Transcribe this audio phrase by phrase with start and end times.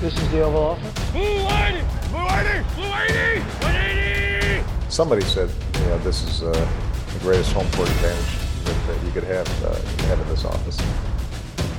[0.00, 1.10] This is the Oval Office.
[1.12, 1.80] Blue 180!
[2.12, 2.64] Blue 80!
[2.76, 3.40] Blue 80!
[3.64, 4.90] 180!
[4.90, 5.48] Somebody said,
[5.80, 9.48] you know, this is uh, the greatest home court advantage that, that you could have,
[9.64, 9.74] uh,
[10.08, 10.78] have in this office.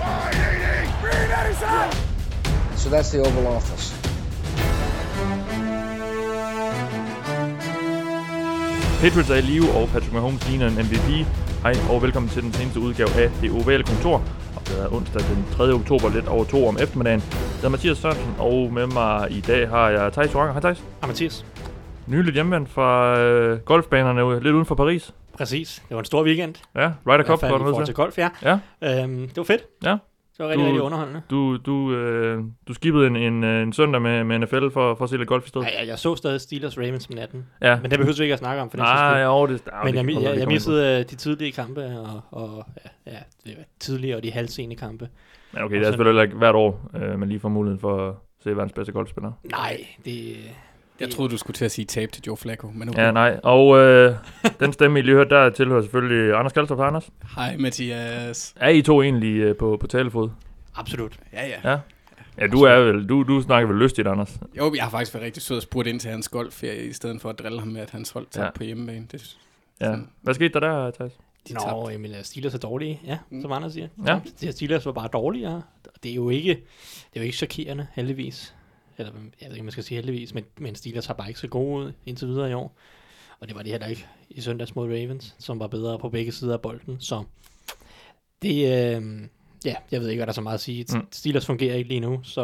[0.02, 0.90] 180!
[1.00, 1.98] Green 87!
[2.76, 3.94] So that's the Oval Office.
[9.00, 11.28] Patriots er i live, og Patrick Mahomes ligner en MVP.
[11.64, 14.24] Hej, og velkommen til den seneste udgave af Det Ovale Kontor.
[14.68, 15.64] Det er onsdag den 3.
[15.74, 17.24] oktober, lidt over to om eftermiddagen.
[17.62, 20.54] Jeg er Mathias Sørensen, og med mig i dag har jeg Thijs Joranger.
[20.54, 20.78] Hej Thijs.
[21.02, 21.46] Hej Mathias.
[22.08, 25.14] Nyligt hjemvendt fra øh, golfbanerne lidt uden for Paris.
[25.38, 25.84] Præcis.
[25.90, 26.56] Det var en stor weekend.
[26.76, 27.96] Ja, Ryder I hvert Cup fald i forhold til.
[27.96, 28.30] golf, ja.
[28.44, 29.62] Ja, Øhm, det var fedt.
[29.86, 29.98] ja.
[30.38, 31.22] Det var rigtig, Du- rigtig underholdende.
[31.30, 35.04] Du, du, øh, du skibede en, en, øh, en søndag med, med NFL for, for
[35.04, 35.66] at se lidt golf i stedet.
[35.68, 37.46] Ja, jeg, jeg så stadig Steelers Ravens om natten.
[37.62, 37.80] Ja.
[37.82, 39.94] Men det behøver vi ikke at snakke om, for Nej, sags jo, det, ja, Men
[40.08, 40.50] det jeg, jeg, jeg på.
[40.50, 42.66] missede øh, de tidlige kampe, og, og
[43.06, 45.10] ja, ja, det var tidlige og de halvsene kampe.
[45.54, 48.16] Men okay, det er selvfølgelig ikke hvert år, øh, man lige får muligheden for at
[48.44, 49.32] se verdens bedste golfspiller.
[49.52, 50.36] Nej, det...
[51.00, 53.00] Jeg troede, du skulle til at sige tab til Joe Flacco, men okay.
[53.06, 53.40] Ja, nej.
[53.44, 54.16] Og øh,
[54.60, 56.54] den stemme, I lige hørte, der tilhører selvfølgelig Anders.
[56.70, 57.10] Hej, Anders.
[57.36, 58.54] Hej Mathias.
[58.60, 60.30] Er I to egentlig øh, på, på talefod?
[60.76, 61.20] Absolut.
[61.34, 61.72] Ja, ja.
[61.72, 61.78] Ja.
[62.40, 64.40] Ja, du er vel, du, du snakker vel lystigt, Anders.
[64.58, 67.22] Jo, jeg har faktisk været rigtig sød og spurgt ind til hans golfferie, i stedet
[67.22, 68.52] for at drille ham med, at hans hold tabte Ja.
[68.52, 69.08] på hjemmebane.
[69.12, 69.38] Det,
[69.82, 69.96] Ja.
[70.22, 71.12] Hvad skete der der, Thijs?
[71.48, 71.92] de Nå, tabte.
[71.92, 73.42] jamen, Steelers er dårlige, ja, Mm.
[73.42, 73.88] som andre siger.
[74.06, 74.20] Ja.
[74.42, 75.62] De Steelers var bare dårligere.
[76.04, 76.50] Det er jo ikke,
[77.14, 78.54] det er jo ikke chokerende, heldigvis.
[78.98, 81.48] Eller, jeg ved ikke, man skal sige heldigvis, men, men Steelers har bare ikke så
[81.48, 82.78] gode ud indtil videre i år.
[83.40, 86.32] Og det var de heller ikke i søndags mod Ravens, som var bedre på begge
[86.32, 86.98] sider af bolden.
[87.00, 87.24] Så
[88.42, 89.04] det, øh,
[89.66, 90.86] ja, jeg ved ikke, hvad der er så meget at sige.
[90.94, 90.98] Mm.
[90.98, 91.08] Mm.
[91.12, 92.42] Steelers fungerer ikke lige nu, så,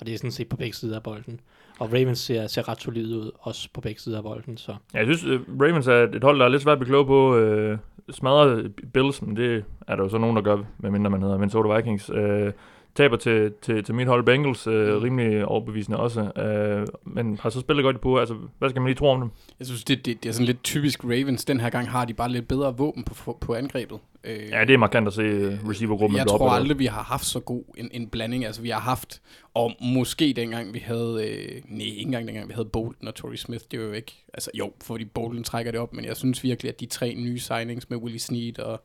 [0.00, 1.40] og det er sådan set på begge sider af bolden.
[1.78, 4.56] Og Ravens ser, ser ret solid ud, også på begge sider af bolden.
[4.56, 6.90] Så Ja, jeg synes, øh, Ravens er et hold, der er lidt svært at blive
[6.90, 7.36] klog på.
[7.36, 7.78] Øh,
[8.10, 11.76] smadrer Bills, men det er der jo så nogen, der gør, medmindre man hedder Minnesota
[11.76, 12.10] Vikings.
[12.10, 12.52] Øh,
[12.96, 16.20] taber til, til, til mit hold Bengals, øh, rimelig overbevisende også.
[16.20, 18.18] Øh, men har så spillet godt i på.
[18.18, 19.30] Altså, hvad skal man lige tro om dem?
[19.58, 21.44] Jeg synes, det, det, det er sådan lidt typisk Ravens.
[21.44, 23.98] Den her gang har de bare lidt bedre våben på, på angrebet.
[24.24, 26.18] Øh, Ja, det er markant at se øh, receivergruppen.
[26.18, 26.62] Jeg tror oprettet.
[26.62, 28.44] aldrig, vi har haft så god en, en blanding.
[28.44, 29.20] Altså, vi har haft,
[29.54, 33.36] og måske dengang vi havde, øh, nej, ikke engang dengang vi havde Bolton og Torrey
[33.36, 36.44] Smith, det var jo ikke, altså jo, fordi Bolton trækker det op, men jeg synes
[36.44, 38.82] virkelig, at de tre nye signings med Willie Snead og,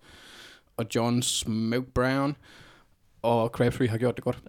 [0.77, 2.35] og John Smoke Brown
[3.21, 4.39] og Crabtree har gjort det godt.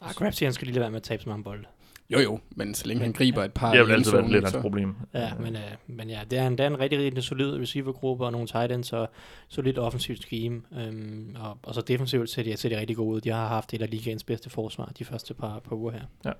[0.00, 1.64] ah, Crabtree, han skal lige lade være med at tabe så mange bolde.
[2.10, 4.44] Jo jo, men så længe han griber et par Det har vel altid været lidt
[4.44, 4.94] hans problem.
[5.14, 8.24] Ja, men, øh, men ja, det er en, det er en rigtig, rigtig solid receivergruppe
[8.24, 9.10] og nogle tight ends og
[9.48, 10.62] solid offensivt scheme.
[10.78, 13.20] Øhm, og, og så defensivt ser de, ser de rigtig gode ud.
[13.20, 16.32] De har haft et af ligaens bedste forsvar de første par, par uger her.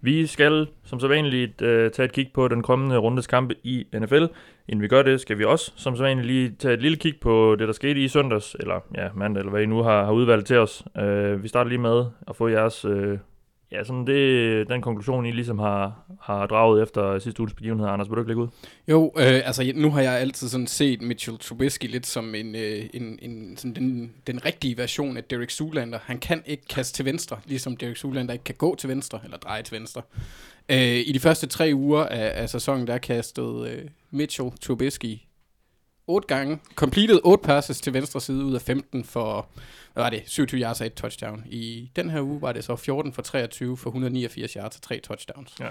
[0.00, 3.86] Vi skal som så vanligt øh, tage et kig på den kommende rundes kampe i
[3.94, 4.24] NFL.
[4.68, 7.14] Inden vi gør det, skal vi også som så vanligt lige tage et lille kig
[7.20, 10.12] på det, der skete i søndags, eller ja, mandag, eller hvad I nu har, har
[10.12, 10.84] udvalgt til os.
[10.98, 13.18] Øh, vi starter lige med at få jeres, øh,
[13.72, 17.88] ja, sådan det, den konklusion, I ligesom har, har draget efter sidste uges begivenhed.
[17.88, 18.48] Anders, vil du ikke lægge ud?
[18.88, 22.86] Jo, øh, altså nu har jeg altid sådan set Mitchell Trubisky lidt som en, øh,
[22.94, 25.98] en, en sådan den, den rigtige version af Derek Zoolander.
[26.02, 29.36] Han kan ikke kaste til venstre, ligesom Derek Zoolander ikke kan gå til venstre, eller
[29.36, 30.02] dreje til venstre.
[30.68, 35.18] Øh, I de første tre uger af, af sæsonen, der kastede øh, Mitchell Trubisky
[36.06, 39.46] otte gange, completed otte passes til venstre side ud af 15 for,
[39.92, 41.44] hvad var det, 27 yards og et touchdown.
[41.46, 45.00] I den her uge var det så 14 for 23 for 189 yards og tre
[45.00, 45.54] touchdowns.
[45.60, 45.68] Ja.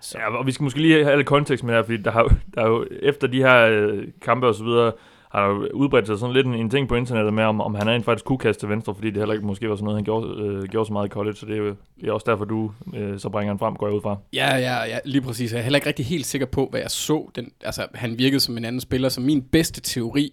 [0.00, 0.18] Så.
[0.18, 2.36] Ja, og vi skal måske lige have lidt kontekst med det her, fordi der har,
[2.54, 4.92] der er jo, efter de her øh, kampe og så videre,
[5.34, 7.86] har der udbredt sig sådan lidt en, en ting på internettet med, om, om han
[7.88, 10.04] rent faktisk kunne kaste til venstre, fordi det heller ikke måske var sådan noget, han
[10.04, 12.44] gjorde, øh, gjorde så meget i college, så det er jo det er også derfor,
[12.44, 14.16] du øh, så bringer han frem, går jeg ud fra.
[14.32, 15.52] Ja, ja, ja, lige præcis.
[15.52, 17.30] Jeg er heller ikke rigtig helt sikker på, hvad jeg så.
[17.36, 19.08] Den, altså, han virkede som en anden spiller.
[19.08, 20.32] Så min bedste teori,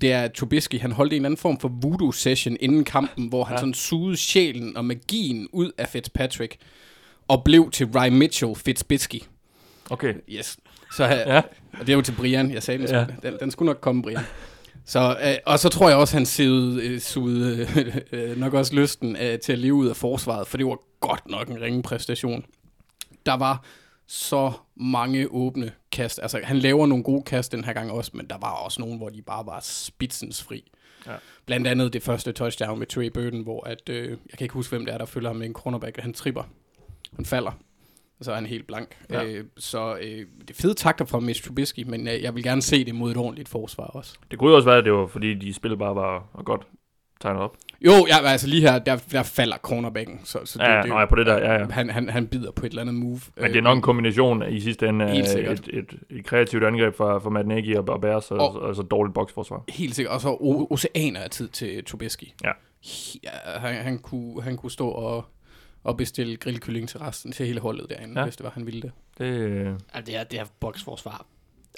[0.00, 3.44] det er, at Trubisky, han holdt en eller anden form for voodoo-session inden kampen, hvor
[3.44, 3.60] han Ja.
[3.60, 6.56] sådan sugede sjælen og magien ud af Fitzpatrick,
[7.28, 9.20] og blev til Ryan Mitchell Fitzbisky.
[9.90, 10.14] Okay.
[10.28, 10.58] Yes.
[10.96, 11.34] Så, ja.
[11.34, 11.42] Ja.
[11.72, 12.98] Og det er jo til Brian, jeg sagde den, Ja.
[12.98, 13.30] ja.
[13.30, 14.20] den, den skulle nok komme, Brian.
[14.84, 17.66] Så, øh, og så tror jeg også, han sugede, øh, sugede
[18.12, 21.30] øh, nok også lysten øh, til at leve ud af forsvaret, for det var godt
[21.30, 22.44] nok en ringe præstation.
[23.26, 23.64] Der var
[24.06, 26.18] så mange åbne kast.
[26.22, 28.96] Altså, han laver nogle gode kast den her gang også, men der var også nogle,
[28.96, 30.72] hvor de bare var spidsens fri.
[31.06, 31.12] Ja.
[31.46, 34.70] Blandt andet det første touchdown med Trey Burton, hvor at, øh, jeg kan ikke huske,
[34.76, 36.42] hvem det er, der følger ham med en cornerback, han tripper.
[37.16, 37.58] Han falder.
[38.20, 38.96] Så er han helt blank.
[39.10, 39.24] Ja.
[39.24, 40.04] Øh, så øh,
[40.40, 43.10] det er fede takter fra Mitch Trubisky, men øh, jeg vil gerne se det mod
[43.10, 44.14] et ordentligt forsvar også.
[44.30, 46.66] Det kunne jo også være, at det var, fordi de spillede bare var, var godt
[47.20, 47.56] tegnet op.
[47.80, 50.20] Jo, ja, altså lige her, der, der falder cornerbacken.
[50.24, 51.66] Så, så Ja, nå, ja, på det der, ja, ja.
[51.70, 53.20] Han, han, han bider på et eller andet move.
[53.36, 56.64] Men det er nok en kombination af i sidste ende af et, et, et, kreativt
[56.64, 59.64] angreb fra, fra Matt Nagy og, og Bears, og, Og- og, og så dårligt boksforsvar.
[59.68, 60.14] Helt sikkert.
[60.14, 62.24] Og så o- oceaner af tid til Trubisky.
[62.44, 62.50] Ja.
[63.24, 65.24] ja han, han, kunne, han kunne stå og,
[65.86, 68.24] og bestille grillkylling til resten, til hele holdet derinde, Ja.
[68.24, 68.92] hvis det var, han ville det.
[69.18, 71.26] Det, øh, Ja, det er, det er boksforsvar.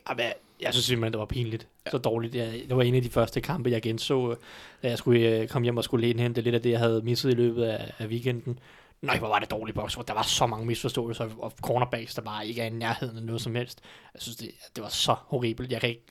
[0.08, 1.68] Jamen, jeg, jeg synes simpelthen, det var pinligt.
[1.86, 1.90] Ja.
[1.90, 2.34] Så dårligt.
[2.34, 4.36] Jeg, det var en af de første kampe, jeg genså,
[4.82, 6.30] da jeg skulle øh, komme hjem og skulle læne hen.
[6.32, 8.58] Det er lidt af det, jeg havde misset i løbet af, af weekenden.
[9.02, 10.02] Nej, hvor var det dårligt boksforsvar.
[10.02, 13.40] Der var så mange misforståelser, og cornerbacks, der bare ikke er i nærheden af noget
[13.40, 13.80] som helst.
[14.14, 15.72] Jeg synes, det, det var så horribelt.
[15.72, 16.02] Jeg kan ikke...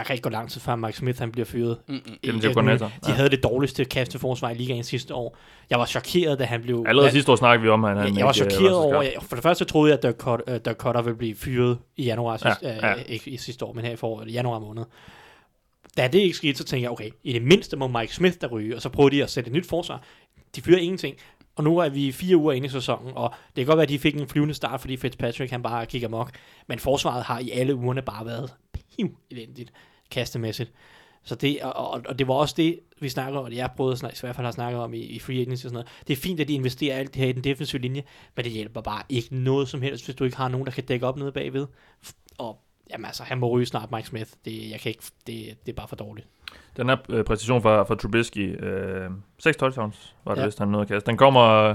[0.00, 1.78] Der kan ikke gå lang tid før Mike Smith han bliver fyret.
[1.86, 2.00] Mm-mm.
[2.22, 2.86] Gennem koordinator.
[2.86, 3.12] De Ja.
[3.12, 5.36] havde det dårligste kasteforsvar i ligaen sidste år.
[5.70, 6.84] Jeg var chokeret, da han blev...
[6.88, 8.74] Allerede Ja, sidste år snakkede vi om, at han jeg, jeg var øh, chokeret så
[8.74, 11.34] over, jeg, for det første troede jeg, at Dirk Cutter, uh, Dirk Cutter ville blive
[11.34, 12.94] fyret i januar, Ja, sidste, ja.
[12.94, 14.84] øh, ikke i sidste år, men her i foråret, i januar måned.
[15.96, 18.46] Da det ikke skete, så tænkte jeg, okay, i det mindste må Mike Smith der
[18.46, 20.02] ryge, og så prøvede de at sætte et nyt forsvar.
[20.56, 21.16] De fyrer ingenting,
[21.56, 23.88] og nu er vi fire uger inde i sæsonen, og det kan godt være, at
[23.88, 26.30] de fik en flyvende start, fordi Fitzpatrick han bare kigger mok,
[26.68, 28.52] men forsvaret har i alle ugerne bare været
[28.96, 29.72] piv elendigt
[30.10, 30.72] kastemæssigt.
[31.22, 33.98] Så det, og, og, det var også det, vi snakker om, og jeg prøvede at
[33.98, 35.88] snakke, i hvert fald har snakket om i, i free agency og sådan noget.
[36.08, 38.02] Det er fint, at de investerer alt det her i den defensive linje,
[38.36, 40.84] men det hjælper bare ikke noget som helst, hvis du ikke har nogen, der kan
[40.84, 41.66] dække op nede bagved.
[42.38, 42.60] Og
[42.90, 44.30] jamen altså, han må ryge snart Mike Smith.
[44.44, 46.26] Det, jeg kan ikke, det, det er bare for dårligt.
[46.76, 50.46] Den her øh, præstation fra, fra Trubisky, øh, 6 touchdowns var det ja.
[50.46, 51.06] vist, han nåede at kaste.
[51.06, 51.74] Den kommer,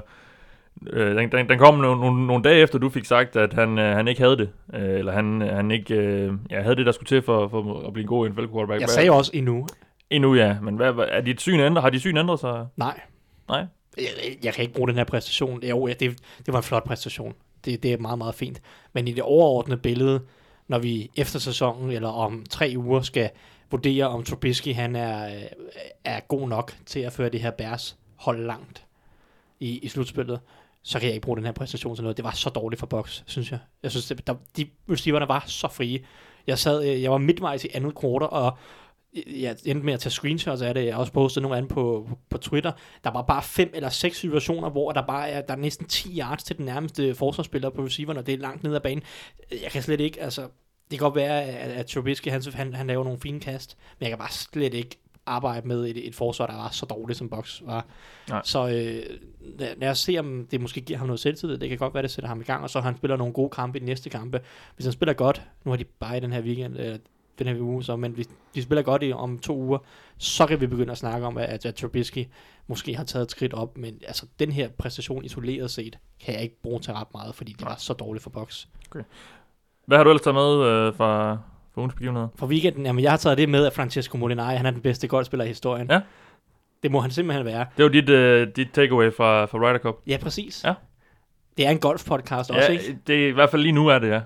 [0.87, 3.79] øh, den, den, den kom nogle, nogle, nogle dage efter, du fik sagt, at han,
[3.79, 4.49] øh, han ikke havde det.
[4.73, 7.93] Øh, eller han, han ikke øh, ja, havde det, der skulle til for, for at
[7.93, 8.81] blive en god NFL quarterback.
[8.81, 9.67] Jeg sagde også endnu,
[10.09, 11.81] Endnu ja, men hvad, hvad, er dit syn ændret?
[11.81, 12.67] Har dit syn ændret sig?
[12.75, 12.99] nej,
[13.49, 13.65] Nej?
[13.97, 15.63] jeg, jeg kan ikke bruge den her præstation.
[15.63, 16.17] Jo, det, det
[16.47, 17.33] var en flot præstation.
[17.65, 18.61] Det, det er meget, meget fint.
[18.93, 20.21] Men i det overordnede billede,
[20.67, 23.29] når vi efter sæsonen, eller om tre uger, skal
[23.71, 25.43] vurdere, om Trubisky han er, øh,
[26.03, 28.85] er god nok til at føre det her Bears hold langt
[29.59, 30.39] i, i slutspillet,
[30.85, 32.17] så kan jeg ikke bruge den her præstation til noget.
[32.17, 33.59] Det var så dårligt for Box, synes jeg.
[33.83, 36.05] Jeg synes, det, der, de receiverne var så frie.
[36.47, 38.57] Jeg sad, øh, jeg var midtvejs i andet kvartal, og
[39.15, 40.85] øh, jeg endte med at tage screenshots af det.
[40.85, 42.71] Jeg har også postet nogle andre på, på, på Twitter.
[43.03, 46.19] Der var bare fem eller seks situationer, hvor der bare er, der er næsten 10
[46.19, 49.03] yards til den nærmeste forsvarsspiller på receiveren, og det er langt ned ad banen.
[49.51, 50.41] Jeg kan slet ikke, altså,
[50.91, 54.03] det kan godt være, at, at Trubisky, han, han, han laver nogle fine kast, men
[54.03, 57.29] jeg kan bare slet ikke arbejde med et, et forsvar, der var så dårligt, som
[57.29, 57.85] Box var.
[58.29, 58.41] Nej.
[58.43, 59.17] Så øh,
[59.59, 61.57] lad, lad os se, om det måske giver ham noget selvtillid.
[61.57, 63.49] Det kan godt være, det sætter ham i gang, og så han spiller nogle gode
[63.49, 64.41] kampe i de næste kampe.
[64.75, 66.99] Hvis han spiller godt, nu har de bare i den her weekend, øh,
[67.39, 69.77] den her uge, så, men hvis de spiller godt i om to uger,
[70.17, 72.27] så kan vi begynde at snakke om, at, at Trubisky
[72.67, 76.43] måske har taget et skridt op, men altså den her præstation isoleret set, kan jeg
[76.43, 78.65] ikke bruge til ret meget, fordi det var så dårligt for Box.
[79.85, 81.39] Hvad har du ellers taget med øh, fra,
[81.75, 82.27] fra ugens begivenheder?
[82.35, 85.07] For weekenden, jamen jeg har taget det med, at Francesco Molinari, han er den bedste
[85.07, 85.87] golfspiller i historien.
[85.91, 85.99] Ja.
[86.83, 87.65] Det må han simpelthen være.
[87.77, 89.95] Det var dit, øh, dit takeaway fra, fra Ryder Cup.
[90.07, 90.63] Ja, præcis.
[90.65, 90.73] Ja.
[91.57, 92.97] Det er en golfpodcast også, Ja, ikke?
[93.07, 94.21] det er, i hvert fald lige nu er det, ja.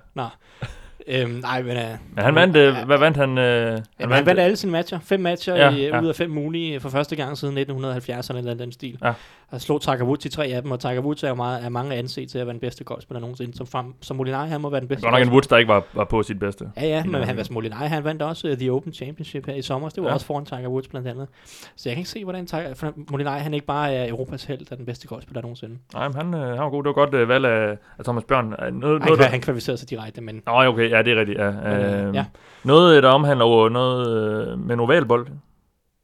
[1.07, 1.77] Øhm, nej, men...
[1.77, 1.83] Uh,
[2.15, 3.37] Men han vandt, øh, hvad vandt han?
[3.37, 4.99] Øh, han, Jamen, han vandt alle sine matcher.
[4.99, 6.01] Fem matcher Ja, i, ja.
[6.01, 8.97] ud af fem mulige for første gang siden 1970 eller den stil.
[9.03, 9.13] Ja.
[9.51, 11.69] Og slog Tiger Woods i tre af dem, og Tiger Woods er jo meget, er
[11.69, 13.57] mange anset til at være den bedste golfspiller nogensinde.
[13.57, 15.33] Som, frem, som Molinari, han må være den bedste Godt nok en.
[15.33, 16.65] Woods, der ikke var, var på sit bedste.
[16.77, 19.61] Ja, ja, men han, altså, Molinari, han vandt også uh, The Open Championship her i
[19.61, 19.89] sommer.
[19.89, 20.13] Det var Ja.
[20.13, 21.27] også foran Tiger Woods blandt andet.
[21.75, 24.65] Så jeg kan ikke se, hvordan Tiger, Molinari, han ikke bare er Europas held, der
[24.71, 25.77] er den bedste golfspiller nogensinde.
[25.93, 26.83] Nej, men han, øh, han var god.
[26.83, 28.45] Det var godt øh, valg af, af Thomas Bjørn.
[28.45, 31.19] Øh, Noget, Han, noget, han, han kvalificerede sig direkte, men Nå, okay, ja, det er
[31.19, 31.51] rigtigt, ja.
[31.51, 32.25] Men, øh, Øh, ja.
[32.63, 34.07] Noget, der omhandler noget
[34.51, 35.27] øh, med en ovalbold.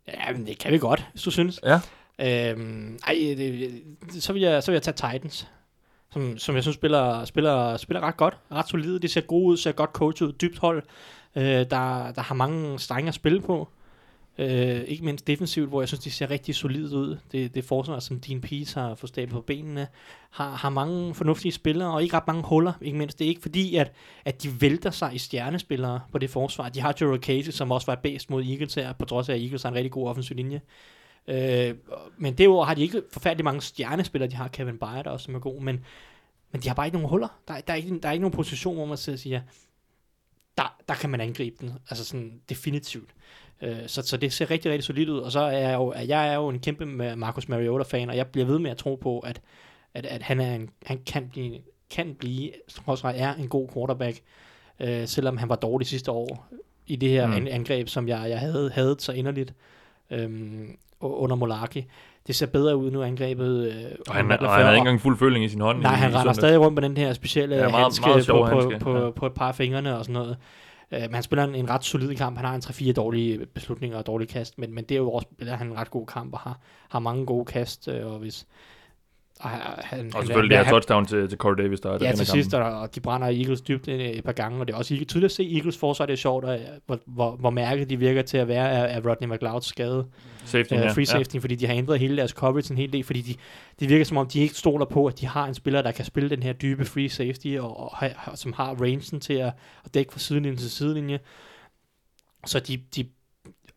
[0.08, 1.60] Ja, men det kan vi godt, hvis du synes.
[1.64, 1.80] Ja.
[2.20, 3.84] Øhm, ej, øh, det,
[4.24, 5.48] så, vil jeg, så vil jeg tage Titans,
[6.12, 9.00] som, som jeg synes spiller, spiller, spiller ret godt, ret solide.
[9.00, 10.84] De ser gode ud, ser godt coachet ud, dybt hold,
[11.36, 13.68] øh, der, der har mange strenge at spille på.
[14.38, 17.18] Øh, ikke mindst defensivt, hvor jeg synes, de ser rigtig solide ud.
[17.32, 19.88] Det, det forsvar, som Dean Pease har fået stablet på benene,
[20.30, 22.74] har, har mange fornuftige spillere, og ikke ret mange huller.
[22.82, 23.92] Ikke mindst, det er ikke fordi, at,
[24.26, 26.70] at de vælter sig i stjernespillere på det forsvar.
[26.70, 29.42] De har Jero Casey, som også var bedst mod Eagles her, på trods af, at
[29.42, 30.62] Eagles har en rigtig god offensiv linje.
[31.28, 31.76] Øh,
[32.18, 34.30] men derudover har de ikke forfærdelig mange stjernespillere.
[34.30, 35.86] De har Kevin Byard også, som er god, men,
[36.52, 37.40] men de har bare ikke nogen huller.
[37.48, 39.42] Der, er- der, er, ikke, der er ikke nogen position, hvor man sidder og siger,
[40.58, 41.74] der, der kan man angribe den.
[41.90, 43.10] Altså sådan definitivt.
[43.62, 45.20] Øh, så, så det ser rigtig, rigtig solidt ud.
[45.20, 48.46] Og så er jeg jo, jeg er jo en kæmpe Marcus Mariota-fan, og jeg bliver
[48.48, 49.42] ved med at tro på, at,
[49.94, 53.70] at, at han, er en, han kan blive, kan blive, trods alt er en god
[53.74, 54.22] quarterback,
[54.80, 56.48] øh, selvom han var dårlig sidste år
[56.88, 57.48] i det her mm.
[57.50, 59.54] angreb, som jeg, jeg havde, havde så inderligt
[60.10, 60.78] øhm,
[61.10, 61.86] under Molarki.
[62.28, 63.68] Det ser bedre ud nu, angrebet.
[63.68, 63.74] Øh,
[64.10, 65.82] Og han, og han havde ikke engang fuld føling i sin hånd.
[65.82, 68.48] Nej, i, han render stadig rundt med den her specielle Ja, meget- handske, meget sjov
[68.50, 69.10] på, handske, på, på, ja.
[69.12, 70.38] på et par af fingrene og sådan noget.
[70.92, 72.38] Uh, men han spiller en, en ret solid kamp.
[72.38, 75.28] Han har en 3-4 dårlige beslutninger og dårlige kast, men, men det er jo også
[75.34, 76.60] spiller han en ret god kamp og har,
[76.90, 77.88] har mange gode kast.
[78.06, 78.46] Uh, og hvis,
[79.40, 82.28] Og han, Og selvfølgelig det her touchdown til, til Corey Davis, der, der Ja, til
[82.28, 84.90] sidst, og, og de brænder Eagles dybt ind et par gange, og det er også
[85.08, 88.22] tydeligt at se Eagles forsvar, det er sjovt, og, hvor, hvor, hvor mærket de virker
[88.22, 90.06] til at være af, af Rodney McLeods skade,
[90.46, 90.92] Safety, ja.
[90.92, 93.36] free safety, fordi de har ændret hele deres coverage en hel del, fordi de,
[93.80, 96.06] det virker som om, de ikke stoler på, at de har en spiller, der kan
[96.06, 99.54] spille den her dybe free safety, og, og, har- som har rangen til at,
[99.86, 101.20] at dække fra sidelinje til sidelinje.
[102.46, 103.06] Så de, de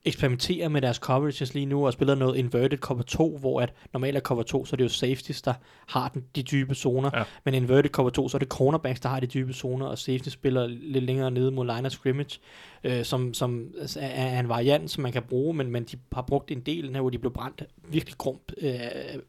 [0.05, 4.17] eksperimenterer med deres coverages lige nu og spiller noget inverted cover 2, hvor at normalt
[4.17, 5.55] er cover 2, så er det jo safeties, der
[5.88, 7.11] har den, de dybe zoner.
[7.14, 7.23] Ja.
[7.45, 10.28] Men inverted cover 2, så er det cornerbacks, der har de dybe zoner, og safety
[10.28, 12.40] spiller lidt længere nede mod line of scrimmage,
[12.85, 16.23] øh, som, som er, er en variant, som man kan bruge, men, men de har
[16.23, 18.75] brugt en del her, hvor de blev brændt virkelig grump øh,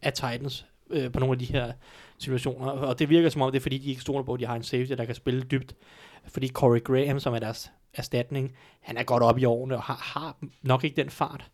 [0.02, 1.72] af Titans øh, på nogle af de her
[2.18, 2.68] situationer.
[2.68, 4.56] Og det virker som om, det er fordi, de ikke stoler på, at de har
[4.56, 5.76] en safety, der kan spille dybt.
[6.28, 10.00] Fordi Corey Graham, som er deres erstatning, han er godt op i årene og har,
[10.14, 11.50] har nok ikke den fart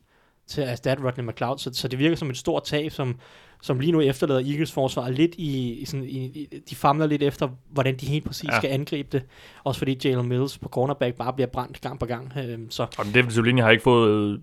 [0.47, 3.19] til at erstatte Rodney McLeod, så, så det virker som et stort tab, som,
[3.61, 7.23] som lige nu efterlader Eagles forsvar lidt i, i, sådan, i, i de famler lidt
[7.23, 8.57] efter, hvordan de helt præcis Ja.
[8.57, 9.23] skal angribe det.
[9.63, 12.31] Også fordi Jalen Mills på cornerback bare bliver brændt gang på gang.
[12.37, 14.39] Øhm, så Og den defensive linje har ikke fået, øh,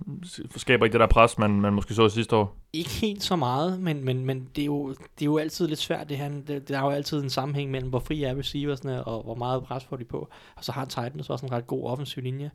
[0.56, 2.56] skaber ikke det der pres, man, man måske så sidste år.
[2.72, 5.78] ikke helt så meget, men, men, men det, er jo, det er jo altid lidt
[5.78, 6.08] svært.
[6.08, 6.30] Det her.
[6.46, 9.64] Det, der er jo altid en sammenhæng mellem, hvor fri er receiversne, og hvor meget
[9.64, 10.28] pres får de på.
[10.56, 12.50] Og så har Titans også en ret god offensiv linje.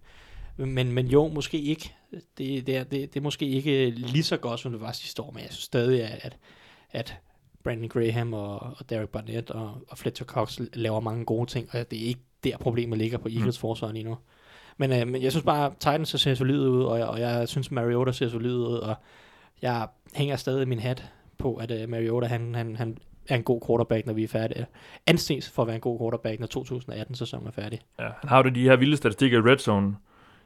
[0.58, 1.94] Men, men jo, måske ikke.
[2.38, 5.22] Det, det, er, det, det er måske ikke lige så godt, som det var sidste
[5.22, 6.38] år, men jeg synes stadig, at,
[6.92, 7.18] at,
[7.64, 11.92] Brandon Graham og, og Derek Barnett og, og Fletcher Cox laver mange gode ting, og
[11.92, 13.62] det er ikke der problemet ligger på Eagles mm.
[13.62, 14.18] forsvar lige nu.
[14.78, 17.72] Men, øh, men jeg synes bare, Titans ser solid ud, og jeg, og jeg synes,
[17.72, 18.96] Mariota ser solid ud, og
[19.62, 21.06] jeg hænger stadig min hat
[21.38, 22.98] på, at uh, Mariota, han, han, han
[23.30, 24.66] er en god quarterback, når vi er færdige.
[25.08, 27.80] Anses for at være en god quarterback, når 2018-sæsonen er færdig.
[28.00, 29.96] Ja, han har jo de her vilde statistikker i red zone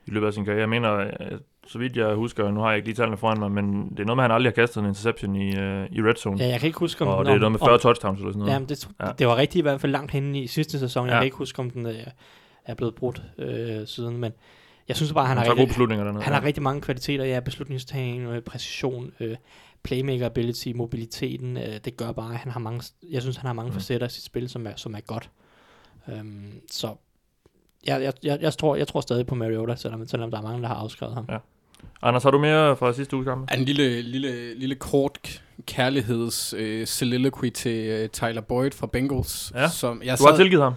[0.05, 0.60] i løbet af sin karriere.
[0.62, 3.51] Jeg mener, øh, så vidt jeg husker, nu har jeg ikke lige tallene foran mig,
[3.51, 5.58] men det er noget med, at han aldrig har kastet en interception i, uh,
[5.91, 6.38] i red zone.
[6.43, 8.20] Ja, jeg kan ikke huske, om og den, det er noget med om, 40 touchdowns
[8.20, 8.53] eller sådan noget.
[8.53, 9.05] Jamen, det, Ja.
[9.08, 9.12] ja.
[9.20, 11.05] det var rigtigt i hvert fald langt henne i sidste sæson.
[11.08, 11.17] Jeg Ja.
[11.20, 11.93] kan ikke huske, om den øh,
[12.65, 14.31] er blevet brudt øh, siden, men
[14.88, 16.24] jeg synes bare, han, han har rigtig, beslutninger dernede.
[16.24, 17.25] han har rigtig mange kvaliteter.
[17.25, 19.36] Ja, beslutningstagen, øh, præcision, øh,
[19.84, 21.58] playmaker ability, mobiliteten.
[21.58, 23.74] Øh, det gør bare, at han har mange, jeg synes, han har mange Mm.
[23.75, 25.29] facetter i sit spil, som er, som er godt.
[26.08, 26.96] Um, så
[27.88, 30.61] jeg, jeg, jeg, jeg, tror, jeg tror stadig på Mariota, selvom, selvom der er mange,
[30.61, 31.25] der har afskrevet ham.
[31.29, 31.38] Ja.
[32.01, 33.51] Anders, har du mere fra sidste uge kamp?
[33.51, 39.51] Er en lille, lille, lille kort kærligheds øh, soliloquy til øh, Tyler Boyd fra Bengals.
[39.55, 39.69] Ja.
[39.69, 40.73] Som jeg Du har sad- tilgivet ham,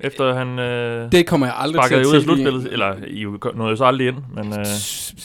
[0.00, 2.72] efter han øh, Det kommer jeg aldrig til at ud af slutspillet.
[2.72, 3.24] Eller, I
[3.54, 4.64] nåede jo så aldrig ind, men øh,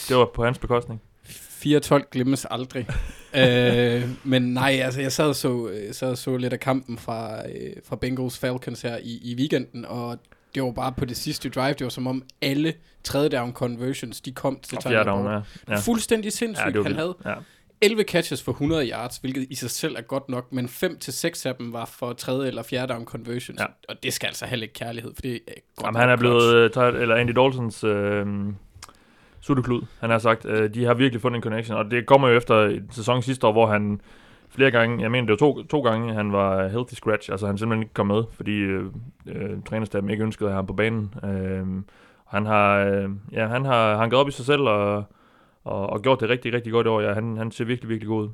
[0.09, 1.01] det var på hans bekostning.
[1.27, 2.87] 4-12 glemmes aldrig.
[3.39, 6.97] øh, men nej, altså jeg sad og så, øh, sad og så lidt af kampen
[6.97, 10.17] fra, øh, fra Bengals Falcons her i, i weekenden, og
[10.55, 14.21] det var bare på det sidste drive, det var som om alle tredje down conversions,
[14.21, 15.41] de kom til Tyler down, ja.
[15.69, 15.75] ja.
[15.79, 16.75] Fuldstændig sindssygt.
[16.75, 17.33] Ja, han havde Ja.
[17.81, 21.55] 11 catches for 100 yards, hvilket i sig selv er godt nok, men 5-6 af
[21.55, 23.59] dem var for tredje eller fjerde down conversions.
[23.61, 23.65] Ja.
[23.89, 25.37] Og det skal altså heller ikke kærlighed, for det er
[25.75, 28.25] godt Jamen, han er blevet, øh, taget- eller Andy Daltons øh,
[29.41, 30.45] sutteklud, han har sagt.
[30.45, 33.47] Øh, de har virkelig fundet en connection, og det kommer jo efter en sæson sidste
[33.47, 34.01] år, hvor han
[34.49, 37.57] flere gange, jeg mener det var to, to gange, han var healthy scratch, altså han
[37.57, 38.85] simpelthen ikke kom med, fordi øh,
[39.27, 41.13] øh, trænerstaben ikke ønskede at have ham på banen.
[41.23, 41.65] Øh,
[42.27, 45.03] han har, øh, ja, han har, han gået op i sig selv og,
[45.63, 47.01] og, og gjort det rigtig, rigtig godt år.
[47.01, 48.29] Ja, han, han ser virkelig, virkelig god ud.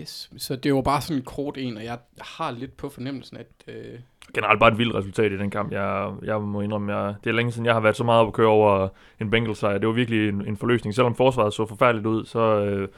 [0.00, 3.36] Yes, så det var bare sådan en kort en, og jeg har lidt på fornemmelsen,
[3.36, 3.46] at...
[3.68, 3.98] Øh,
[4.34, 5.72] generelt bare et vildt resultat i den kamp.
[5.72, 8.26] Jeg, jeg må indrømme, jeg, det er længe siden, jeg har været så meget op
[8.26, 8.88] at køre over
[9.20, 9.78] en Bengals sejr.
[9.78, 10.94] Det var virkelig en, en forløsning.
[10.94, 12.88] Selvom forsvaret så forfærdeligt ud, så øh,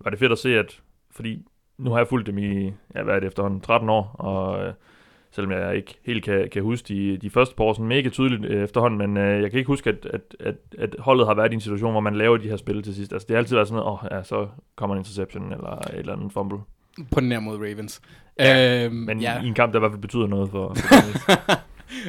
[0.00, 1.46] var det fedt at se, at fordi
[1.78, 4.72] nu har jeg fulgt dem i, ja, hvad er det efterhånden, 13 år, og øh,
[5.30, 8.44] selvom jeg ikke helt kan, kan huske de, de første par år sådan mega tydeligt
[8.44, 11.52] øh, efterhånden, men øh, jeg kan ikke huske, at, at, at, at holdet har været
[11.52, 13.12] i en situation, hvor man laver de her spil til sidst.
[13.12, 15.78] Altså det har altid været sådan noget, åh, oh, ja, så kommer en interception eller
[15.78, 16.58] et eller andet fumble.
[17.10, 18.00] på den her mod Ravens.
[18.38, 19.42] Ja, øhm, Men ja.
[19.42, 21.60] i en kamp, der i hvert fald betyder noget for, for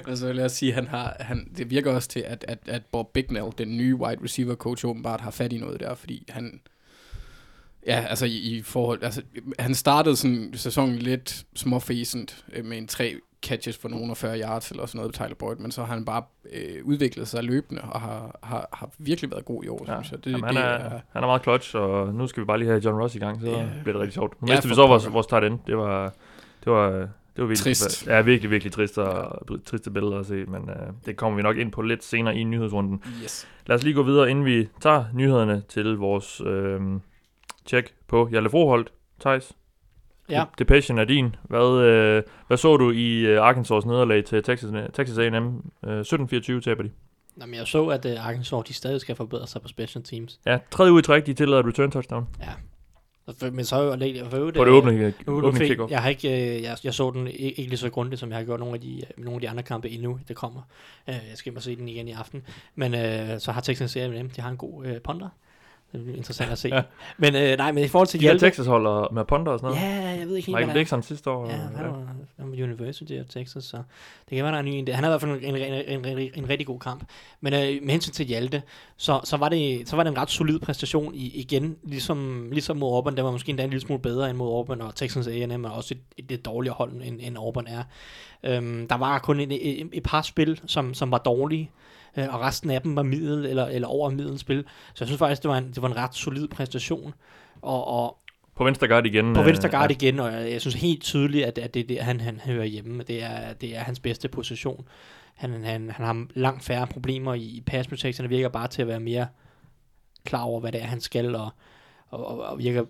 [0.09, 2.81] og så vil jeg sige, han har, han, det virker også til, at, at, at
[2.91, 6.61] Bob Bignell, den nye wide receiver coach, åbenbart har fat i noget der, fordi han,
[7.87, 9.21] ja, altså i, i forhold, altså
[9.59, 14.39] han startede sådan sæsonen lidt småfæsent øh, med en tre catches for nogen og 40
[14.41, 16.23] yards eller sådan noget, Tyler Boyd, men så har han bare
[16.53, 19.93] øh, udviklet sig løbende og har, har, har virkelig været god i år, Ja.
[20.03, 20.23] synes jeg.
[20.25, 22.69] Det, Jamen, han, det er, han er meget clutch, og nu skal vi bare lige
[22.69, 23.65] have John Ross i gang, så Ja.
[23.83, 24.41] bliver det rigtig sjovt.
[24.41, 25.59] Nu Ja, mistede vi så vores, vores tight end.
[25.67, 26.13] Det var,
[26.63, 27.07] det var, det
[27.37, 28.07] var virkelig, Trist.
[28.07, 31.57] Ja, virkelig, virkelig trist og triste billeder at se, men uh, det kommer vi nok
[31.57, 33.03] ind på lidt senere i nyhedsrunden.
[33.23, 33.47] Yes.
[33.65, 36.81] Lad os lige gå videre, inden vi tager nyhederne til vores øh,
[37.65, 38.91] check på Jalle Froholt.
[39.19, 39.51] Thijs,
[40.29, 40.43] Ja.
[40.57, 41.35] det passion er din.
[41.43, 45.71] Hvad, øh, hvad så du i øh, Arkansas nederlag til Texas, Texas A&M?
[45.85, 46.89] Øh, 17-24 taber de.
[47.41, 50.39] Jamen, jeg så, at uh, Arkansas de stadig skal forbedre sig på special teams.
[50.45, 52.27] Ja, tredje ud i træk, de tillader et return touchdown.
[53.39, 55.91] For- Men så er jo for øvrigt, På det øh, åbne, nu åbne kickoff.
[55.91, 58.37] jeg har ikke, øh, jeg, jeg så den ikke, ikke lige så grundigt, som jeg
[58.37, 60.61] har gjort nogle af de, øh, nogle af de andre kampe endnu, det kommer.
[61.07, 62.43] Øh, jeg skal og se den igen i aften.
[62.75, 65.29] Men øh, så har Texans dem, de har en god øh, ponder.
[65.91, 66.67] Det bliver interessant at se.
[66.67, 66.75] Ja.
[66.75, 66.81] ja.
[67.17, 68.45] Men øh, nej, men i forhold til De Hjalte...
[68.45, 70.03] Texas holder med ponder og sådan noget.
[70.05, 70.79] Ja, jeg ved ikke helt, Michael.
[70.79, 71.49] Dixon sidste år.
[71.49, 72.03] Ja, han var,
[72.39, 73.77] han var University of Texas, så
[74.29, 74.87] det kan være, der er en ny en.
[74.87, 77.03] Han har i hvert fald en, en, en, en, en rigtig god kamp.
[77.41, 78.61] Men øh, med hensyn til Hjalte,
[78.97, 82.77] så, så, var det, så var det en ret solid præstation i, igen, ligesom, ligesom
[82.77, 83.17] mod Auburn.
[83.17, 85.69] Den var måske endda en lille smule bedre end mod Auburn, og Texans A&M er
[85.69, 87.83] også et, et lidt dårligere hold, end, end Auburn er.
[88.43, 91.71] Øhm, der var kun en, et, et par spil, som, som var dårlige,
[92.17, 94.63] øh, og resten af dem var middel eller, eller over middel spil.
[94.93, 97.13] Så jeg synes faktisk, det var en, det var en ret solid præstation.
[97.61, 98.17] Og, og,
[98.55, 99.33] På venstre guard igen.
[99.33, 99.95] på øh, venstre guard ja.
[99.95, 102.65] igen, og jeg, jeg synes helt tydeligt, at, at det er der, han, han hører
[102.65, 103.03] hjemme.
[103.03, 104.87] Det er, det er hans bedste position.
[105.35, 108.81] Han, han, han har langt færre problemer i, i pass protection, og virker bare til
[108.81, 109.27] at være mere
[110.25, 111.49] klar over, hvad det er, han skal, og,
[112.09, 112.85] og, og, og virker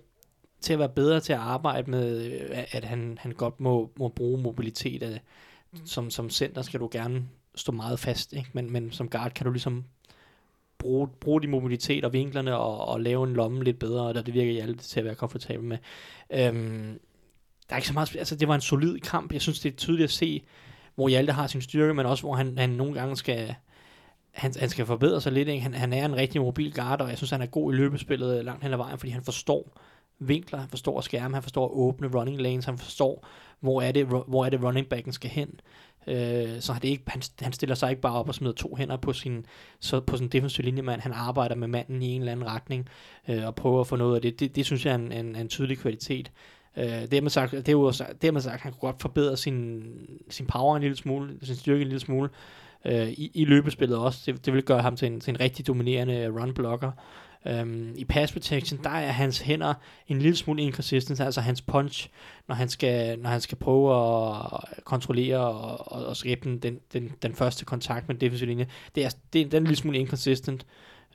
[0.61, 4.07] til at være bedre til at arbejde med, øh, at han, han godt må, må
[4.07, 5.21] bruge mobilitet.
[5.85, 7.23] Som, som center skal du gerne
[7.55, 8.49] stå meget fast, ikke?
[8.53, 9.85] Men, men som guard kan du ligesom
[10.77, 14.33] bruge, bruge de mobilitet og vinklerne og, og lave en lomme lidt bedre, og det
[14.33, 15.77] virker i alle til at være komfortabel med.
[16.33, 16.99] Øhm,
[17.69, 19.33] der er ikke så meget, altså det var en solid kamp.
[19.33, 20.43] Jeg synes, det er tydeligt at se,
[20.95, 23.55] hvor Hjalte har sin styrke, men også hvor han, han nogle gange skal,
[24.31, 25.47] han, han skal forbedre sig lidt.
[25.47, 25.61] Ikke?
[25.61, 28.45] Han, han er en rigtig mobil guard, og jeg synes, han er god i løbespillet
[28.45, 29.81] langt hen ad vejen, fordi han forstår
[30.19, 33.27] vinkler, han forstår skærme, han forstår åbne running lanes, han forstår,
[33.59, 35.59] hvor er det, hvor er det running backen skal hen.
[36.07, 38.97] Øh, så det ikke, han, han stiller sig ikke bare op og smider to hænder
[38.97, 39.45] på sin,
[39.79, 41.01] så på sin defensive linjemand.
[41.01, 42.89] Han arbejder med manden i en eller anden retning
[43.27, 44.39] øh, og prøver at få noget af det.
[44.39, 46.31] Det, det synes jeg er en, en, en tydelig kvalitet.
[46.77, 48.91] Øh, det har man sagt, det er også, det har man sagt, at han kunne
[48.91, 49.83] godt forbedre sin,
[50.29, 52.29] sin power en lille smule, sin styrke en lille smule,
[52.85, 54.31] øh, i, i løbespillet også.
[54.31, 56.91] Det, det vil gøre ham til en, til en rigtig dominerende run-blocker.
[57.61, 59.73] Um, I pass protection, der er hans hænder
[60.07, 62.09] en lille smule inconsistent, altså hans punch,
[62.47, 66.79] når han skal, når han skal prøve at kontrollere og, og, og skabe den, den,
[66.93, 68.67] den, den første kontakt med den defensive linje.
[68.95, 70.65] Det er, det, er- den er en lille smule inconsistent,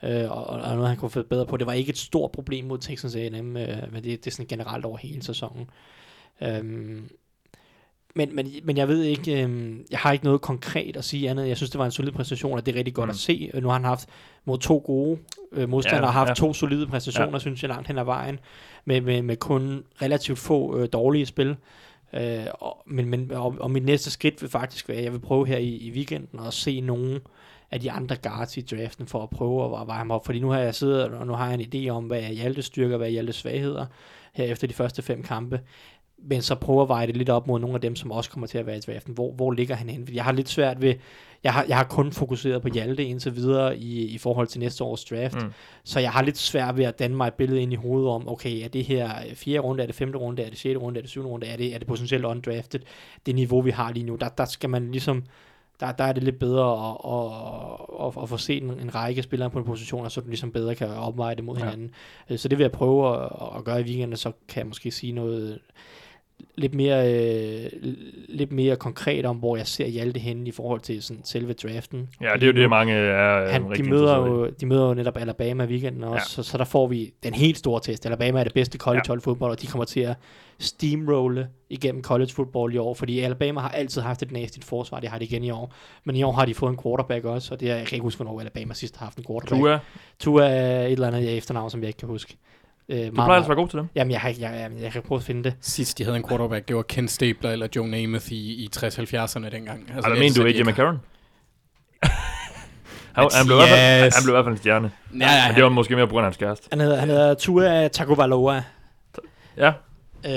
[0.03, 1.57] øh, og, og noget, han kunne få bedre på.
[1.57, 4.47] Det var ikke et stort problem mod Texans A&M, øh, men det, det er sådan
[4.47, 5.71] generelt over hele sæsonen.
[6.61, 7.09] Um,
[8.15, 11.49] men, men, men jeg ved ikke, øhm, jeg har ikke noget konkret at sige andet.
[11.49, 13.11] Jeg synes, det var en solid præstation, og det er rigtig godt Mm.
[13.11, 13.51] at se.
[13.55, 14.09] Øh, Nu har han haft
[14.45, 15.19] mod to gode
[15.57, 16.35] øh, modstandere, Ja, ja, haft ja.
[16.35, 17.39] to solide præstationer, ja.
[17.39, 18.39] synes jeg, langt hen ad vejen,
[18.85, 21.57] med, med, med kun relativt få øh, dårlige spil.
[22.13, 25.19] Øh, og, men, men, og, og mit næste skridt vil faktisk være, at jeg vil
[25.19, 27.21] prøve her i, i weekenden at se nogle
[27.71, 30.27] af de andre guards i draften, for at prøve at veje ham op.
[30.27, 32.65] Fordi nu har jeg siddet, og nu har jeg en idé om, hvad er Hjaltes
[32.65, 33.87] styrker, hvad er Hjaltes svagheder,
[34.33, 35.61] her efter de første fem kampe
[36.19, 38.47] men så prøve at veje det lidt op mod nogle af dem, som også kommer
[38.47, 39.15] til at være i draften.
[39.15, 39.89] Hvor, hvor ligger han?
[40.05, 40.95] Fordi jeg har lidt svært ved,
[41.45, 44.85] jeg har, jeg har kun fokuseret på Hjalte indtil videre i, i forhold til næste
[44.85, 45.41] års draft, Mm.
[45.47, 45.53] mm.
[45.85, 48.29] så jeg har lidt svært ved at danne mig et billede ind i hovedet om,
[48.29, 51.03] okay, er det her fjerde runde, er det femte runde, er det sjette runde, er
[51.03, 52.81] det syvende runde, er det, er det potentielt undrafted,
[53.27, 55.25] det niveau, vi har lige nu, der, der skal man ligesom,
[55.81, 59.23] der, der er det lidt bedre at, at, at, at få set en, en række
[59.23, 61.65] spillere på en position, så du ligesom bedre kan opveje det mod Ja.
[61.65, 61.91] hinanden.
[62.31, 64.91] Øh, Så det vil jeg prøve at, at gøre i weekenden, så kan jeg måske
[64.91, 65.59] sige noget
[66.55, 67.71] lidt mere, øh,
[68.29, 72.09] lidt mere konkret om, hvor jeg ser Hjalte henne i forhold til sådan selve draften.
[72.21, 75.17] Ja, det er jo det, mange er Han, de, møder jo, de møder jo netop
[75.17, 76.43] Alabama i weekenden også, Ja.
[76.43, 78.07] så, så der får vi den helt store test.
[78.07, 79.15] Alabama er det bedste college Ja.
[79.15, 80.17] fodbold, og de kommer til at
[80.59, 85.09] steamrolle igennem college football i år, fordi Alabama har altid haft et næstigt forsvar, det
[85.09, 85.75] har de igen i år.
[86.05, 88.03] Men i år har de fået en quarterback også, og det er, jeg kan ikke
[88.05, 89.61] huske, hvornår Alabama sidst har haft en quarterback.
[89.63, 89.79] Tua,
[90.19, 92.37] Tua er et eller andet efternavn, som jeg ikke kan huske.
[92.89, 93.89] Øh, du plejer altså at være god til dem.
[93.95, 95.55] Jamen, jeg, har, ikke- jeg, jeg, jeg kan prøve at finde det.
[95.61, 99.49] Sidst de havde en quarterback, det var Ken Stabler eller Joe Namath i, i 60-70'erne
[99.51, 99.81] dengang.
[99.95, 101.01] Altså, Altså, mener du er AJ så- McCarron?
[103.17, 104.91] han, han, blev hvert fald, han blev i hvert fald en stjerne.
[105.21, 106.69] Ja, ja, Men det var måske mere på grund af hans kæreste.
[106.71, 108.63] Han hedder, han hedder Tua Tagovailoa.
[109.57, 109.73] Ja,
[110.27, 110.33] Øh,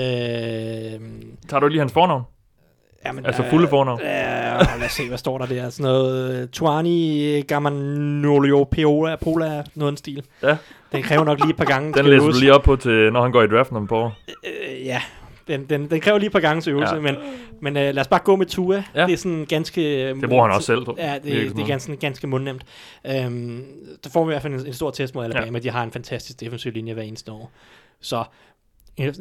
[1.48, 2.22] tager du lige hans fornavn?
[3.06, 4.00] Jamen, Altså fulde fornavn?
[4.00, 4.06] Øh,
[4.78, 5.70] lad os se, hvad står der der.
[5.70, 10.22] Sådan noget, øh, Tuani Gamanolio Pola, Pola, noget en stil.
[10.42, 10.56] Ja.
[10.92, 11.92] Den kræver nok lige et par gange.
[11.94, 13.96] Den læser du lige op på, til, når han går i draften om et par
[13.96, 14.16] år.
[14.28, 15.02] Øh, ja,
[15.48, 17.00] den, den, den kræver lige et par gange øvelse, Ja.
[17.00, 17.16] men,
[17.62, 18.84] men øh, lad os bare gå med Tua.
[18.94, 19.06] Ja.
[19.06, 20.08] Det er sådan ganske...
[20.08, 20.82] Det bruger han også selv.
[20.98, 22.62] Ja, det, som det er ganske, ganske mundnemt.
[23.06, 23.64] Øhm,
[24.04, 25.58] der får vi i hvert fald en, en stor test mod Alabama.
[25.58, 25.62] Ja.
[25.62, 27.50] De har en fantastisk defensiv linje hver eneste år.
[28.00, 28.24] Så øh,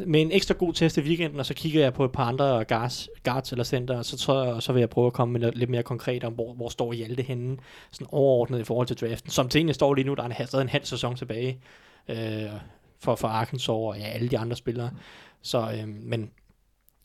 [0.06, 2.66] med en ekstra god test i weekenden, og så kigger jeg på et par andre
[2.66, 5.40] guards, guards eller center, og så, tror jeg, så vil jeg prøve at komme med
[5.40, 7.58] noget, lidt mere konkret om, hvor, hvor står Hjalte henne,
[7.92, 9.32] sådan overordnet i forhold til draften.
[9.32, 11.60] Som tingene står lige nu, der er en, stadig en halv sæson tilbage
[12.10, 12.18] øh,
[13.00, 14.90] for, for Arkansas og ja, alle de andre spillere.
[15.42, 16.32] Så, øh, men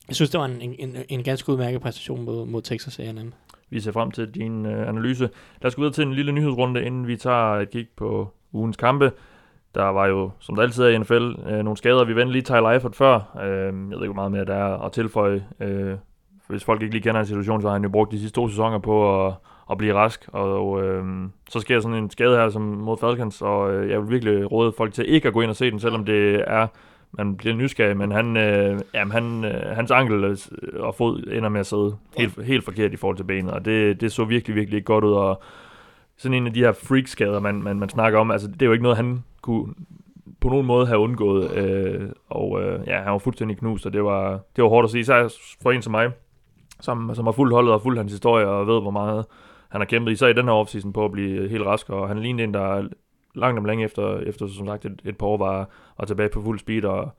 [0.09, 3.33] jeg synes, det var en, en, en, en ganske udmærket præstation mod, mod Texas A&M.
[3.71, 5.31] Vi ser frem til din øh, analyse.
[5.63, 8.77] Lad os gå videre til en lille nyhedsrunde, inden vi tager et kig på ugens
[8.77, 9.13] kampe
[9.75, 12.05] der var jo, som der altid er i NFL, øh, nogle skader.
[12.05, 13.15] Vi vendte lige Tyler Eifert før.
[13.43, 15.45] Øh, jeg ved ikke, hvor meget mere der er at tilføje.
[15.61, 15.95] Øh,
[16.49, 18.49] hvis folk ikke lige kender hans situation, så har han jo brugt de sidste to
[18.49, 19.35] sæsoner på at,
[19.71, 20.29] at blive rask.
[20.33, 21.05] Og øh,
[21.49, 24.73] så sker sådan en skade her som mod Falcons, og øh, jeg vil virkelig råde
[24.77, 26.67] folk til ikke at gå ind og se den, selvom det er
[27.19, 30.37] man bliver nysgerrig, men han, øh, jamen han, øh, hans ankel øh,
[30.75, 34.01] og fod ender med at sidde helt, helt forkert i forhold til benet, og det,
[34.01, 35.43] det så virkelig, virkelig ikke godt ud, og
[36.17, 38.73] sådan en af de her freak-skader, man, man, man snakker om, altså det er jo
[38.73, 39.75] ikke noget, han kunne
[40.41, 44.05] på nogen måde have undgået, øh, og øh, ja, han var fuldstændig knust, og det
[44.05, 45.29] var, det var hårdt at se, især
[45.63, 46.11] for en som mig,
[46.81, 49.25] som, som har fuldt holdet og fuldt hans historie, og ved, hvor meget
[49.69, 52.09] han har kæmpet, især i den her offseason på at blive øh, helt rask, og
[52.09, 52.89] han lignede en, der
[53.35, 56.43] langt om længe efter, efter som sagt et, et par år var, var tilbage på
[56.43, 57.11] fuld speed, og,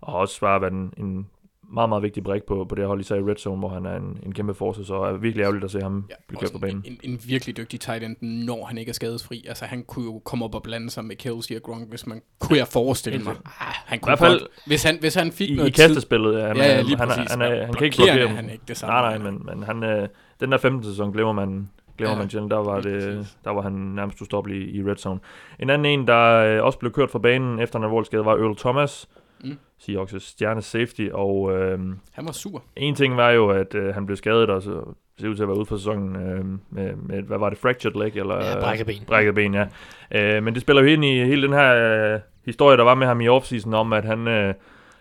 [0.00, 1.26] og også var været en, en
[1.72, 3.96] meget, meget vigtig brik på, på det hold, især i Red Zone, hvor han er
[3.96, 6.58] en, en kæmpe force, så er virkelig ærgerligt at se ham ja, blive kørt på
[6.58, 6.82] banen.
[6.86, 9.44] En, en, en, virkelig dygtig tight end, når han ikke er skadesfri.
[9.48, 12.22] Altså, han kunne jo komme op og blande sig med Kelsey og Gronk, hvis man
[12.38, 13.34] kunne jeg forestille mig.
[13.44, 15.72] Ah, han kunne I hvert fald, godt, hvis, han, hvis han fik i, noget i
[15.72, 18.28] kastespillet, ja, han, ja, ja, lige han, præcis, han, han, han, han kan ikke blokere
[18.28, 18.94] han ikke det samme.
[18.94, 20.08] Nej, nej, men, men han, øh,
[20.40, 20.84] den der 15.
[20.84, 22.50] sæson glemmer man, glemmer ja, man sjældent.
[22.50, 25.20] Der var, det, der var han nærmest ustoppelig i, i red zone.
[25.58, 28.36] En anden en, der øh, også blev kørt fra banen efter en alvorlig skade, var
[28.36, 29.08] Earl Thomas.
[29.44, 29.58] Mm.
[29.78, 31.78] Seahawks' stjerne safety, og øh,
[32.12, 32.62] han var sur.
[32.76, 35.48] En ting var jo, at øh, han blev skadet, og så ser ud til at
[35.48, 38.16] være ude for sæsonen øh, med, med, hvad var det, fractured leg?
[38.16, 39.02] Eller, ja, brækket ben.
[39.06, 39.66] Brækket ben, ja.
[40.10, 41.74] Øh, men det spiller jo ind i hele den her
[42.14, 44.28] øh, historie, der var med ham i offseason, om at han...
[44.28, 44.54] Øh,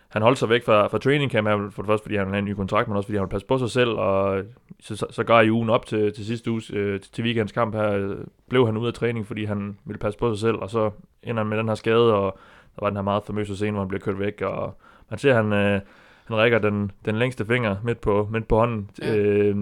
[0.10, 2.46] han holdt sig væk fra, fra training camp, for det første fordi han have en
[2.46, 4.44] ny kontrakt, men også fordi han ville passe på sig selv, og
[4.80, 7.76] så, så, så gav i ugen op til, til sidste uge, øh, til weekends kamp
[7.76, 8.18] her, øh,
[8.50, 10.92] blev han ude af træning, fordi han ville passe på sig selv, og så
[11.24, 12.40] ender han med den her skade, og
[12.80, 14.78] der var den her meget famøse scene, hvor han bliver kørt væk, og
[15.10, 15.82] man ser, han, øh,
[16.26, 19.16] han rækker den, den længste finger midt på, midt på hånden, ja.
[19.16, 19.56] øh,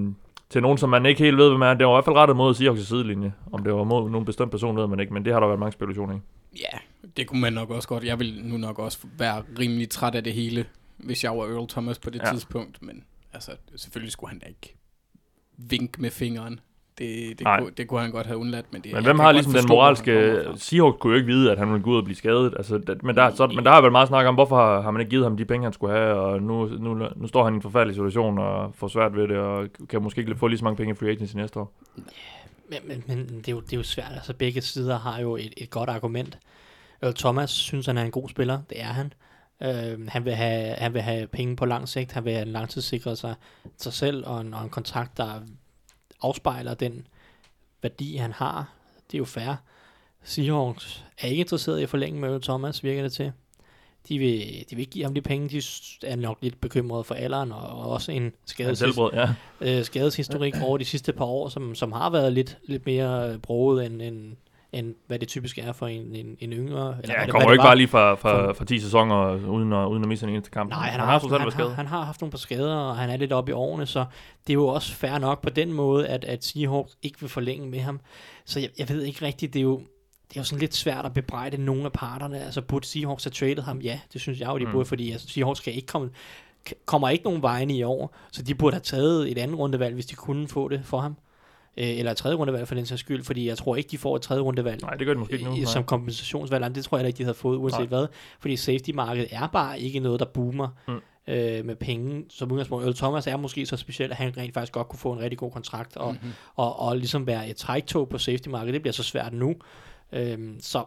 [0.50, 1.74] til nogen, som man ikke helt ved, hvem er.
[1.74, 3.34] Det var i hvert fald rettet mod Seahawks' sidelinje.
[3.52, 5.60] Om det var mod nogen bestemt person, ved man ikke, men det har der været
[5.60, 6.20] mange spekulationer i.
[6.56, 6.78] Ja,
[7.18, 8.04] det kunne man nok også godt.
[8.04, 10.66] Jeg vil nu nok også være rimelig træt af det hele,
[10.98, 12.32] hvis jeg var Earl Thomas på det ja.
[12.32, 13.04] tidspunkt, men
[13.34, 14.76] altså, selvfølgelig skulle han da ikke
[15.58, 16.60] vink med fingeren.
[16.98, 18.66] Det, det, kunne, det kunne han godt have undladt.
[18.72, 20.44] Men, det, men hvem har ligesom den moralske...
[20.56, 22.54] Seahawks kunne jo ikke vide, at han ville gå ud og blive skadet.
[22.58, 24.92] Altså, det, men, der, så, men der har været meget snak om, hvorfor har, har
[24.92, 27.54] man ikke givet ham de penge, han skulle have, og nu, nu, nu står han
[27.54, 30.58] i en forfærdelig situation og får svært ved det, og kan måske ikke få lige
[30.58, 31.74] så mange penge i free agency næste år.
[32.70, 34.12] Men, men, men det, er jo, det er jo svært.
[34.12, 36.38] Altså, begge sider har jo et, et godt argument.
[37.16, 38.60] Thomas synes, han er en god spiller.
[38.70, 39.14] Det er han.
[39.62, 42.12] Uh, han, vil have, han vil have penge på lang sigt.
[42.12, 43.36] Han vil have langtidssikret sig,
[43.78, 45.30] sig selv og en, og en kontrakt, der
[46.22, 47.08] afspejler den
[47.82, 48.74] værdi, han har.
[49.12, 49.54] Det er jo fair.
[50.24, 53.32] Seahawks er ikke interesseret i at forlænge med Thomas, virker det til.
[54.10, 55.50] De vil, de vil ikke give ham de penge.
[55.50, 55.62] De
[56.04, 59.34] er nok lidt bekymrede for alderen, og også en skades, ja.
[59.62, 63.86] øh, skadeshistorik over de sidste par år, som, som har været lidt, lidt mere broet
[63.86, 64.36] end, end,
[64.78, 66.96] end hvad det typisk er for en, en, en yngre.
[67.02, 69.86] Eller ja, han kommer jo ikke bare lige fra, fra, fra 10 sæsoner uden at,
[69.86, 70.70] uden at misse en eneste kamp.
[70.70, 72.98] Nej, han, han, har, haft, han, han, har, han har haft nogle par skader, og
[72.98, 74.06] han er lidt oppe i årene, så
[74.48, 77.68] det er jo også fair nok på den måde, at, at Seahawks ikke vil forlænge
[77.68, 78.00] med ham.
[78.46, 79.78] Så jeg, jeg ved ikke rigtigt, det er jo,
[80.30, 82.40] det er jo sådan lidt svært at bebrejde nogle af parterne.
[82.40, 83.80] Altså, burde Seahawks have traded ham?
[83.80, 84.72] Ja, det synes jeg jo, de mm.
[84.72, 86.10] burde, fordi altså, Seahawks skal ikke komme,
[86.86, 90.06] kommer ikke nogen vejen i år, så de burde have taget et andet rundevalg, hvis
[90.06, 91.16] de kunne få det for ham
[91.78, 94.22] eller et tredje rundevalg for den sags skyld, fordi jeg tror ikke, de får et
[94.22, 94.82] tredje rundevalg.
[94.82, 95.66] Nej, det gør de måske ikke nu.
[95.66, 97.88] Som kompensationsvalg, det tror jeg ikke, de havde fået, uanset nej.
[97.88, 98.08] hvad.
[98.40, 100.94] Fordi safety-markedet er bare ikke noget, der boomer mm.
[101.28, 102.26] øh, med penge.
[102.30, 105.14] Som udgangspunkt, Earl Thomas er måske så speciel, at han rent faktisk godt kunne få
[105.14, 106.32] en rigtig god kontrakt, og, mm-hmm.
[106.56, 108.74] og, og, og ligesom være et træktog på safety-markedet.
[108.74, 109.56] Det bliver så svært nu.
[110.12, 110.86] Øh, så,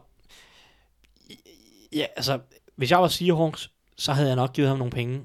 [1.93, 2.39] ja, altså,
[2.77, 5.23] hvis jeg var Seahawks, så havde jeg nok givet ham nogle penge.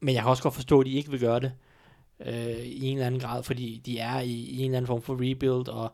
[0.00, 1.52] Men jeg kan også godt forstå, at de ikke vil gøre det
[2.20, 5.02] øh, i en eller anden grad, fordi de er i, i en eller anden form
[5.02, 5.92] for rebuild, og,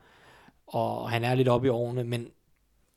[0.66, 2.28] og han er lidt oppe i årene, men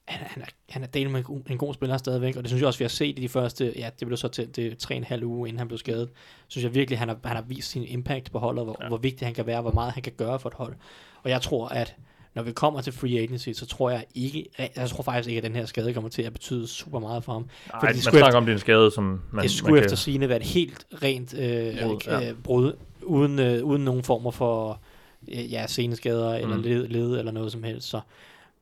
[0.08, 2.62] han, han, er, han er del med en, en god spiller stadigvæk, og det synes
[2.62, 4.96] jeg også, vi har set i de første, ja, det blev så til, til tre
[4.96, 6.10] en halv uge, inden han blev skadet.
[6.48, 8.88] Synes jeg virkelig, han har, han har vist sin impact på holdet, hvor, ja.
[8.88, 10.76] hvor vigtig han kan være, hvor meget han kan gøre for et hold.
[11.24, 11.96] Og jeg tror, at
[12.36, 15.44] når vi kommer til free agency, så tror jeg ikke, jeg tror faktisk ikke, at
[15.44, 17.42] den her skade kommer til at betyde super meget for ham.
[17.42, 19.84] Nej, Fordi man snakker efter, om, det er en skade, som man, Det skulle man
[19.84, 22.30] efter sigende være et helt rent øh, brud, ja.
[22.30, 24.82] øh, brud uden, øh, uden nogen former for
[25.28, 26.44] øh, ja, seneskader mm.
[26.44, 27.88] eller led, led eller noget som helst.
[27.88, 28.02] Så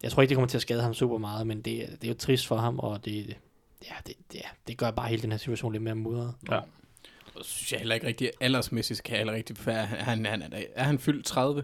[0.04, 1.66] jeg tror ikke, det kommer til at skade ham super meget, men det,
[2.02, 3.36] det er jo trist for ham, og det,
[3.90, 6.34] ja, det, det, det gør bare hele den her situation lidt mere mudret.
[6.52, 6.60] Ja.
[7.36, 9.86] Og synes jeg heller ikke rigtig, aldersmæssigt kan jeg heller rigtig befærde.
[9.88, 11.64] Han, han, er, er han fyldt 30?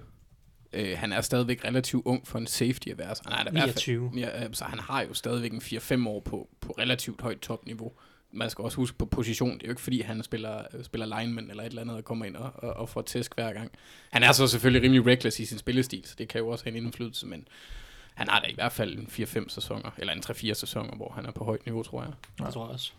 [0.77, 3.15] Øh, han er stadigvæk relativt ung for en safety at være.
[3.15, 4.11] Så han er 29.
[4.15, 7.91] ja, så han har jo stadigvæk en 4-5 år på, på relativt højt topniveau
[8.31, 9.53] man skal også huske på position.
[9.53, 12.25] Det er jo ikke fordi, han spiller, spiller lineman eller et eller andet, og kommer
[12.25, 13.71] ind og, og, og får tæsk hver gang.
[14.11, 16.77] Han er så selvfølgelig rimelig reckless i sin spillestil, så det kan jo også have
[16.77, 17.47] en indflydelse, men
[18.13, 21.25] han har da i hvert fald en 4-5 sæsoner, eller en 3-4 sæsoner, hvor han
[21.25, 22.13] er på højt niveau, tror jeg.
[22.39, 22.91] Jeg tror jeg også.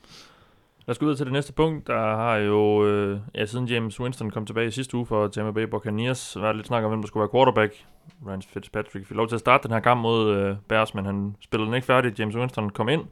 [0.88, 1.86] Lad os gå ud til det næste punkt.
[1.86, 5.50] Der har jo, øh, ja, siden James Winston kom tilbage i sidste uge for Tampa
[5.50, 7.86] Bay Buccaneers, været lidt snak om, hvem der skulle være quarterback.
[8.26, 11.36] Ryan Fitzpatrick fik lov til at starte den her kamp mod øh, Bears, men han
[11.40, 12.18] spillede den ikke færdig.
[12.18, 13.04] James Winston kom ind,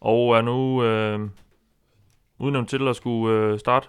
[0.00, 1.30] og er nu øh,
[2.38, 3.88] udnævnt til at skulle øh, starte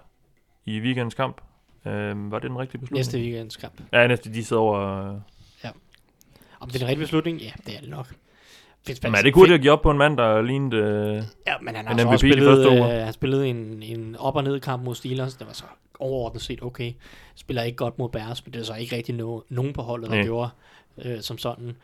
[0.66, 1.42] i weekendens kamp.
[1.86, 3.00] Øh, var det den rigtige beslutning?
[3.00, 3.82] Næste weekends kamp.
[3.94, 5.10] Ja, næste de sidder over...
[5.14, 5.16] Øh.
[6.60, 7.42] Om det er den rigtige beslutning?
[7.42, 8.16] Ja, det er det nok.
[9.04, 10.78] Men er det hurtigt at give op på en mand, der lignede...
[10.78, 13.84] Øh, Ja, men han har En også MVP de spillet, første øh, han spillede en,
[13.84, 15.34] en op- og ned kamp mod Steelers.
[15.34, 15.64] Det var så
[16.00, 16.94] overordnet set okay.
[17.36, 20.10] Spiller ikke godt mod Bears, men det er så ikke rigtig no, nogen på holdet,
[20.10, 20.26] der Nej.
[20.26, 20.50] gjorde
[21.06, 21.78] øh, som sådan.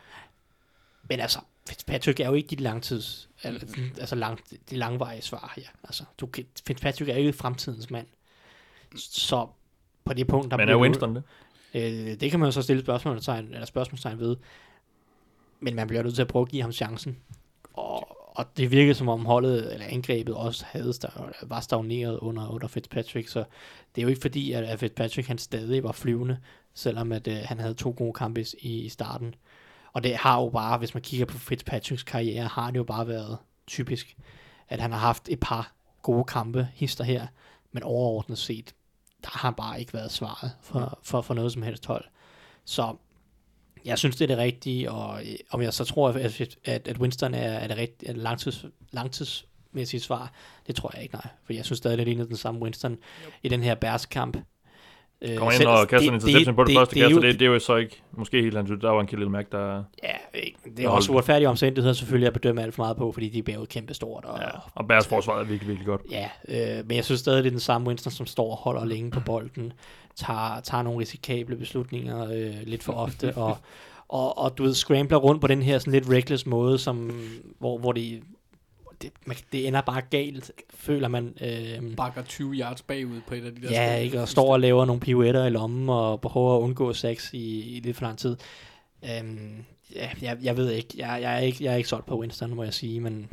[1.08, 1.38] Men altså,
[1.68, 4.38] Fitzpatrick er jo ikke de langtids, altså, altså lang,
[4.70, 5.64] de langvarige svar her.
[5.84, 6.28] Altså, du,
[6.66, 8.06] Fitzpatrick er jo ikke fremtidens mand.
[8.96, 9.46] Så
[10.04, 11.22] på det punkt, der men er Winston det?
[11.74, 14.36] Øh, det kan man jo så stille spørgsmålstegn, eller spørgsmålstegn ved.
[15.60, 17.16] Men man bliver nødt til at prøve at give ham chancen.
[17.72, 22.48] Og, og det virkede som om holdet, eller angrebet også havde stav, var stagneret under,
[22.48, 23.44] under Fitzpatrick, så
[23.94, 26.38] det er jo ikke fordi, at, at Fitzpatrick han stadig var flyvende,
[26.74, 29.34] selvom at, øh, han havde to gode kampe i, i starten.
[29.92, 33.08] Og det har jo bare, hvis man kigger på Fitzpatricks karriere, har det jo bare
[33.08, 34.16] været typisk,
[34.68, 37.26] at han har haft et par gode kampe, hister her,
[37.72, 38.74] men overordnet set,
[39.22, 42.04] der har han bare ikke været svaret for, for, for noget som helst hold.
[42.64, 42.96] Så
[43.86, 46.98] jeg synes, det er det rigtige, og øh, om jeg så tror, at, at, at
[46.98, 50.32] Winston er, er det rigtige, er det langtids, langtidsmæssige svar,
[50.66, 51.26] det tror jeg ikke, nej.
[51.46, 52.96] For jeg synes stadig, det ligner den samme Winston
[53.42, 54.36] i den her Bears-kamp.
[55.22, 57.40] Øh, Kommer ind og kaster en interception på det, første kast, er og jo- det,
[57.40, 59.82] det er jo så ikke, måske helt hans Der var en Khalil Mack, der...
[60.02, 61.14] Ja, ikke- det er også det.
[61.14, 64.24] uretfærdige omstændigheder selvfølgelig at bedømme alt for meget på, fordi de er bagud kæmpe stort.
[64.24, 66.00] Og, Ja, og Bears forsvar er virkelig, virkelig godt.
[66.10, 66.28] Ja,
[66.78, 69.10] øh, men jeg synes stadig, det er den samme Winston, som står og holder længe
[69.10, 69.72] på bolden,
[70.16, 73.58] tager, tager nogle risikable beslutninger øh, lidt for ofte, og,
[74.08, 77.20] og, og du ved, scrambler rundt på den her sådan lidt reckless måde, som,
[77.58, 78.22] hvor, hvor det,
[79.02, 81.34] det, man, det ender bare galt, føler man.
[81.40, 84.60] Øh, Bakker 20 yards bagud på et af de der ja, ikke, og står og
[84.60, 88.18] laver nogle pirouetter i lommen, og prøver at undgå sex i, i lidt for lang
[88.18, 88.36] tid.
[89.04, 92.20] Øhm, ja, jeg, jeg ved ikke, jeg, jeg, er ikke, jeg er ikke solgt på
[92.20, 93.28] Winston, må jeg sige, men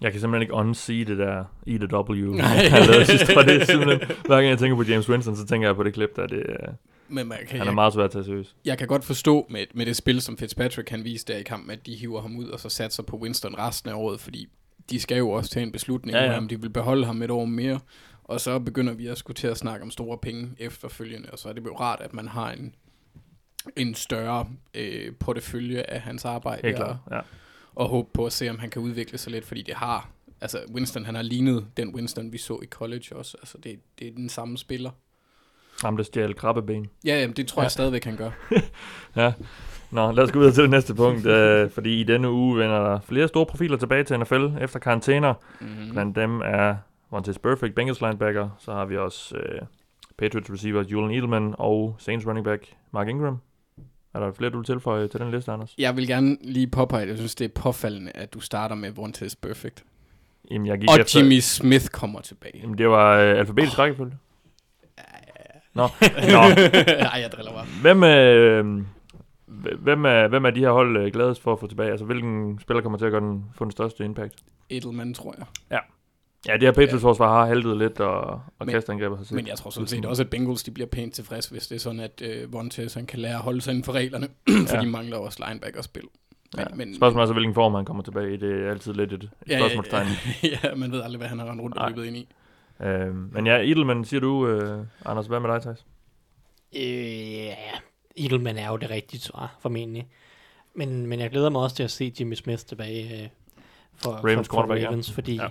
[0.00, 3.32] Jeg kan simpelthen ikke unsee det der i the W, han lavede sidst.
[3.32, 5.82] For det er simpelthen, hver gang jeg tænker på James Winston, så tænker jeg på
[5.82, 6.26] det klip der.
[6.26, 6.72] Det, er-
[7.08, 8.56] Men man kan, han er jeg, meget svært at tage seriøst.
[8.64, 11.70] jeg kan godt forstå med, med det spil, som Fitzpatrick han viste der i kampen,
[11.70, 14.48] at de hiver ham ud og så satser på Winston resten af året, fordi
[14.90, 17.30] de skal jo også tage en beslutning Ja, ja, om de vil beholde ham et
[17.30, 17.80] år mere.
[18.24, 21.48] Og så begynder vi at skulle til at snakke om store penge efterfølgende, og så
[21.48, 22.74] er det jo rart, at man har en,
[23.76, 26.60] en større øh, portefølje af hans arbejde.
[26.64, 27.20] Helt og, klart, ja.
[27.76, 30.08] Og håbe på at se, om han kan udvikle sig lidt, fordi det har,
[30.40, 33.36] altså Winston, han har lignet den Winston, vi så i college også.
[33.40, 34.90] Altså det, det er den samme spiller.
[35.82, 36.86] Ham, der stjal krabbeben.
[37.04, 37.64] Ja, jamen, det tror Ja.
[37.64, 38.30] jeg stadigvæk, han gør.
[39.16, 39.32] Ja.
[39.90, 42.78] Nå, lad os gå videre til det næste punkt, øh, fordi i denne uge vender
[42.84, 45.34] der flere store profiler tilbage til NFL efter karantæner.
[45.60, 45.90] Mm-hmm.
[45.92, 46.76] Blandt dem er
[47.12, 48.48] Montez Perfect, Bengals linebacker.
[48.58, 49.60] Så har vi også øh,
[50.18, 53.38] Patriots receiver Julian Edelman og Saints running back Mark Ingram.
[54.14, 55.74] Er der flere, du vil tilføje til den liste, Anders?
[55.78, 58.90] Jeg vil gerne lige påpege, at jeg synes, det er påfaldende, at du starter med
[58.90, 59.84] Vontaze Perfect.
[60.50, 61.20] Jamen, jeg gik Og efter...
[61.20, 62.58] Jimmy Smith kommer tilbage.
[62.62, 64.16] Jamen, det var øh, alfabetisk rækkefølge.
[65.74, 65.82] Nå,
[66.32, 66.40] Nå.
[66.98, 67.66] Nej, jeg driller bare.
[67.82, 68.84] Hvem, øh,
[69.78, 71.90] hvem, er, hvem er de her hold øh, gladest for at få tilbage?
[71.90, 74.34] Altså, hvilken spiller kommer til at gøre den, få den største impact?
[74.70, 75.46] Edelman, tror jeg.
[75.70, 75.78] Ja,
[76.52, 79.32] det her Patriots-forsvar har haltet lidt, og, og Men- kastangrebet har set.
[79.32, 81.80] Men jeg tror sådan set også, at Bengals de bliver pænt tilfreds, hvis det er
[81.80, 84.28] sådan, at øh, Vontaze han kan lære at holde sig inden for reglerne.
[84.68, 84.80] for Ja.
[84.82, 86.02] de mangler også linebacker-spil.
[86.58, 86.64] Ja.
[86.68, 88.36] Men, men, Spørgsmålet er så, hvilken form han kommer tilbage i.
[88.36, 90.06] Det er altid lidt et, et ja, spørgsmålstegn.
[90.42, 92.28] ja, ja, man ved aldrig, hvad han har rendt rundt og løbet ind i.
[92.82, 95.84] Øh, men ja, Edelman, siger du, øh, Anders, hvad med dig, Thijs?
[96.76, 96.82] Øh,
[97.44, 97.54] ja,
[98.16, 100.06] Edelman er jo det rigtige svar, formentlig.
[100.74, 103.28] Men, men jeg glæder mig også til at se Jimmy Smith tilbage øh,
[103.96, 104.86] for, Ravens for, for ja.
[104.88, 105.46] Ravens, fordi Ja.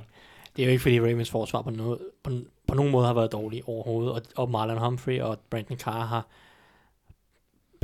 [0.55, 2.31] Det er jo ikke, fordi Ravens forsvar på, noget, på,
[2.67, 6.27] på nogen måde har været dårlig overhovedet, og, og Marlon Humphrey og Brandon Carr har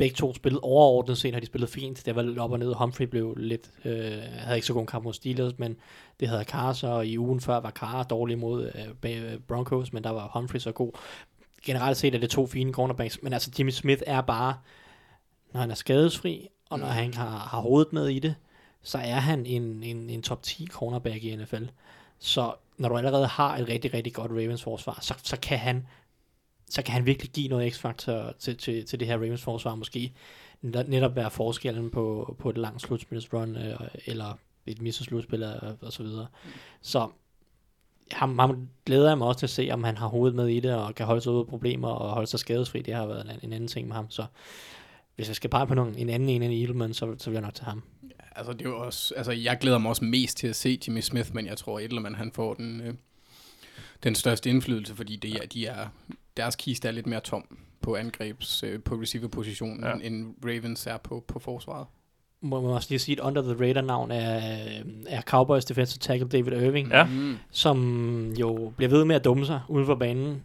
[0.00, 2.06] begge to spillet overordnet set, har de spillet fint.
[2.06, 2.74] Det var lidt op og ned.
[2.74, 5.76] Humphrey blev lidt, øh, havde ikke så god en kamp mod Steelers, men
[6.20, 8.72] det havde Carr så, og i ugen før var Carr dårlig mod
[9.04, 10.92] øh, øh, Broncos, men der var Humphrey så god.
[11.64, 14.54] Generelt set er det to fine cornerbacks, men altså Jimmy Smith er bare,
[15.52, 18.34] når han er skadesfri, og når han har, har hovedet med i det,
[18.82, 21.64] så er han en, en, en top 10 cornerback i NFL.
[22.20, 25.86] Så når du allerede har et rigtig, rigtig godt Ravens forsvar, så, så kan han
[26.70, 30.12] så kan han virkelig give noget x-faktor til, til, til det her Ravens forsvar måske
[30.62, 35.74] netop være forskellen på, på et langt slutspilsrun øh, eller et misset slutspil og, øh,
[35.80, 36.26] og så videre.
[36.82, 37.08] Så
[38.12, 40.60] ham, ham glæder jeg mig også til at se, om han har hovedet med i
[40.60, 42.82] det og kan holde sig ud af problemer og holde sig skadesfri.
[42.82, 44.10] Det har været en, en anden ting med ham.
[44.10, 44.24] Så
[45.16, 47.42] hvis jeg skal pege på nogen, en anden en end Edelman, så, så vil jeg
[47.42, 47.82] nok til ham.
[48.36, 51.00] Altså det er jo også, altså jeg glæder mig også mest til at se Jimmy
[51.00, 52.94] Smith, men jeg tror Edelman han får den, øh,
[54.02, 55.86] den største indflydelse, fordi det er, de er,
[56.36, 59.92] deres kiste er lidt mere tom på angrebs, øh, på receiver-positionen, Ja.
[60.06, 61.86] end Ravens er på, på forsvaret.
[62.42, 64.40] Må man også lige sige, et under the radar navn er,
[65.08, 67.04] er Cowboys defensive tackle David Irving, Ja.
[67.04, 67.36] Mm.
[67.50, 70.42] som jo bliver ved med at dumme sig uden for banen.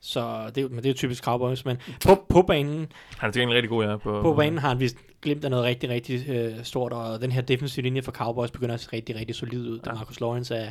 [0.00, 3.28] Så det, er jo- men det er jo typisk Cowboys, men på, på banen, Han
[3.28, 3.96] er til gengæld rigtig god, ja.
[3.96, 7.32] På, på banen har han vist glemt af noget rigtig, rigtig øh, stort, og den
[7.32, 9.80] her defensive linje for Cowboys begynder at se rigtig, rigtig solid ud.
[9.86, 9.92] Ja.
[9.92, 10.70] Marcus Lawrence er,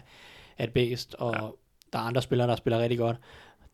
[0.58, 1.42] er et bedst, og Ja.
[1.94, 3.18] der er andre spillere, der spiller rigtig godt.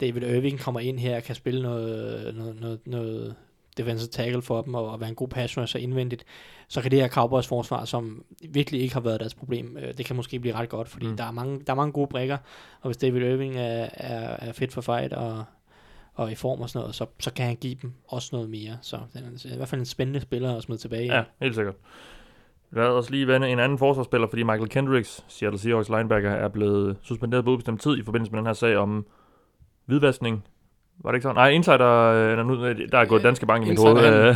[0.02, 3.36] David Irving kommer ind her og kan spille noget, noget, noget, noget
[3.78, 6.24] defensive tackle for dem, og, og være en god pass rusher indvendigt.
[6.68, 10.06] Så kan det her Cowboys forsvar, som virkelig ikke har været deres problem, øh, det
[10.06, 11.18] kan måske blive ret godt, fordi Mm.
[11.18, 12.38] der, er mange, der er mange gode brækker,
[12.82, 15.44] og hvis David Irving er, er, er fit for fight, og
[16.16, 18.78] og i form og sådan noget, så, så kan han give dem også noget mere.
[18.82, 21.16] Så det er i hvert fald en spændende spiller at smide tilbage.
[21.16, 21.76] Ja, helt sikkert.
[22.72, 26.98] Lad os lige vende en anden forsvarsspiller, fordi Michael Kendricks, Seattle Seahawks linebacker, er blevet
[27.02, 29.06] suspenderet på ubestemt tid i forbindelse med den her sag om
[29.86, 30.44] hvidvaskning.
[31.04, 31.36] Var det ikke sådan?
[31.36, 32.38] Nej, insider, øh,
[32.92, 34.36] der er gået Danske Bank i mit hoved.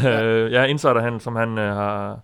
[0.51, 2.19] Ja, insiderhandel, som han øh, har,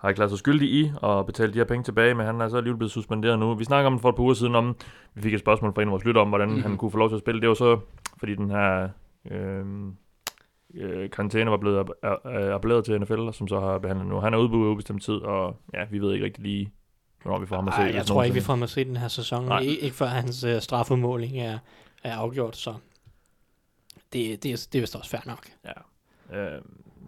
[0.00, 2.56] har erklæret sig skyldig i og betalt de her penge tilbage, men han er så
[2.56, 3.54] alligevel blevet suspenderet nu.
[3.54, 4.76] Vi snakker om det for et par uger siden om,
[5.14, 6.62] vi fik et spørgsmål fra en af vores lytter om, hvordan mm-hmm.
[6.62, 7.40] han kunne få lov til at spille.
[7.40, 7.78] Det var så,
[8.18, 8.88] fordi den her
[9.30, 9.64] øh,
[10.74, 11.86] øh, karantæne var blevet
[12.32, 14.20] appelleret til NFL, som så har behandlet nu.
[14.20, 16.72] Han er ude på ubestemt tid, og ja, vi ved ikke rigtig lige,
[17.22, 17.80] hvornår vi får ham at se.
[17.80, 19.44] Ej, jeg tror ikke, vi får ham at se den her sæson.
[19.44, 19.60] Nej.
[19.60, 21.58] Ik- ikke før hans uh, strafudmåling er,
[22.04, 22.74] er afgjort, så
[24.12, 25.46] det, det, er, det er vist også fair nok.
[26.32, 26.60] Øh,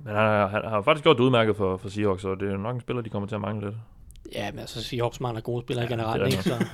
[0.04, 2.56] men han, har- han har faktisk gjort det udmærket for, for Seahawks, og det er
[2.56, 3.76] nok en spiller, de kommer til at mangle lidt.
[4.34, 6.42] Ja, men altså Seahawks mangler gode spillere Ja, ja, er generelt, ikke?
[6.42, 6.64] Så,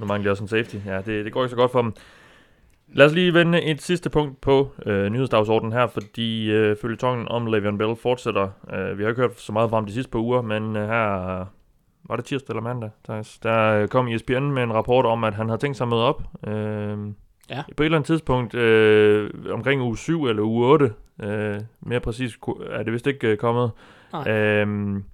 [0.00, 0.76] Nu mangler de også en safety.
[0.86, 1.94] Ja, det, det går ikke så godt for dem.
[2.92, 7.46] Lad os lige vende et sidste punkt på øh, nyhedsdagsordenen her, fordi øh, følgetongen om
[7.46, 8.48] Le'Veon Bell fortsætter.
[8.72, 10.88] Øh, vi har ikke hørt så meget fra ham de sidste par uger, men øh,
[10.88, 11.44] her
[12.08, 13.38] var det tirsdag eller mandag, Thijs?
[13.38, 16.02] Der øh, kom ESPN med en rapport om, at han havde tænkt sig at møde
[16.04, 16.22] op.
[16.46, 16.98] Øh,
[17.50, 17.62] Ja.
[17.76, 22.38] På et eller andet tidspunkt, øh, omkring uge 7 eller uge 8, øh, mere præcis
[22.70, 23.70] er det vist ikke øh, kommet.
[24.12, 24.30] Nej.
[24.30, 25.04] Øhm,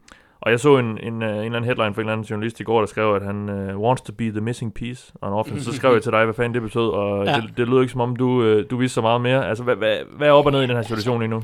[0.40, 2.60] og jeg så en, en, øh, en eller anden headline fra en eller anden journalist
[2.60, 5.64] i går, der skrev, at han uh, wants to be the missing piece on offense.
[5.64, 7.36] Så skrev jeg til dig, hvad fanden det betød, og Ja.
[7.36, 9.48] det, det lød ikke som om, du, øh, du vidste så meget mere.
[9.48, 11.42] Altså, hvad, hvad, hvad er op og ned i den her situation lige nu?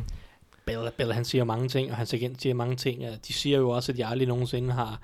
[0.67, 3.03] Bell, Bell, han siger mange ting, og hans agent siger mange ting.
[3.29, 5.01] De siger jo også, at de aldrig nogensinde har,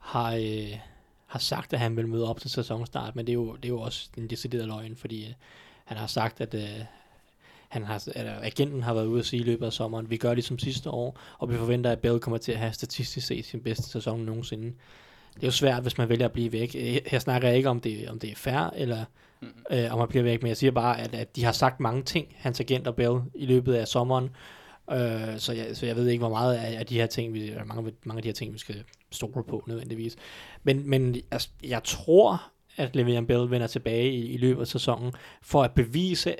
[0.00, 0.78] har, øh,
[1.26, 3.68] har sagt, at han vil møde op til sæsonstart, men det er jo, det er
[3.68, 5.32] jo også en decideret løgn, fordi øh,
[5.84, 6.62] han har sagt, at, øh,
[7.68, 10.34] han har, at agenten har været ude at sige i løbet af sommeren, vi gør
[10.34, 13.44] det som sidste år, og vi forventer, at Bell kommer til at have statistisk set
[13.44, 14.72] sin bedste sæson nogensinde.
[15.34, 16.74] Det er jo svært, hvis man vælger at blive væk.
[16.78, 19.04] Øh, Her snakker jeg ikke om, det, om det er fair, eller
[19.70, 22.02] øh, om man bliver væk, men jeg siger bare, at, at de har sagt mange
[22.02, 24.30] ting, hans agent og Bell, i løbet af sommeren,
[24.92, 27.48] Øh, så, jeg, så jeg ved ikke, hvor meget af, af de her ting, vi,
[27.48, 30.16] eller mange, mange af de her ting, vi skal stole på nødvendigvis.
[30.62, 32.42] Men, men altså, jeg tror,
[32.76, 36.34] at Le'Veon Bell vender tilbage i, i løbet af sæsonen, for at bevise,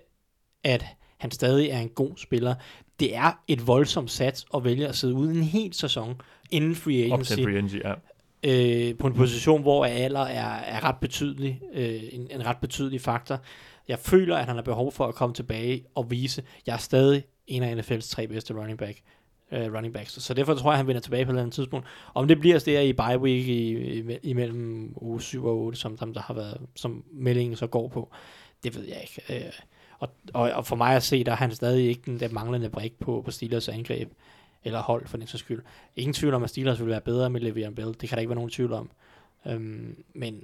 [0.64, 0.84] at
[1.18, 2.54] han stadig er en god spiller.
[3.00, 7.04] Det er et voldsomt sats at vælge at sidde ude en hel sæson inden free
[7.04, 7.94] agency free agency, ja.
[8.42, 13.00] øh, på en position, hvor alder er, er ret betydelig, øh, en, en ret betydelig
[13.00, 13.40] faktor.
[13.88, 16.78] Jeg føler, at han har behov for at komme tilbage og vise, at jeg er
[16.78, 19.00] stadig en af NFL's tre bedste running, back,
[19.52, 20.22] øh, running backs.
[20.22, 21.86] Så derfor tror jeg, at han vender tilbage på et eller andet tidspunkt.
[22.14, 25.98] Om det bliver der i bye week i, i, imellem uge 7 og 8, som,
[25.98, 28.12] som der har været, som meldingen så går på,
[28.64, 29.44] det ved jeg ikke.
[29.46, 29.52] Øh,
[29.98, 32.68] og, og, og for mig at se, der er han stadig ikke den der manglende
[32.68, 34.12] brik på, på Steelers angreb,
[34.64, 35.62] eller hold for den sags skyld.
[35.96, 37.88] Ingen tvivl om, at Steelers vil være bedre med Le'Veon Bell.
[38.00, 38.90] Det kan der ikke være nogen tvivl om.
[39.46, 40.42] Øhm, men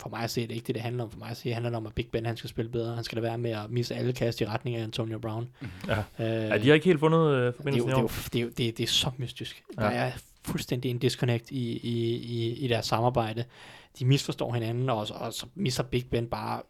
[0.00, 1.10] for mig at se, det er ikke det, det handler om.
[1.10, 2.94] For mig at se, det handler om, at Big Ben han skal spille bedre.
[2.94, 5.48] Han skal da være med at misse alle kast i retning af Antonio Brown.
[5.88, 5.98] Ja.
[5.98, 8.42] Øh, ja, de har ikke helt fundet øh, det, forbindelsen det, er jo, det, er
[8.42, 9.62] jo, det, er, det er så mystisk.
[9.78, 9.82] Ja.
[9.82, 10.12] Der er
[10.44, 13.44] fuldstændig en disconnect i, i, i, i deres samarbejde.
[13.98, 16.62] De misforstår hinanden, og, og så misser Big Ben bare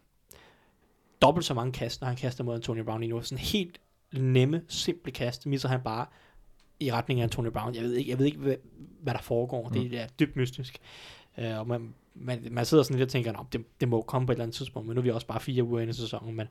[1.23, 3.23] dobbelt så mange kast, når han kaster mod Antonio Brown lige nu.
[3.23, 3.81] Sådan helt
[4.13, 6.07] nemme, simple kast, misser han bare
[6.81, 7.75] i retning af Antonio Brown.
[7.75, 8.55] Jeg ved ikke, jeg ved ikke hvad,
[9.03, 9.69] hvad der foregår.
[9.69, 9.75] Mm.
[9.75, 10.79] Det er dybt mystisk.
[11.39, 14.27] Uh, og man, man, man sidder sådan lidt og tænker, "Nå, det, det må komme
[14.27, 15.95] på et eller andet tidspunkt, men nu er vi også bare fire uger inde i
[15.95, 16.37] sæsonen.
[16.37, 16.49] Men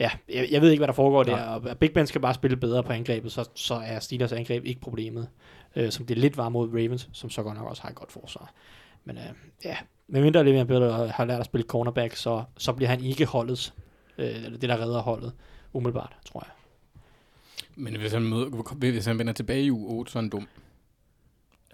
[0.00, 1.38] ja, jeg, jeg ved ikke, hvad der foregår Nej.
[1.38, 1.44] der.
[1.44, 4.80] Og Big Ben skal bare spille bedre på angrebet, så, så er Steelers angreb ikke
[4.80, 5.28] problemet.
[5.76, 8.12] Uh, som det lidt var mod Ravens, som så godt nok også har et godt
[8.12, 8.52] forsvar.
[9.04, 9.22] Men uh,
[9.64, 9.76] ja,
[10.08, 13.74] medmindre Le'Veon Bell har lært at spille cornerback, så, så bliver han ikke holdets,
[14.16, 15.32] eller det der redder holdet,
[15.72, 16.52] umiddelbart, tror jeg.
[17.76, 20.48] Men hvis han, møder, hvis han vender tilbage i uge 8, så er han dum.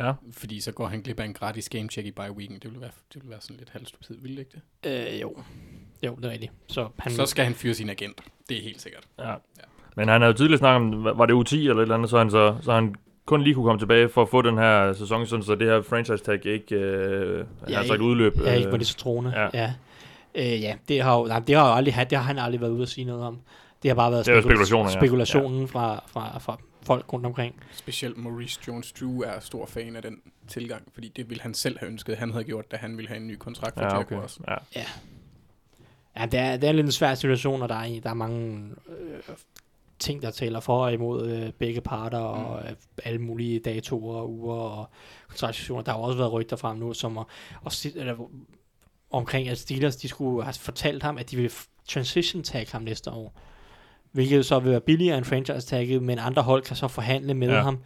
[0.00, 0.12] Ja.
[0.32, 2.60] Fordi så går han glip af en gratis game check i bye weekend.
[2.60, 5.14] Det vil være, det vil være sådan lidt halvstupid, vil det ikke det?
[5.14, 5.36] Øh, jo.
[6.06, 6.52] Jo, det er rigtigt.
[6.68, 8.20] Så han, Så skal han fyre sin agent.
[8.48, 9.04] Det er helt sikkert.
[9.18, 9.34] Ja.
[9.96, 12.18] Men han havde jo tidligere snakket om, var det U10 eller et eller andet, så
[12.18, 12.94] han, så, så han
[13.26, 15.82] kun lige kunne komme tilbage for at få den her sæson, sådan så det her
[15.82, 18.36] franchise tag ikke øh, Ja, har sagt ikke- udløb.
[18.44, 19.30] Ja, ikke øh, på det så troende.
[19.36, 19.48] ja.
[19.54, 19.74] Ja.
[20.36, 20.54] Ja.
[20.54, 22.70] Øh, ja, det har, jo, nej, det har jo aldrig, det har han aldrig været
[22.70, 23.38] ude at sige noget om.
[23.82, 24.96] Det har bare været Det jo spekula- spekulationer, ja.
[24.98, 25.66] spekulationen ja.
[25.66, 27.54] Fra, fra, fra folk rundt omkring.
[27.72, 30.18] Specielt Maurice Jones-Drew er stor fan af den
[30.48, 33.20] tilgang, fordi det ville han selv have ønsket, han havde gjort, da han ville have
[33.20, 34.14] en ny kontrakt for ja, okay.
[34.14, 34.38] Jaguars.
[34.76, 34.84] Ja.
[36.16, 38.70] Ja, det er, det er lidt en svær situation, og der er, der er mange
[38.88, 39.34] øh,
[39.98, 42.72] ting, der taler for og imod øh, begge parter, og øh,
[43.04, 44.88] alle mulige datoer og uger og
[45.28, 45.82] kontraktioner.
[45.82, 47.24] Der har også været rygter frem nu, som at,
[47.62, 48.14] og, si- eller,
[49.16, 51.50] omkring, at Steelers de skulle have fortalt ham, at de ville
[51.88, 53.40] transition tag ham næste år.
[54.12, 57.48] Hvilket så vil være billigere end franchise tagget, men andre hold kan så forhandle med
[57.48, 57.60] Ja.
[57.62, 57.78] ham,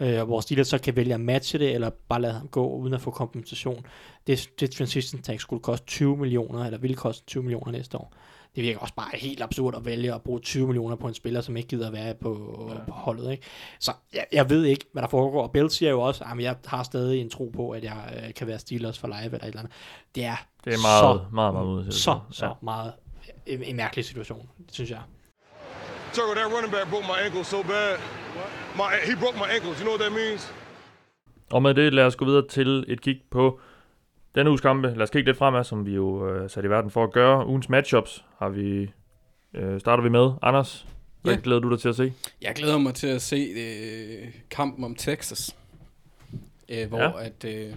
[0.00, 2.94] øh, hvor Steelers så kan vælge at matche det, eller bare lade ham gå uden
[2.94, 3.86] at få kompensation.
[4.26, 8.12] Det, det transition tag skulle koste 20 millioner, eller ville koste 20 millioner næste år.
[8.56, 11.40] Det virker også bare helt absurd at vælge at bruge 20 millioner på en spiller,
[11.40, 12.84] som ikke gider at være på, ja.
[12.88, 13.30] på holdet.
[13.32, 13.42] Ikke?
[13.80, 15.42] Så jeg, jeg ved ikke, hvad der foregår.
[15.42, 18.34] Og Bill siger jo også, at jeg har stadig en tro på, at jeg øh,
[18.34, 19.72] kan være Steelers for live eller et eller andet.
[20.14, 21.92] Det er, Det er meget, så, meget, meget ude.
[21.92, 22.92] så, så meget
[23.46, 25.00] en, en mærkelig situation, det synes jeg.
[26.12, 27.96] Turtle, that running back broke my ankle so bad.
[28.76, 29.78] My he broke my ankles.
[29.78, 30.54] You know what that means?
[31.50, 33.60] Og med det, lad os gå videre til et kig på
[34.34, 34.88] denne uges kampe.
[34.88, 37.46] Lad os kigge lidt fremad, som vi jo øh, sat i verden for at gøre.
[37.46, 38.90] Ugens matchups har vi,
[39.54, 40.30] øh, starter vi med.
[40.42, 40.86] Anders,
[41.22, 41.40] hvad Ja.
[41.42, 42.12] glæder du dig til at se?
[42.42, 45.56] Jeg glæder mig til at se øh, kampen om Texas,
[46.68, 47.04] øh, hvor Ja.
[47.18, 47.24] ja.
[47.24, 47.74] at øh,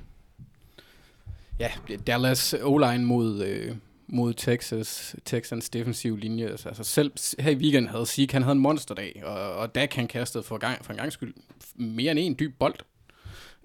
[1.59, 1.71] ja,
[2.07, 3.75] Dallas O-line mod øh,
[4.07, 6.47] mod Texas, Texans defensive linje.
[6.47, 9.93] Altså, altså, selv her i weekenden havde Sieg, han havde en monsterdag, og, og Dak
[9.93, 11.33] han kastede for, gang, for en gang skyld
[11.75, 12.75] mere end en dyb bold.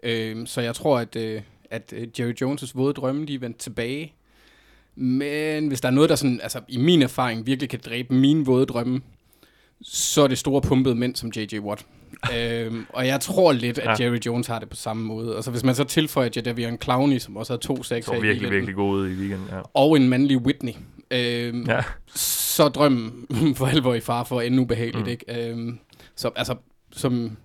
[0.03, 4.13] Øh, så jeg tror, at, øh, at øh, Jerry Jones' våde drømme, de vendte tilbage.
[4.95, 8.47] Men hvis der er noget, der sådan, altså, i min erfaring virkelig kan dræbe mine
[8.47, 9.01] våde drømme,
[9.83, 11.59] så er det store pumpede mænd som J.J.
[11.59, 11.87] Watt.
[12.37, 14.05] øhm, og jeg tror lidt, at Ja.
[14.05, 15.37] Jerry Jones har det på samme måde.
[15.37, 18.31] Altså hvis man så tilføjer Jadavion Clowney, som også havde to sacks Så i virkelig,
[18.33, 19.47] weekenden, virkelig god ud i weekenden.
[19.51, 19.61] Ja.
[19.75, 20.73] og en mandlig Whitney,
[21.11, 21.81] øhm, ja.
[22.15, 25.05] så drømmen for alvor i far for at ende ubehageligt.
[25.05, 25.11] Mm.
[25.11, 25.51] Ikke?
[25.51, 25.79] Øhm,
[26.17, 26.55] så altså,
[26.93, 27.37] som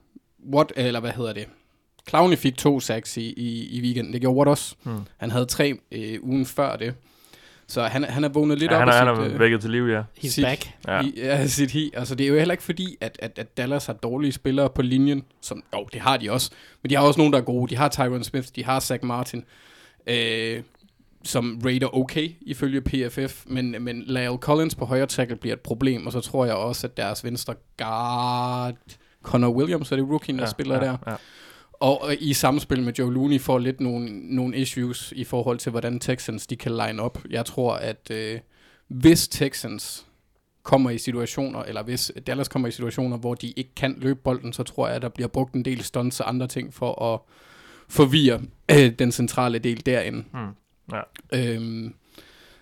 [0.53, 1.45] Watt, eller hvad hedder det,
[2.09, 4.13] Clowney fik to sacks i, i, i weekenden.
[4.13, 4.75] Det gjorde Watt også.
[4.83, 4.99] Mm.
[5.17, 6.93] Han havde tre øh, ugen før det.
[7.67, 9.61] Så han, han er vågnet lidt ja, op han, af er, han er øh, vækket
[9.61, 10.01] til liv, ja.
[10.23, 10.69] He's Sit- back.
[10.87, 11.01] Ja.
[11.01, 11.91] i, ja, sit hi.
[11.93, 14.81] Altså, det er jo heller ikke fordi, at, at, at Dallas har dårlige spillere på
[14.81, 15.23] linjen.
[15.41, 16.51] Som, jo, det har de også.
[16.81, 17.69] Men de har også nogen, der er gode.
[17.69, 19.43] De har Tyron Smith, de har Zach Martin,
[20.07, 20.63] øh,
[21.23, 23.43] som rater okay, ifølge PFF.
[23.45, 26.05] Men, men Lyle Collins på højre tackle bliver et problem.
[26.05, 28.75] Og så tror jeg også, at deres venstre guard,
[29.23, 30.97] Connor Williams, er det rookien, der ja, spiller ja, der.
[31.07, 31.15] Ja.
[31.83, 35.69] Og øh, i samspil med Joe Looney får lidt nogle, nogle issues i forhold til,
[35.69, 37.17] hvordan Texans de kan line op.
[37.29, 38.39] Jeg tror, at øh,
[38.87, 40.05] hvis Texans
[40.63, 44.53] kommer i situationer, eller hvis Dallas kommer i situationer, hvor de ikke kan løbe bolden,
[44.53, 47.19] så tror jeg, at der bliver brugt en del stunts og andre ting for at
[47.89, 50.23] forvirre øh, den centrale del derinde.
[50.33, 50.93] Mm.
[50.93, 51.01] Ja.
[51.33, 51.93] Øhm,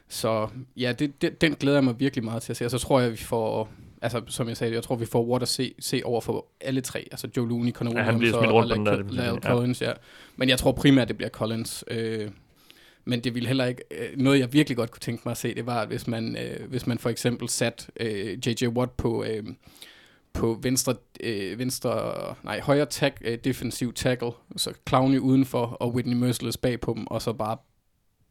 [0.10, 0.48] så
[0.78, 2.66] ja, det, det, den glæder jeg mig virkelig meget til at se.
[2.66, 3.70] Og så tror jeg, at vi får,
[4.02, 6.82] altså som jeg sagde, jeg tror, vi får Watt at se, se over for alle
[6.82, 7.08] tre.
[7.12, 9.12] Altså Joe Looney, Connor Ja, han Williams bliver smidt og, rundt og der Lyle- Lyle
[9.12, 9.40] linje, ja.
[9.40, 9.92] Collins, ja.
[10.36, 11.84] Men jeg tror primært, det bliver Collins.
[11.88, 12.30] Øh,
[13.06, 13.84] men det ville heller ikke...
[13.92, 16.38] Øh, noget, jeg virkelig godt kunne tænke mig at se, det var, at hvis man,
[16.38, 18.68] øh, hvis man for eksempel sat øh, J.J.
[18.68, 19.24] Watt på...
[19.24, 19.44] Øh,
[20.34, 26.16] på venstre, øh, venstre, nej, højre tag, øh, defensiv tackle, så Clowney udenfor, og Whitney
[26.16, 27.58] Merciless bag på dem, og så bare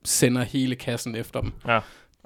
[0.05, 1.53] sender hele kassen efter dem.
[1.67, 1.81] Ja.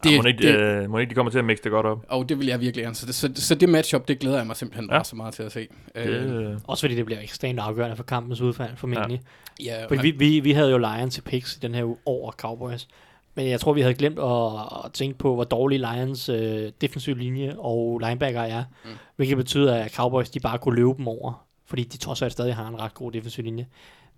[0.05, 1.87] Det- Det, må, ikke, det- øh, må ikke de kommer til at mixe det godt
[1.87, 2.05] op?
[2.09, 2.95] Og det vil jeg virkelig gerne.
[2.95, 4.97] Så det, så, så det matchup, det glæder jeg mig simpelthen Ja.
[4.97, 5.67] bare så meget til at se.
[5.97, 9.21] Det, Øh, Også fordi det bliver ekstremt afgørende for kampens udfald, formentlig.
[9.65, 12.33] ja, Fordi vi, vi, vi havde jo Lions til picks i den her uge over
[12.33, 12.89] Cowboys.
[13.35, 17.17] Men jeg tror, vi havde glemt at, at tænke på, hvor dårlig Lions øh, defensiv
[17.17, 18.65] linje og linebacker er.
[18.85, 18.91] Mm.
[19.17, 21.45] Hvilket betyder, at Cowboys de bare kunne løbe dem over.
[21.67, 23.67] Fordi de trods alt stadig har en ret god defensiv linje.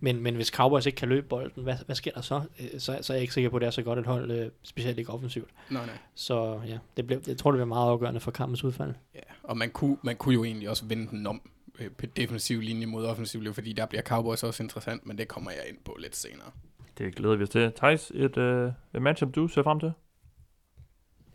[0.00, 2.42] Men, men hvis Cowboys ikke kan løbe bolden, hvad, hvad sker der så?
[2.60, 2.98] Øh, så?
[3.00, 4.98] Så er jeg ikke sikker på, at det er så godt et hold, øh, specielt
[4.98, 5.50] ikke offensivt.
[5.70, 5.98] nej, nej.
[6.14, 8.94] Så ja, det blev, jeg tror, det bliver meget afgørende for kampens udfald.
[9.14, 9.20] Ja.
[9.42, 12.86] Og man kunne, man kunne jo egentlig også vende den om øh, på defensiv linje
[12.86, 15.96] mod offensiv linje, fordi der bliver Cowboys også interessant, men det kommer jeg ind på
[16.00, 16.50] lidt senere.
[16.98, 17.72] det glæder vi os til.
[17.76, 19.92] Thijs, et, øh, et matchup, du ser frem til?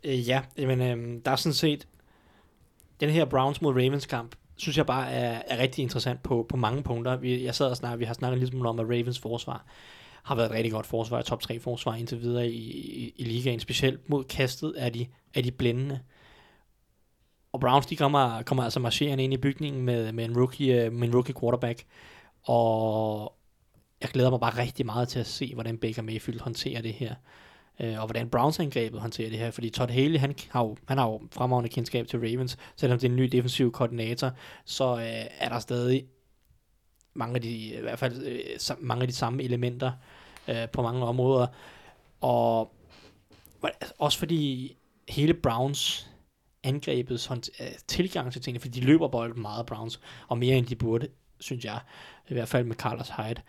[0.04, 1.88] Øh, ja, men øh, der er sådan set,
[3.00, 6.58] den her Browns mod Ravens kamp, synes jeg bare er, er rigtig interessant på, på
[6.58, 7.16] mange punkter.
[7.16, 9.66] Vi, jeg sad og snakkede, vi har snakket lidt om, at Ravens forsvar
[10.24, 13.24] har været et rigtig godt forsvar, et top 3 forsvar indtil videre i, i, i
[13.24, 16.00] ligaen, specielt mod kastet er de, er de blændende.
[17.52, 20.94] Og Browns, de kommer, kommer altså marcherende ind i bygningen med, med, en rookie, øh,
[20.94, 21.84] med en rookie quarterback,
[22.44, 23.34] og
[24.02, 27.16] jeg glæder mig bare rigtig meget til at se, hvordan Baker Mayfield håndterer det her
[27.80, 31.08] øh, og hvordan Browns-angrebet håndterer det her, fordi Todd Haley, han har jo, han har
[31.08, 34.32] jo fremragende kendskab til Ravens, selvom det er en ny defensiv koordinator,
[34.66, 36.06] så øh, er der stadig
[37.14, 39.92] mange af de, i hvert fald øh, sam- mange af de samme elementer
[40.48, 41.48] øh, på mange områder.
[42.22, 42.76] Og
[44.00, 44.76] også fordi
[45.10, 46.08] hele Browns
[46.64, 50.76] angrebets øh, tilgang til tingene, fordi de løber bolden meget, Browns, og mere end de
[50.76, 51.08] burde,
[51.40, 51.80] synes jeg,
[52.30, 53.42] i hvert fald med Carlos Hyde.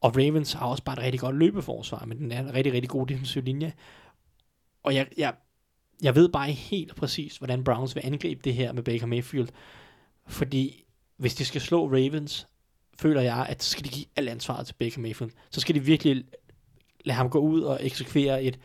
[0.00, 2.90] Og Ravens har også bare et rigtig godt løbeforsvar, men den er en rigtig, rigtig
[2.90, 3.72] god defensiv linje.
[4.82, 5.34] Og jeg, jeg,
[6.02, 9.48] jeg ved bare ikke helt præcis, hvordan Browns vil angribe det her med Baker Mayfield.
[10.26, 10.84] Fordi
[11.16, 12.46] hvis de skal slå Ravens,
[12.98, 15.30] føler jeg, at skal de give alt ansvaret til Baker Mayfield.
[15.50, 16.24] Så skal de virkelig
[17.04, 18.58] lade ham gå ud og eksekvere et,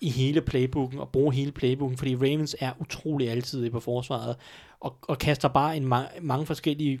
[0.00, 4.36] i hele playbooken og bruge hele playbooken, fordi Ravens er utrolig altid på forsvaret
[4.80, 7.00] og, og kaster bare en ma- mange forskellige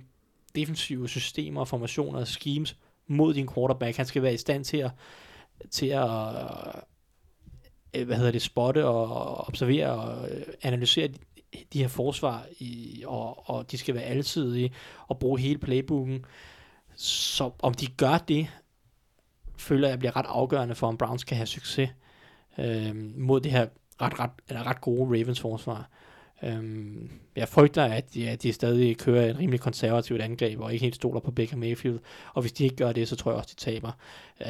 [0.54, 2.76] defensive systemer, formationer og schemes
[3.06, 3.96] mod din quarterback.
[3.96, 4.90] Han skal være i stand til at,
[5.70, 6.28] til at
[7.94, 11.18] øh, hvad hedder det, spotte og observere og øh, analysere de,
[11.72, 14.72] de her forsvar, i, og, og de skal være alsidige
[15.06, 16.24] og bruge hele playbooken.
[16.96, 18.48] Så om de gør det,
[19.56, 21.90] føler jeg bliver ret afgørende for, om Browns kan have succes
[22.58, 23.66] øh, mod det her
[24.02, 25.88] ret, ret, eller ret gode Ravens forsvar.
[26.44, 30.82] Øhm, jeg frygter, at ja, at de stadig kører et rimelig konservativt angreb, og ikke
[30.82, 31.98] helt stoler på Baker Mayfield.
[32.34, 33.92] Og hvis de ikke gør det, så tror jeg også, de taber.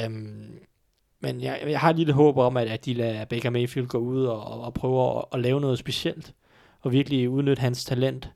[0.04, 0.58] Øhm,
[1.20, 3.98] men jeg, jeg har et lille håb om, at, at de lader Baker Mayfield gå
[3.98, 6.34] ud og, og, og prøve at, at lave noget specielt,
[6.80, 8.30] og virkelig udnytte hans talent,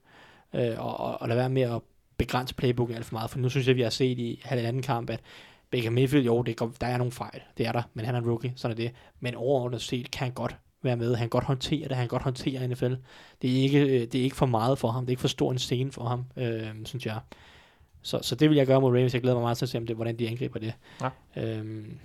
[0.55, 1.83] øh, og, og, og lade være med at
[2.19, 3.31] begrænse playbooken alt for meget.
[3.31, 5.21] For nu synes jeg, vi har set i halvanden kamp, at
[5.71, 8.19] Baker Mayfield, jo, det går, der er nogle fejl, det er der, men han er
[8.19, 8.93] en rookie, sådan er det.
[9.21, 11.15] Men overordnet set kan han godt være med.
[11.15, 12.95] Han kan godt håndtere det, han kan godt håndtere NFL.
[13.43, 15.29] Det er ikke, øh, det er ikke for meget for ham, det er ikke for
[15.29, 17.19] stor en scene for ham, øh, synes jeg.
[18.03, 19.15] Så, så det vil jeg gøre mod Ravens.
[19.15, 20.73] Jeg glæder mig meget til at se, om det, hvordan de angriber det.
[21.37, 21.43] Ja.
[21.43, 21.99] Øhm,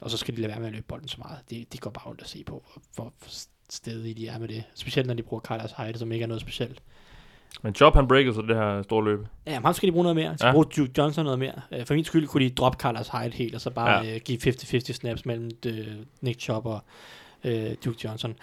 [0.00, 1.38] og så skal de lade være med at løbe bolden så meget.
[1.50, 2.64] Det, de går bare ondt at se på,
[2.94, 3.12] hvor,
[3.70, 4.64] stedige de er med det.
[4.74, 6.82] Specielt når de bruger Carlos Hyde, som ikke er noget specielt.
[7.62, 9.20] Men Job han breaker så det her store løb.
[9.46, 10.32] Ja, men ham skal de bruge noget mere.
[10.32, 10.52] De skal Ja.
[10.52, 11.60] bruge Duke Johnson noget mere.
[11.72, 14.14] Øh, For min skyld kunne de droppe Carlos Hyde helt, og så bare Ja.
[14.14, 15.50] øh, give 50-50 snaps mellem
[16.20, 16.84] Nick Chubb og
[17.46, 18.36] øh, Duke Johnson.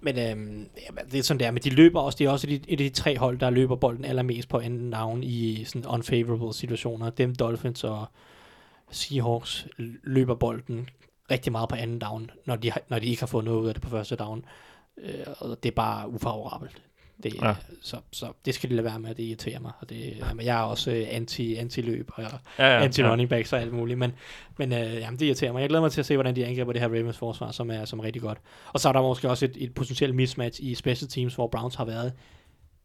[0.00, 0.66] Men øh,
[1.12, 2.88] det er sådan der, men de løber også, det er også et, et af de
[2.88, 7.10] tre hold, der løber bolden allermest på anden navn i sådan unfavorable situationer.
[7.10, 8.06] Dem Dolphins og
[8.90, 9.66] Seahawks
[10.02, 10.88] løber bolden
[11.30, 13.74] rigtig meget på anden down, når de, når de ikke har fået noget ud af
[13.74, 14.44] det på første down.
[14.98, 16.82] Øh, og det er bare ufavorabelt.
[17.22, 17.54] Det, Ja.
[17.82, 19.72] så, så det skal de lade være med, det irriterer mig.
[19.80, 23.60] Og det, jamen, jeg er også øh, anti, anti-løb og Ja, ja, anti-running backs og
[23.60, 24.12] alt muligt, men,
[24.58, 25.60] men øh, jamen, det irriterer mig.
[25.60, 27.84] Jeg glæder mig til at se, hvordan de angriber det her Ravens forsvar, som er,
[27.84, 28.38] som er rigtig godt.
[28.72, 31.74] Og så er der måske også et, et potentielt mismatch i special teams, hvor Browns
[31.74, 32.12] har været.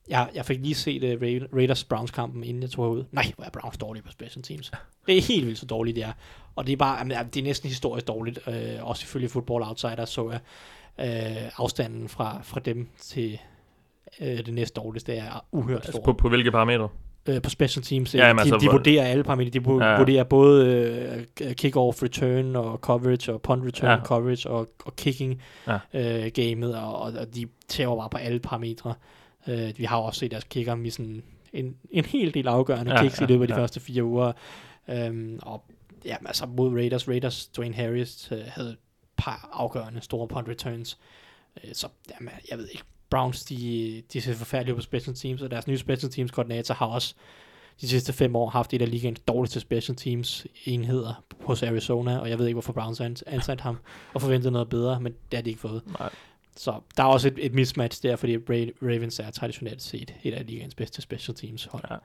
[0.09, 3.03] Jeg, jeg fik lige set uh, Ra- Raiders-Browns-kampen, inden jeg tog herud.
[3.11, 4.71] Nej, hvor er Browns dårlige på special teams.
[5.07, 6.11] Det er helt vildt så dårligt, det er.
[6.55, 8.39] Og det er bare, jamen, det er næsten historisk dårligt.
[8.47, 8.53] Øh,
[8.87, 10.39] også ifølge Football Outsiders så jeg
[10.99, 13.39] øh, afstanden fra, fra dem til
[14.21, 16.89] øh, det næste dårligste er uhørt Altså stor på, på hvilke parametre?
[17.29, 18.15] øh, på special teams.
[18.15, 19.49] Ja, Ja, jamen, de, altså, de vurderer alle parametre.
[19.59, 19.91] De Ja.
[19.91, 19.97] ja.
[19.97, 20.67] vurderer både
[21.41, 24.03] øh, kick-off return og coverage og punt return Ja.
[24.05, 25.77] coverage og, og kicking Ja.
[25.93, 28.93] øh, gamet, og, og, de tæver bare på alle parametre.
[29.47, 33.01] Øh, vi har også set deres kicker misse en, en, en hel del afgørende ja,
[33.01, 33.61] kicks ja, i løbet af de ja.
[33.61, 34.31] første fire uger.
[34.89, 35.63] Øhm, og
[36.05, 38.77] ja, altså mod Raiders, Raiders, Dwayne Harris øh, havde et
[39.17, 40.97] par afgørende store punt returns.
[41.63, 42.83] Øh, så jamen, jeg ved ikke,
[43.13, 46.85] Browns, de, de ser forfærdelige på special teams, og deres nye special teams koordinator har
[46.85, 47.15] også
[47.81, 52.29] de sidste fem år haft et af ligaens dårligste special teams enheder hos Arizona, og
[52.29, 53.77] jeg ved ikke, hvorfor Browns ansat ham
[54.13, 55.81] og forventet noget bedre, men det har de ikke fået.
[55.99, 56.09] Nej.
[56.55, 60.33] Så der er også et, et mismatch der, fordi Ra- Ravens er traditionelt set et
[60.33, 61.83] af ligaens bedste special teams hold.
[61.89, 61.95] Ja.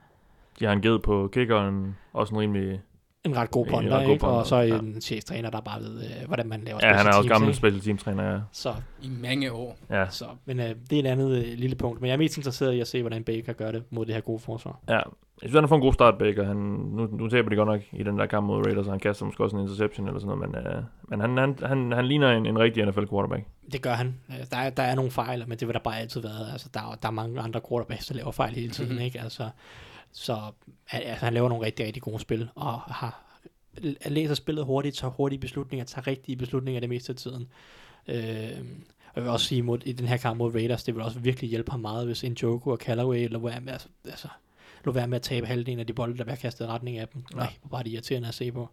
[0.59, 2.81] De har en ged på kickeren, også en rimelig...
[3.25, 4.21] En ret god En punter, ret god ikke?
[4.21, 4.79] punter, og så ja.
[4.79, 7.55] en cheftræner, der bare ved, øh, hvordan man laver Ja, han er også teams, gammel
[7.55, 8.39] special team træner, ja.
[8.51, 9.77] Så, I mange år.
[9.89, 10.09] ja.
[10.09, 12.01] så, men øh, det er et andet øh, lille punkt.
[12.01, 14.21] Men jeg er mest interesseret i at se, hvordan Baker gør det mod det her
[14.21, 14.79] gode forsvar.
[14.89, 15.03] Ja, jeg
[15.49, 16.43] synes, han har fået en god start, Baker.
[16.45, 18.99] Han, nu, nu taber de godt nok i den der kamp mod Raiders, og han
[18.99, 22.05] kaster måske også en interception eller sådan noget, men, uh, men han, han, han, han
[22.05, 23.43] ligner en, en rigtig NFL quarterback.
[23.71, 24.15] Det gør han.
[24.29, 26.51] Øh, Der er, der er nogle fejl, men det vil der bare altid være.
[26.51, 28.93] Altså, der, er- der er mange andre quarterbacks, der laver fejl hele tiden.
[28.93, 29.01] Mhm.
[29.01, 29.21] ikke?
[29.21, 29.49] Altså,
[30.11, 30.51] så
[30.85, 33.23] han- altså, han laver nogle rigtig, rigtig gode spil, og har
[34.05, 37.47] læser spillet hurtigt, tager hurtige beslutninger, tager rigtige beslutninger det meste af tiden.
[38.07, 38.65] Øh,
[39.09, 41.19] og jeg vil også sige, mod, i den her kamp mod Raiders, det vil også
[41.19, 44.27] virkelig hjælpe ham meget, hvis Njoku og Callaway lå være med, altså, altså,
[44.83, 47.07] lå være med at tabe halvdelen af de bolde, der bliver kastet i retning af
[47.07, 47.23] dem.
[47.31, 47.35] Ja.
[47.37, 48.69] Nej, hvor var det irriterende at se på.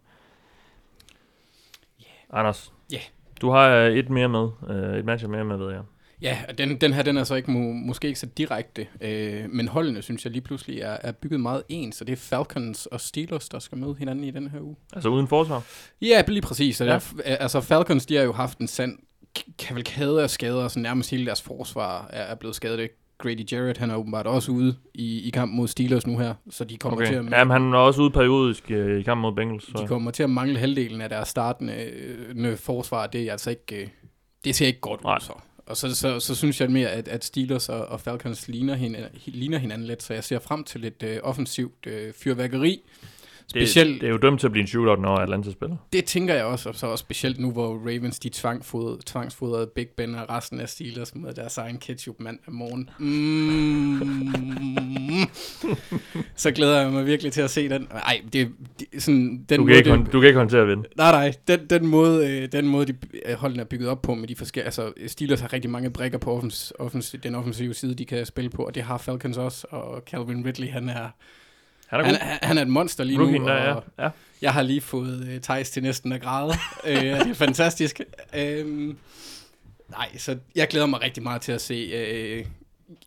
[2.29, 2.99] Anders, Ja.
[3.41, 5.83] du har øh, et mere med, øh, et match mere med, ved jeg.
[6.21, 9.67] Ja, den, den her den er så ikke må, måske ikke så direkte, øh, men
[9.67, 13.01] holdene synes jeg lige pludselig er, er bygget meget ens, så det er Falcons og
[13.01, 14.75] Steelers, der skal møde hinanden i den her uge.
[14.93, 15.63] Altså uden forsvar.
[16.01, 16.81] Ja, lige præcis.
[16.81, 16.85] Ja.
[16.85, 16.91] ja.
[17.25, 18.99] der, altså Falcons, de har jo haft en sand
[19.59, 22.79] kavalkade af skader, så nærmest hele deres forsvar er, er blevet skadet.
[22.79, 26.33] Det Grady Jarrett, han er åbenbart også ude i, i kamp mod Steelers nu her,
[26.49, 27.07] så de kommer, Okay.
[27.07, 29.63] til, at, Jamen, han er også ude periodisk øh, i kampen mod Bengals.
[29.63, 29.77] Så.
[29.81, 31.73] de kommer til at mangle halvdelen af deres startende
[32.35, 33.07] øh, forsvar.
[33.07, 33.87] Det er altså ikke, øh,
[34.43, 35.15] det ser ikke godt Nej.
[35.15, 35.33] ud så.
[35.67, 39.21] Og så, så, så synes jeg mere, at, at Steelers og, og Falcons ligner hinanden,
[39.25, 42.83] ligner hinanden lidt, så jeg ser frem til lidt øh, offensivt øh, fyrværkeri.
[43.49, 45.75] Specielt, Det, det er jo dømt til at blive en shootout, når Atlanta spiller.
[45.93, 49.87] Det tænker jeg også, og så også specielt nu, hvor Ravens de tvangfodrede, tvangsfodrede Big
[49.97, 52.89] Ben og resten af Steelers med deres egen ketchup mand af morgen.
[52.99, 53.97] Mm.
[56.35, 57.87] så glæder jeg mig virkelig til at se den.
[57.93, 60.61] Nej, det, det sådan, den Du måde, kan, ikke, det, hånd- du kan ikke håndtere
[60.61, 60.83] at vinde.
[60.97, 62.93] Nej, nej, den, den måde, øh, den måde de
[63.25, 66.17] øh, holdene er bygget op på med de forskellige, altså Steelers har rigtig mange brækker
[66.17, 69.67] på offens, offens, den offensive side, de kan spille på, og det har Falcons også,
[69.69, 71.07] og Calvin Ridley, han er,
[71.87, 72.19] Han er han, god.
[72.21, 74.03] er- han er et monster lige Rookien nu, der, og, ja.
[74.03, 74.09] ja.
[74.41, 76.53] jeg har lige fået øh, Thijs til næsten at græde.
[76.87, 78.01] øh, det er fantastisk.
[78.35, 78.97] Øhm,
[79.89, 82.45] nej, så jeg glæder mig rigtig meget til at se øh,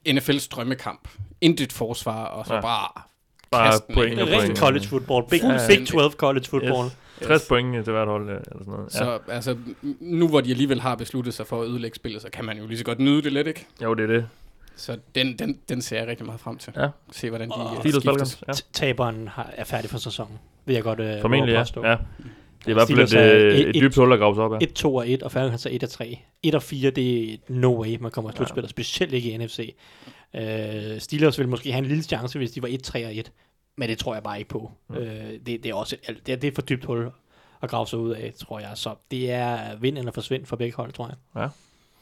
[0.09, 1.09] NFL's drømmekamp.
[1.41, 2.57] Intet forsvar, og så Ja.
[2.57, 2.63] ja.
[2.63, 3.03] bare
[3.51, 4.59] Bare Kasten point Ren point.
[4.59, 5.25] college football.
[5.31, 5.79] Big, Fuldstændig.
[5.79, 6.85] Big 12 college football.
[6.87, 7.27] Yes.
[7.27, 8.95] 60 point til hvert hold, ja, eller sådan noget.
[8.95, 8.99] Ja.
[8.99, 9.57] Så altså,
[10.01, 12.67] nu hvor de alligevel har besluttet sig for at ødelægge spillet, så kan man jo
[12.67, 13.67] lige så godt nyde det lidt, ikke?
[13.83, 14.29] Jo, det er det.
[14.81, 16.73] Så den, den, den ser jeg rigtig meget frem til.
[16.77, 16.89] Ja.
[17.13, 18.05] Se, hvordan de Og- oh, skiftes.
[18.05, 18.53] Falcons, ja.
[18.73, 21.61] Taberen har, er færdig for sæsonen, vil jeg godt øh, Formentlig, ja.
[21.61, 21.81] at ja.
[21.91, 24.45] Det er i hvert fald et, øh, et- et et- dybt hul at grave sig
[24.45, 24.59] op af.
[24.63, 26.19] 1, 2 og 1, og Falcons er 1 og 3.
[26.43, 28.71] 1 og 4, det er no way, man kommer i slutspillet, ja.
[28.71, 29.75] specielt ikke i NFC.
[30.35, 30.41] Uh,
[30.99, 33.33] Steelers ville måske have en lille chance, hvis de var 1, 3 og 1,
[33.77, 34.71] men det tror jeg bare ikke på.
[34.89, 34.97] Mm.
[34.97, 37.11] Uh, det, det, er også et, det, er, det er for dybt hul
[37.63, 38.71] at grave sig ud af, tror jeg.
[38.75, 41.49] Så det er vind eller forsvind for begge hold, tror jeg.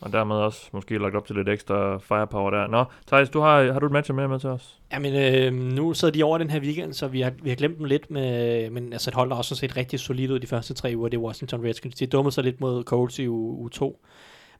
[0.00, 2.66] Og dermed også måske lagt op til lidt ekstra firepower der.
[2.66, 4.78] Nå, Thijs, du har, har du et match med med til os?
[4.92, 7.78] Jamen, øh, nu sidder de over den her weekend, så vi har, vi har glemt
[7.78, 10.46] dem lidt, med, men altså et hold, der også har set rigtig solidt ud de
[10.46, 11.94] første tre uger, det er Washington Redskins.
[11.94, 14.04] De dummede sig lidt mod Colts i u 2,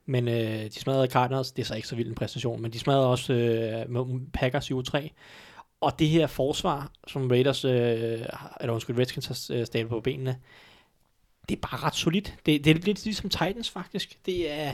[0.06, 2.78] men øh, de smadrede Cardinals, det er så ikke så vild en præstation, men de
[2.78, 5.10] smadrede også øh, Packers i u 3,
[5.80, 7.72] Og det her forsvar, som Raiders, øh,
[8.60, 10.36] eller undskyld, Redskins har øh, stablet på benene,
[11.48, 12.34] det er bare ret solidt.
[12.46, 14.26] Det, det er lidt ligesom Titans faktisk.
[14.26, 14.72] Det er,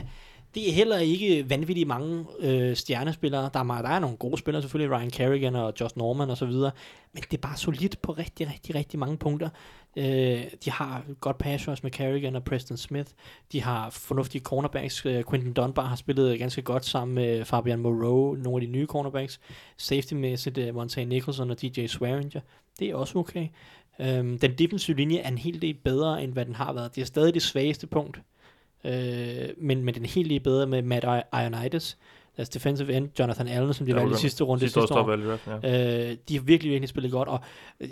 [0.55, 3.49] det er heller ikke vanvittigt mange øh, stjernespillere.
[3.53, 6.37] Der er, meget, der er nogle gode spillere selvfølgelig, Ryan Kerrigan og Josh Norman og
[6.37, 6.71] så videre,
[7.13, 9.49] men det er bare solidt på rigtig, rigtig, rigtig mange punkter.
[9.97, 13.11] Øh, de har godt pass rush med Kerrigan og Preston Smith.
[13.51, 15.05] De har fornuftige cornerbacks.
[15.05, 18.85] Øh, Quentin Dunbar har spillet ganske godt sammen med Fabian Moreau, nogle af de nye
[18.85, 19.39] cornerbacks.
[19.77, 22.41] Safety-mæssigt uh, Nicholson og DJ Swearinger.
[22.79, 23.47] Det er også okay.
[23.99, 26.95] Øhm, den defensive linje er en hel del bedre, end hvad den har været.
[26.95, 28.21] Det er stadig det svageste punkt.
[28.85, 31.97] Øh, men, men den helt del bedre med Matt Ioannidis.
[32.37, 35.03] Deres defensive end, Jonathan Allen, som de valgte i sidste runde Sidste sidste, år.
[35.03, 36.09] draften, ja.
[36.11, 37.39] Øh, de har virkelig, virkelig spillet godt, og,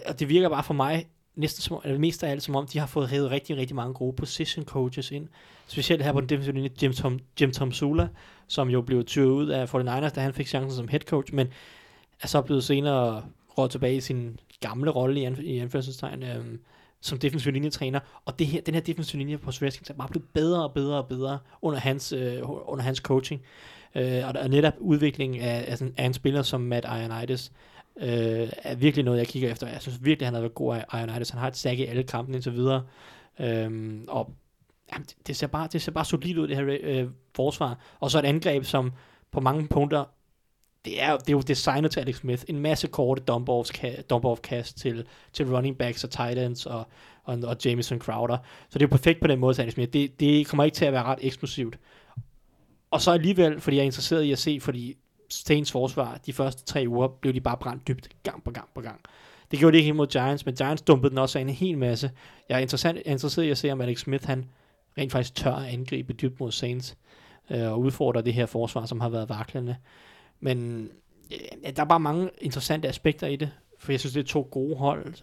[0.05, 2.79] og det virker bare for mig næsten som, eller mest af alt som om, de
[2.79, 5.27] har fået hævet rigtig, rigtig mange gode position coaches ind.
[5.67, 8.07] Specielt her på den defensive linje, Jim, Tom, Jim Tom Sula,
[8.47, 11.47] som jo blev tyret ud af 49ers, da han fik chancen som head coach, men
[12.21, 13.23] er så blevet senere
[13.57, 16.59] råd tilbage i sin gamle rolle i, anf- i anførselstegn, øhm,
[17.03, 17.99] som defensiv linjetræner.
[18.25, 20.97] Og det her, den her defensiv linje på Redskins er bare blevet bedre og bedre
[20.97, 23.41] og bedre under hans, øh, under hans coaching.
[23.95, 27.51] Øh, og, der er netop udviklingen af, af, sådan, af en spiller som Matt Ioannidis,
[27.97, 29.67] øh, er virkelig noget, jeg kigger efter.
[29.67, 31.29] Jeg synes virkelig, han har været god af Ioannidis.
[31.29, 32.83] Han har et stack i alle kampene indtil videre.
[33.39, 34.33] Øh, og
[34.93, 37.79] jamen, det, det, ser bare, det ser bare solidt ud, det her øh, forsvar.
[37.99, 38.91] Og så et angreb, som
[39.31, 40.03] på mange punkter,
[40.85, 42.43] det er, det er jo designet til Alex Smith.
[42.47, 43.21] En masse korte
[44.09, 46.87] dump-off-kast til, til running backs og tight ends og,
[47.23, 48.37] og, og Jameson Crowder.
[48.69, 49.93] Så det er jo perfekt på den måde til Alex Smith.
[49.93, 51.79] Det, det kommer ikke til at være ret eksplosivt.
[52.91, 54.95] Og så alligevel, fordi jeg er interesseret i at se, fordi
[55.29, 58.81] Saints forsvar, de første tre uger, blev de bare brændt dybt gang på gang på
[58.81, 58.99] gang.
[59.51, 62.11] Det gjorde de ikke mod Giants, men Giants dumpede den også af en hel masse.
[62.49, 64.45] Jeg er interessant, jeg er interesseret i at se, om Alex Smith, han
[64.97, 66.97] rent faktisk tør at angribe dybt mod Saints,
[67.49, 69.75] øh, og udfordre det her forsvar, som har været vaklende.
[70.39, 70.89] Men
[71.31, 74.27] øh, ja, der er bare mange interessante aspekter i det, for jeg synes, det er
[74.27, 75.13] to gode hold,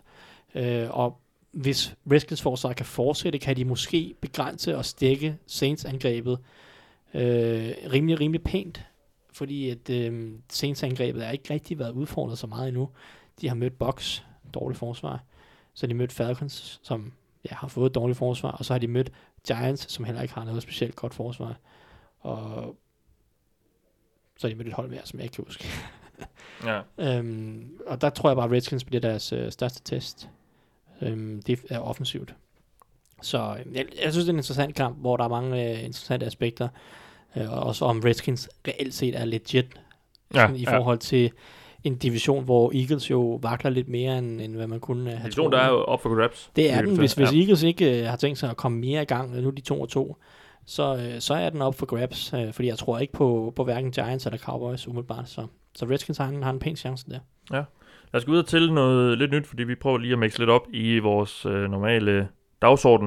[0.54, 1.20] øh, og
[1.52, 6.38] hvis Redskins forsvar kan fortsætte, kan de måske begrænse og stække Saints-angrebet
[7.14, 8.86] øh, rimelig, rimelig pænt,
[9.32, 12.88] fordi at øh, Saints-angrebet er ikke rigtig været udfordret så meget endnu.
[13.40, 14.22] De har mødt Box,
[14.54, 15.24] dårligt forsvar,
[15.74, 17.12] så har de mødt Falcons, som
[17.50, 19.12] ja, har fået et dårligt forsvar, og så har de mødt
[19.46, 21.56] Giants, som heller ikke har noget specielt godt forsvar.
[22.20, 22.76] Og
[24.40, 25.68] så de mødt et hold mere, som jeg ikke kan huske.
[26.68, 26.80] ja.
[26.98, 30.28] Øhm, og der tror jeg bare, at Redskins bliver deres øh, største test.
[31.02, 32.34] Øhm, det er offensivt.
[33.22, 35.84] Så øh, jeg, jeg synes, det er en interessant kamp, hvor der er mange øh,
[35.84, 36.68] interessante aspekter.
[37.36, 39.66] Øh, og også om Redskins reelt set er legit
[40.34, 40.76] Ja, sådan, i ja.
[40.78, 41.30] forhold til
[41.84, 45.22] en division, hvor Eagles jo vakler lidt mere, end, end hvad man kunne øh, have
[45.22, 46.50] Division, der er jo op for grabs.
[46.56, 47.38] det er den, hvis, hvis ja.
[47.38, 49.80] Eagles ikke øh, har tænkt sig at komme mere i gang, nu er de 2
[49.80, 50.16] og 2,
[50.66, 53.64] så, øh, så er den op for grabs, øh, fordi jeg tror ikke på, på
[53.64, 57.18] hverken Giants eller Cowboys umiddelbart, så, så Redskins har en, har en pæn chance der.
[58.12, 60.50] Lad os gå videre til noget lidt nyt, fordi vi prøver lige at mixe lidt
[60.50, 62.28] op i vores øh, normale
[62.62, 63.06] dagsorden.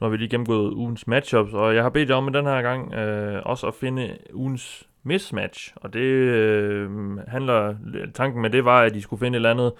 [0.00, 2.46] Nu har vi lige gennemgået ugens matchups, og jeg har bedt jer om i den
[2.46, 5.72] her gang øh, også at finde ugens mismatch.
[5.76, 6.90] Og det øh,
[7.28, 7.74] handler,
[8.14, 9.72] tanken med det var, at de skulle finde et eller andet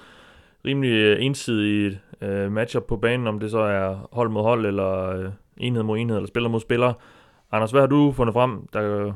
[0.64, 5.30] rimelig ensidigt øh, matchup på banen, om det så er hold mod hold, eller øh,
[5.60, 6.92] enhed mod enhed, eller spiller mod spiller.
[7.52, 9.12] Anders, hvad har du fundet frem, der,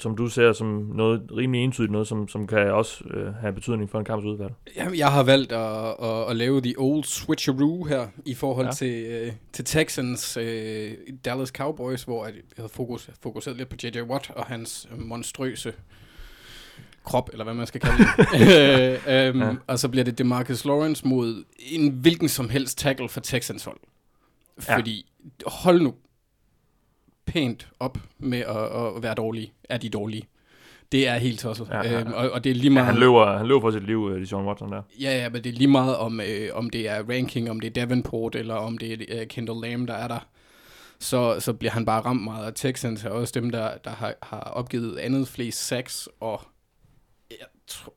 [0.00, 3.90] som du ser som noget rimelig entydigt, noget som, som kan også øh, have betydning
[3.90, 4.52] for en kamps udvalg?
[4.76, 8.72] Jamen, jeg har valgt at, at, at lave the old switcheroo her i forhold Ja.
[8.72, 10.92] til, øh, til Texans øh,
[11.24, 14.00] Dallas Cowboys, hvor jeg havde fokus, fokuseret lidt på J.J.
[14.02, 15.72] Watt og hans monstrøse
[17.04, 18.26] krop, eller hvad man skal kalde det.
[19.08, 19.54] øh, øhm, ja.
[19.66, 23.78] Og så bliver det Demarcus Lawrence mod en hvilken som helst tackle for Texans hold.
[24.68, 24.76] Ja.
[24.76, 25.12] Fordi,
[25.46, 25.94] hold nu
[27.26, 28.56] pænt op med at,
[28.96, 29.52] at være dårlige.
[29.68, 30.22] Er de dårlige?
[30.92, 31.68] Det er helt tosset.
[31.70, 32.00] Ja, ja, ja.
[32.00, 32.86] Øhm, og, og det er lige Ja, meget...
[32.86, 34.82] han, løber, han løber for sit liv, øh, Sean Watson der.
[35.00, 37.68] Ja, ja, men det er lige meget om, øh, om det er ranking, om det
[37.68, 40.26] er Davenport, eller om det er øh, Kendall Lamb, der er der.
[40.98, 42.46] Så, så bliver han bare ramt meget.
[42.46, 46.40] Og Texans er også dem, der, der har, har opgivet andet flest sacks, og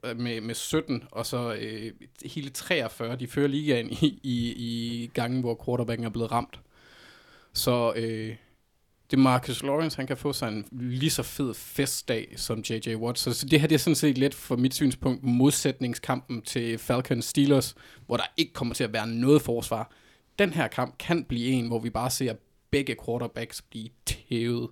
[0.03, 1.91] Øh, med, med 17, og så øh,
[2.25, 3.15] hele 43.
[3.15, 6.59] De fører ligaen i, i, i gangen, hvor quarterbacken er blevet ramt.
[7.53, 8.35] Så øh,
[9.11, 12.95] det Marcus Lawrence, han kan få sig en lige så fed festdag som J.J.
[12.95, 13.19] Watt.
[13.19, 17.25] Så, så det her det er sådan set lidt for mit synspunkt modsætningskampen til Falcons
[17.25, 19.91] Steelers, hvor der ikke kommer til at være noget forsvar.
[20.39, 22.33] Den her kamp kan blive en, hvor vi bare ser
[22.71, 24.69] begge quarterbacks blive tævet.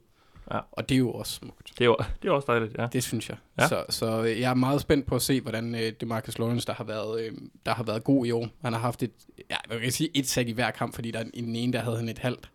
[0.53, 0.59] Ja.
[0.71, 1.69] Og det er jo også smukt.
[1.77, 2.87] Det er, jo, det er også dejligt, ja.
[2.93, 3.37] Det synes jeg.
[3.57, 3.63] Ja.
[3.63, 3.67] Ja.
[3.67, 6.83] Så, så jeg er meget spændt på at se, hvordan øh, Demarcus Lawrence, der har,
[6.83, 7.31] været, øh,
[7.65, 8.47] der har været god i år.
[8.63, 9.11] Han har haft et,
[9.49, 11.73] ja, jeg kan sige et sack i hver kamp, fordi der er i den ene,
[11.73, 12.49] der havde han et halvt.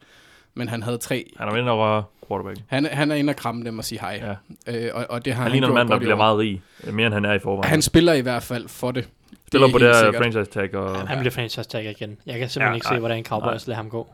[0.55, 1.33] Men han havde tre.
[1.37, 2.59] Han er vinder over quarterback.
[2.67, 4.37] Han, han er inde og kramme dem og sige hej.
[4.67, 4.75] Ja.
[4.87, 6.63] Øh, og, og det har Han han, ligner en mand, der bliver meget rig.
[6.93, 7.71] Mere end han er i forvejen.
[7.71, 9.09] Han spiller i hvert fald for det.
[9.47, 10.23] spiller det på det her sikkert.
[10.23, 12.17] franchise tag, og Han bliver franchise tagger igen.
[12.27, 14.09] Jeg kan simpelthen Ja, ikke nej, se, hvordan Cowboys lader ham gå.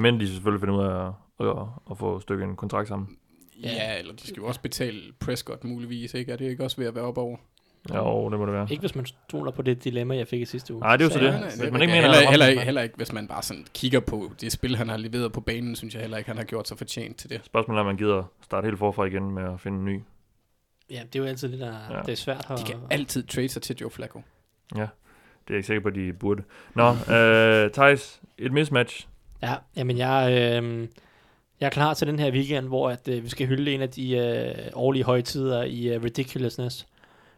[0.00, 1.12] men de selvfølgelig finder ud af at,
[1.48, 3.16] at, at få stykket en kontrakt sammen.
[3.62, 3.68] Ja.
[3.68, 6.32] ja, eller de skal jo også betale Prescott muligvis, ikke?
[6.32, 7.36] Er det ikke også ved at være op over?
[7.94, 8.66] Jo, det må det være.
[8.70, 10.80] Ikke hvis man stoler på det dilemma, jeg fik i sidste uge.
[10.80, 11.32] Nej, det er jo så det.
[11.60, 12.64] Hvis man ikke mener, heller, heller, ikke, sig.
[12.64, 15.76] heller ikke, hvis man bare sådan kigger på det spil, han har leveret på banen,
[15.76, 17.40] synes jeg heller ikke, han har gjort sig fortjent til det.
[17.44, 20.00] Spørgsmålet er, om man gider starte helt forfra igen med at finde en ny.
[20.90, 21.96] Ja, det er jo altid lidt, der, Ja.
[21.96, 22.02] ja.
[22.02, 22.58] det er svært at...
[22.58, 24.22] De kan altid trade sig til Joe Flacco.
[24.74, 24.88] Det er
[25.48, 26.42] jeg ikke sikker på, at de burde.
[26.74, 29.08] Nå, øh, Thijs, et mismatch.
[29.42, 30.88] Ja, jamen jeg, øh,
[31.60, 33.88] jeg er klar til den her weekend, hvor at, øh, vi skal hylde en af
[33.90, 36.86] de øh, årlige højtider i øh, Ridiculousness,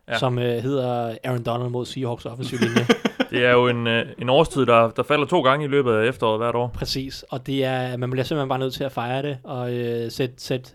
[0.09, 0.19] Ja.
[0.19, 2.87] som øh, hedder Aaron Donald mod Seahawks offensiv linje.
[3.31, 6.09] Det er jo en, øh, en årstid, der, der falder to gange i løbet af
[6.09, 6.69] efteråret hvert år.
[6.69, 10.11] Præcis, og det er, man bliver simpelthen bare nødt til at fejre det, og øh,
[10.11, 10.75] sætte sæt,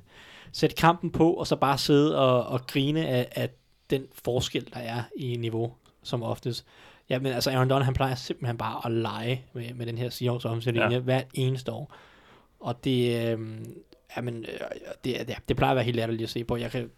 [0.52, 3.50] sæt kampen på, og så bare sidde og, og grine af, af
[3.90, 5.74] den forskel, der er i niveau,
[6.04, 6.66] som oftest.
[7.10, 10.10] Ja, men altså Aaron Donald, han plejer simpelthen bare at lege med, med den her
[10.10, 11.00] Seahawks offensiv linje ja.
[11.00, 11.94] hvert eneste år.
[12.60, 13.40] Og det, øh,
[14.18, 14.60] jamen, øh,
[15.04, 16.58] det, ja, det plejer at være helt latterligt at se på.
[16.58, 16.92] Jeg kan,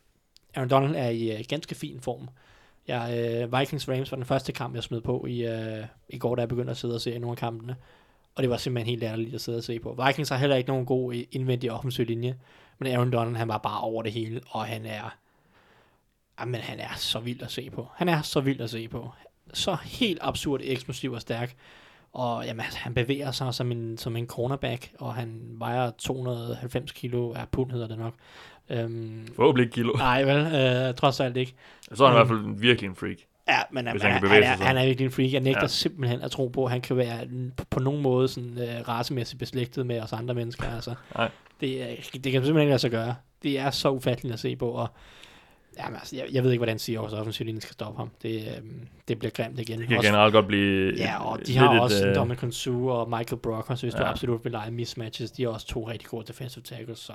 [0.55, 2.29] Aaron Donald er i øh, ganske fin form.
[2.87, 6.35] Jeg, øh, Vikings Rams var den første kamp, jeg smed på i, øh, i går,
[6.35, 7.75] da jeg begyndte at sidde og se nogle af kampene.
[8.35, 10.03] Og det var simpelthen helt ærligt at sidde og se på.
[10.05, 12.39] Vikings har heller ikke nogen god øh, indvendig offensiv linje.
[12.79, 15.17] Men Aaron Donald, han var bare over det hele, og han er...
[16.39, 17.87] Jamen, han er så vild at se på.
[17.95, 19.11] Han er så vild at se på.
[19.53, 21.55] Så helt absurd eksplosiv og stærk.
[22.13, 27.33] Og jamen, han bevæger sig som en, som en cornerback, og han vejer 290 kilo,
[27.35, 28.13] ja, pund hedder det nok.
[28.69, 29.93] Øhm, Forhåbentlig ikke kilo.
[29.97, 31.53] nej, vel, øh, trods alt ikke.
[31.93, 32.27] Så er han i Mm.
[32.27, 33.17] hvert fald virkelig en freak.
[33.49, 35.33] Ja, men han han, han, er, han er virkelig en freak.
[35.33, 35.67] Jeg nægter Ja.
[35.67, 37.19] simpelthen at tro på, at han kan være
[37.57, 40.67] på, på nogen måde sådan, uh, racemæssigt beslægtet med os andre mennesker.
[40.75, 40.93] Altså.
[41.17, 41.29] Nej.
[41.61, 43.15] Det, er- det kan simpelthen ikke lade sig gøre.
[43.43, 44.87] Det er så ufatteligt at se på, og
[45.79, 48.09] jamen, altså, jeg, jeg ved ikke, hvordan Seahawks offensiv linje skal stoppe ham.
[48.21, 49.79] Det, øhm, det bliver grimt igen.
[49.79, 50.93] Det kan Også- generelt godt blive...
[50.97, 53.99] Ja, og de har lidt også øh, Dominic Su og Michael Brockers, hvis ja.
[53.99, 55.31] du absolut vil lege mismatches.
[55.31, 57.13] De er også to rigtig gode defensive tackles, så...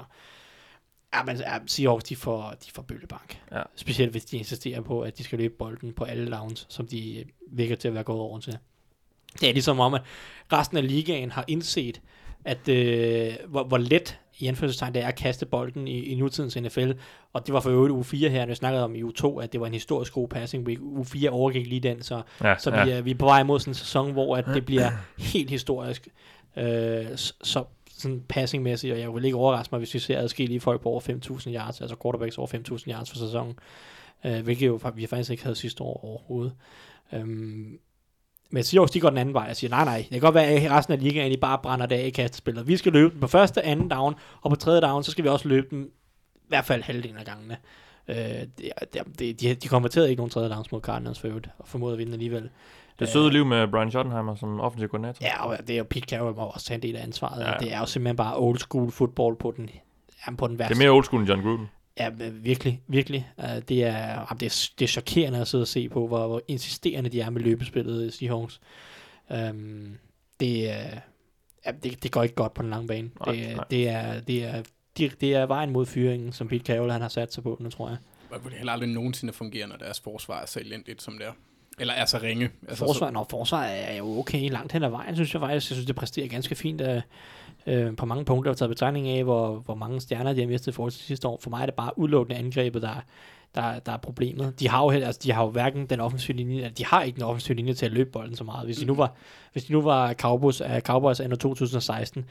[1.14, 3.40] Ja, men ja, Seahawks, de får, de får bøllebank.
[3.52, 3.62] Ja.
[3.76, 7.18] Specielt hvis de insisterer på, at de skal løbe bolden på alle downs, som de
[7.18, 8.58] øh, virker til at være gået over til.
[9.40, 10.02] Det er ligesom om, at
[10.52, 12.00] resten af ligaen har indset,
[12.44, 16.56] at øh, hvor, hvor let i anførselstegn det er at kaste bolden i, i nutidens
[16.56, 16.90] NFL.
[17.32, 19.38] Og det var for øvrigt uge 4 her, når vi snakkede om i uge 2,
[19.38, 20.78] at det var en historisk god passing week.
[20.80, 22.84] Uge 4 overgik lige den, så Ja, så ja.
[22.84, 25.50] vi, er, vi er på vej mod sådan en sæson, hvor at det bliver helt
[25.50, 26.08] historisk.
[26.56, 27.06] Øh,
[27.42, 27.64] så
[27.98, 31.00] sådan passingmæssigt, og jeg vil ikke overraske mig, hvis vi ser adskillige folk på over
[31.00, 33.58] 5.000 yards, altså quarterbacks over 5.000 yards for sæsonen,
[34.24, 36.52] øh, hvilket jo vi faktisk ikke havde sidste år overhovedet.
[37.12, 37.78] Øhm,
[38.50, 40.46] Men Seahawks, de går den anden vej og siger, nej, nej, det kan godt være,
[40.46, 42.68] at resten af ligaen, de bare brænder det af i kastespillet.
[42.68, 45.28] Vi skal løbe den på første, anden down, og på tredje down, så skal vi
[45.28, 45.84] også løbe den
[46.34, 47.56] i hvert fald halvdelen af gangene.
[48.08, 48.48] Øh, det,
[48.92, 51.92] det, det, de, de konverterede ikke nogen tredje downs mod Cardinals for øvrigt, og formåede
[51.92, 52.50] at vinde alligevel.
[52.98, 55.18] Det søde liv med Brian Schottenheimer som offensiv koordinator.
[55.24, 57.44] Ja, og det er jo Pete Carroll må også tage en del af ansvaret.
[57.44, 57.52] Ja.
[57.60, 59.70] Det er jo simpelthen bare old school football på den,
[60.26, 60.74] jamen, på den Det værste.
[60.74, 61.70] er mere old school end John Gruden.
[61.98, 63.32] Ja, virkelig, virkelig.
[63.38, 66.42] Uh, det, er, det, er, det er chokerende at sidde og se på, hvor, hvor
[66.48, 68.60] insisterende de er med løbespillet i Seahawks.
[69.30, 69.98] Um,
[70.40, 71.00] det, er,
[71.66, 73.10] ja, det, det går ikke godt på den lange bane.
[73.26, 73.64] Nej, det, nej.
[73.70, 74.62] det, er, det, er,
[74.96, 77.70] det, det er vejen mod fyringen, som Pete Carroll han har sat sig på nu,
[77.70, 77.98] tror jeg.
[78.34, 81.32] Det vil heller aldrig nogensinde fungere, når deres forsvar er så elendigt, som det er.
[81.78, 82.50] Eller er så ringe.
[82.68, 85.70] Altså, Forsvar, når forsvar er jo okay langt hen ad vejen, synes jeg faktisk.
[85.70, 87.02] Jeg synes, det præsterer ganske fint øh,
[87.66, 90.74] øh, på mange punkter, taget betegning af, hvor, hvor mange stjerner de har mistet i
[90.74, 91.38] forhold til sidste år.
[91.42, 92.94] For mig er det bare udelukkende angrebet, der,
[93.54, 94.60] der, der er problemet.
[94.60, 97.02] De har jo, heller- altså, de har jo hverken den offensive linje, altså, de har
[97.02, 98.64] ikke den offensive linje til at løbe bolden så meget.
[98.66, 99.12] Hvis de nu var,
[99.52, 102.24] hvis de nu var Cowboys, uh, Cowboys anno 2016,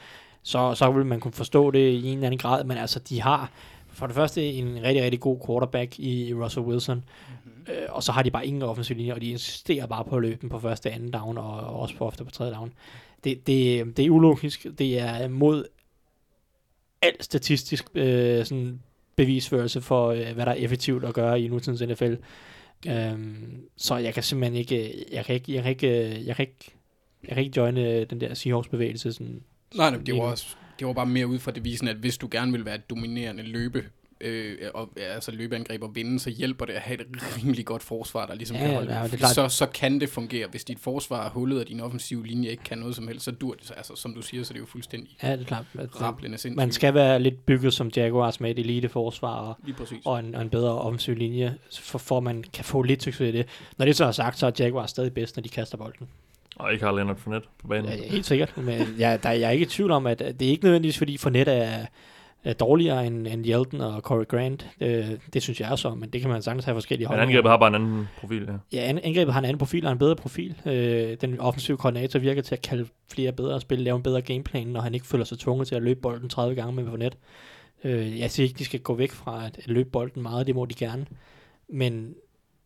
[0.44, 3.22] så, så ville man kunne forstå det i en eller anden grad, men altså, de
[3.22, 3.50] har
[3.94, 7.74] for det første en rigtig, rigtig god quarterback i, Russell Wilson, mm-hmm.
[7.74, 10.22] øh, og så har de bare ingen offensiv linje, og de insisterer bare på at
[10.22, 12.74] løbe den på første anden down, og, og også på ofte på tredje down.
[13.24, 15.66] Det, det, det er ulogisk, det er mod
[17.02, 18.80] al statistisk øh, sådan
[19.16, 22.14] bevisførelse for, øh, hvad der er effektivt at gøre i nutidens NFL.
[22.88, 26.72] Øhm, så jeg kan simpelthen ikke, jeg kan ikke, jeg kan ikke, jeg kan ikke,
[27.24, 29.44] jeg kan ikke joine den der Seahawks-bevægelse sådan,
[29.76, 32.28] Nej, nej, det var, også, det var bare mere ud fra devisen, at hvis du
[32.32, 33.86] gerne vil være et dominerende løbe,
[34.22, 37.08] øh, og, altså løbeangreb og vinde, så hjælper det at have et
[37.38, 38.96] rimelig godt forsvar, der ligesom Ja, kan holde.
[38.96, 40.48] ja, det er så, så kan det fungere.
[40.48, 43.32] Hvis dit forsvar er hullet, og din offensive linje ikke kan noget som helst, så
[43.32, 43.68] dur det.
[43.68, 45.66] Så, Altså, som du siger, så er det jo fuldstændig Ja, det er klart.
[45.80, 46.56] At, rablende sindssygt.
[46.58, 49.58] man skal være lidt bygget som Jaguars med et eliteforsvar og,
[50.06, 53.38] og, en, og en bedre offensiv linje, for, for man kan få lidt succes i
[53.38, 53.48] det.
[53.78, 56.08] Når det så er sagt, så er Jaguars stadig bedst, når de kaster bolden.
[56.56, 57.86] Og ikke har Leonard Fournette på banen.
[57.92, 58.58] Ja, helt sikkert.
[58.58, 61.18] Men jeg, der, jeg er ikke i tvivl om, at det er ikke nødvendigvis, fordi
[61.18, 61.86] Fournette er,
[62.44, 64.68] er dårligere end, end Yeldon og Corey Grant.
[64.80, 67.30] Det, det synes jeg også om, men det kan man sagtens have forskellige Men holdninger
[67.30, 68.78] angrebet har bare en anden profil, ja.
[68.78, 70.56] Ja, an- angrebet har en anden profil og en bedre profil.
[70.66, 74.68] Øh, den offensive koordinator virker til at kalde flere bedre spil, lave en bedre gameplan,
[74.68, 77.18] når han ikke føler sig tvunget til at løbe bolden 30 gange med Fournette.
[77.84, 80.56] Øh, jeg siger ikke, de skal gå væk fra at, at løbe bolden meget, det
[80.56, 81.06] må de gerne.
[81.70, 82.14] Men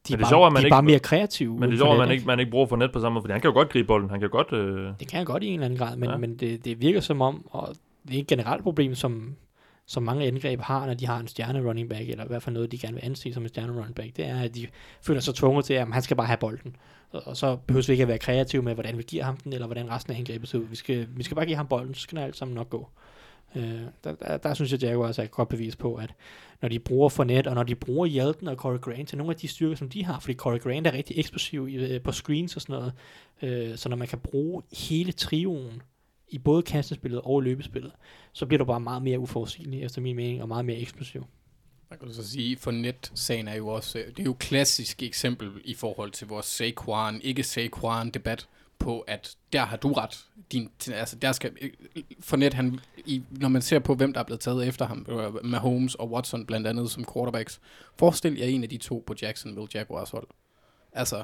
[0.08, 1.54] de Men er, det er bare, sjovt, at man de er ikke- bare mere kreative.
[1.60, 3.32] Men det er sjovt, at man ikke, man ikke bruger Fournette på samme måde, fordi
[3.32, 4.10] han kan jo godt gribe bolden.
[4.10, 4.54] Han kan godt...
[4.54, 6.18] Øh, Det kan jeg godt i en eller anden grad, men, Ja.
[6.18, 7.76] men det, det virker som om, og
[8.08, 9.36] det er et generelt problem, som,
[9.86, 12.54] som mange angreb har, når de har en stjerne running back, eller i hvert fald
[12.54, 14.68] noget, de gerne vil anse som en stjerne running back, det er, at de
[15.02, 16.76] føler sig tvunget til, at han skal bare have bolden.
[17.12, 19.54] Og, og så behøver vi ikke at være kreative med, hvordan vi giver ham den,
[19.54, 20.64] eller hvordan resten af angrebet ser ud.
[20.70, 22.88] Vi skal, vi skal bare give ham bolden, så skal det alt sammen nok gå.
[23.56, 23.64] Øh,
[24.04, 26.14] der, der, der, synes jeg, Jaguars er et godt bevis på, at
[26.62, 29.38] når de bruger Fournette, og når de bruger Hjelten og Corey Grant til nogle af
[29.38, 32.56] de styrker, som de har, fordi Corey Grant er rigtig eksplosiv i, øh, på screens
[32.56, 32.94] og sådan noget,
[33.42, 35.82] øh, så når man kan bruge hele trioen
[36.30, 37.92] i både kastespillet og løbespillet,
[38.34, 41.26] så bliver du bare meget mere uforudsigelig, efter min mening, og meget mere eksplosiv.
[41.90, 45.04] Man kan så sige, for net-sagen er jo også, øh, det er jo et klassisk
[45.04, 48.48] eksempel i forhold til vores Saquon, ikke Saquon-debat,
[48.80, 50.20] på at der har du ret.
[50.52, 51.52] Din, altså der skal,
[52.20, 55.06] for net, han, i, når man ser på, hvem der er blevet taget efter ham,
[55.10, 57.60] øh, Mahomes og Watson blandt andet som quarterbacks,
[58.00, 60.28] forestil jer en af de to på Jacksonville Jaguars hold.
[60.94, 61.24] Altså,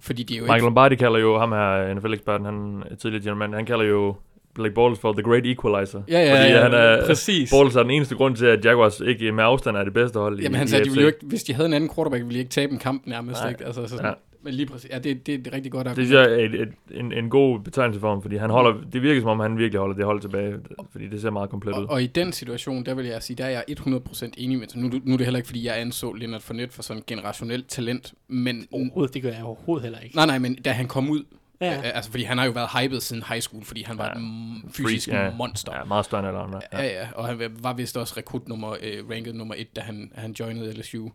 [0.00, 0.64] fordi de er jo Michael ikke...
[0.64, 4.14] Lombardi kalder jo ham her, NFL-eksperten, han er tidligere gentleman, han kalder jo
[4.54, 6.02] Blake Bortles for the great equalizer.
[6.08, 7.50] Ja, ja, fordi ja, han er, præcis.
[7.50, 10.38] Bortles er den eneste grund til, at Jaguars ikke med afstand er det bedste hold
[10.38, 10.94] i Jamen han i sagde, de AFC.
[10.94, 13.06] ville jo ikke, hvis de havde en anden quarterback, ville de ikke tabe en kamp
[13.06, 13.40] nærmest.
[13.40, 13.50] Nej.
[13.50, 13.64] Ikke?
[13.64, 14.12] Altså, så, Ja.
[14.42, 16.08] Men lige præcis, ja, det, det er et rigtig godt Det argument.
[16.08, 19.02] synes jeg er et, et, en, en god betegnelse for ham, fordi han holder, det
[19.02, 20.54] virker som om, han virkelig holder det hold tilbage,
[20.92, 21.84] fordi det ser meget komplet ud.
[21.84, 24.68] Og, og i den situation, der vil jeg sige, der er jeg 100% enig med.
[24.68, 27.04] Så nu, nu er det heller ikke, fordi jeg anså Leonard Fournette for sådan en
[27.06, 28.66] generationelt talent, men...
[28.70, 30.16] Overhovedet, det gør jeg overhovedet heller ikke.
[30.16, 31.24] Nej, nej, men da han kom ud,
[31.60, 31.66] Ja.
[31.72, 31.76] ja.
[31.78, 34.20] øh, altså fordi han har jo været hyped siden high school, fordi han var Ja.
[34.68, 35.36] et fysisk Freak, ja.
[35.36, 35.72] monster.
[35.76, 36.60] Ja, meget større end alle andre.
[36.72, 40.12] Ja, ja, og han var vist også rekrut nummer, øh, ranket nummer et, da han,
[40.14, 41.08] han joinede LSU.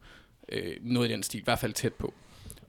[0.52, 2.14] Øh, noget i den stil, i hvert fald tæt på.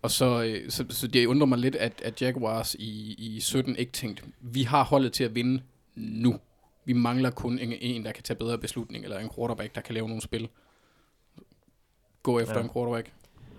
[0.05, 3.77] Og så, øh, så, så det undrer mig lidt, at, at Jaguars i, i 17
[3.77, 5.63] ikke tænkte, vi har holdet til at vinde
[5.95, 6.39] nu.
[6.85, 9.95] Vi mangler kun en, en, der kan tage bedre beslutning, eller en quarterback, der kan
[9.95, 10.49] lave nogle spil.
[12.23, 12.59] Gå efter Ja.
[12.59, 12.65] ja.
[12.65, 13.13] en quarterback.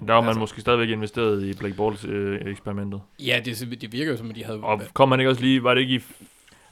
[0.08, 3.02] Der var man Altså- måske stadigvæk investeret i Blake Bortles øh, eksperimentet.
[3.20, 4.60] Ja, det, det virker jo som, at de havde...
[4.60, 6.00] Og kom man ikke også lige, var det ikke i...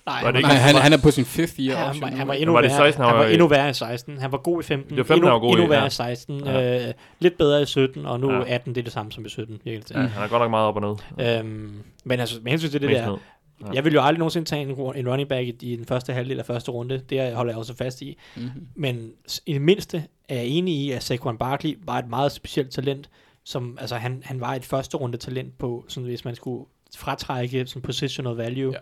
[0.06, 1.88] Nej, Var det han, ikke- Nej, han, han er på sin fifth year Ja, han,
[1.90, 3.74] option var, han var endnu Var det værre, 16, han han var endnu værre i
[3.74, 4.18] 16.
[4.18, 4.90] Han var god i 15.
[4.90, 5.88] Det var 15, endnu, god i, endnu værre ja.
[5.88, 6.46] i 16.
[6.46, 6.88] Ja.
[6.88, 8.38] Øh, lidt bedre i 17, og nu Ja.
[8.38, 8.44] ja.
[8.54, 9.60] 18, det er det samme som i 17.
[9.64, 9.96] Virkelig.
[9.98, 11.40] Ja, han er godt nok meget op og ned.
[11.40, 11.72] Øhm,
[12.04, 13.18] men altså, med hensyn til det Mest der, ned.
[13.62, 13.68] Ja.
[13.74, 16.40] jeg vil jo aldrig nogensinde tage en, en running back i, i den første halvdel
[16.40, 17.02] af første runde.
[17.10, 18.18] Det holder jeg også fast i.
[18.36, 18.68] Mm-hmm.
[18.76, 19.12] Men
[19.46, 23.10] i det mindste er jeg enig i, at Saquon Barkley var et meget specielt talent,
[23.46, 26.66] som, altså han, han var et første runde talent på, sådan hvis man skulle
[26.98, 28.74] fratrække sådan positional value.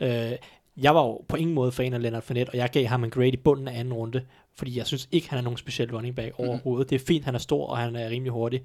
[0.00, 0.30] Ja.
[0.32, 0.36] Øh,
[0.82, 3.10] jeg var jo på ingen måde fan af Leonard Fournette, og jeg gav ham en
[3.10, 4.22] grade i bunden af anden runde,
[4.56, 6.48] fordi jeg synes ikke, han er nogen speciel running back Mhm.
[6.48, 6.86] overhovedet.
[6.86, 6.88] Mm.
[6.88, 8.62] Det er fint, han er stor, og han er rimelig hurtig.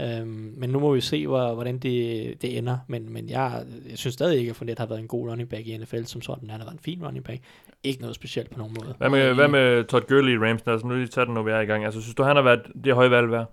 [0.00, 2.78] Øhm, men nu må vi se, hvor, hvordan det, det ender.
[2.88, 5.66] Men, men jeg, jeg synes stadig ikke, at Fournette har været en god running back
[5.66, 6.50] i NFL som sådan.
[6.50, 7.40] Han har været en fin running back.
[7.84, 8.94] Ikke noget specielt på nogen måde.
[8.98, 10.62] Hvad med, hvad med Todd Gurley i Rams?
[10.66, 11.84] Altså, nu lige tage den, når vi er i gang.
[11.84, 13.52] Altså, synes du, han har været det høje valg værd?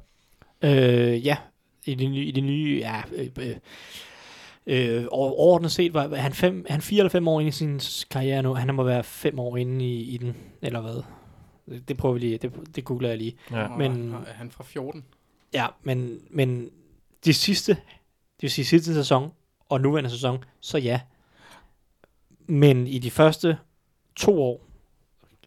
[0.64, 1.38] Øh, ja,
[1.86, 3.56] i det nye, i det nye ja, øh, øh,
[4.68, 7.80] øh, over- overordnet set var han, fem, han fire eller fem år inde i sin
[8.12, 8.54] karriere nu.
[8.54, 11.04] Han må være fem år inde i, i den, eller hvad?
[11.88, 13.36] Det, prøver vi lige, det, det googler jeg lige.
[13.52, 13.68] Ja.
[13.78, 15.06] Men- Og er han fra 14?
[15.54, 16.70] Ja, men, men
[17.26, 19.32] de sidste, det vil sige sidste sæson
[19.70, 21.02] og nuværende sæson, så ja.
[22.48, 23.58] Men i de første
[24.16, 24.66] to år,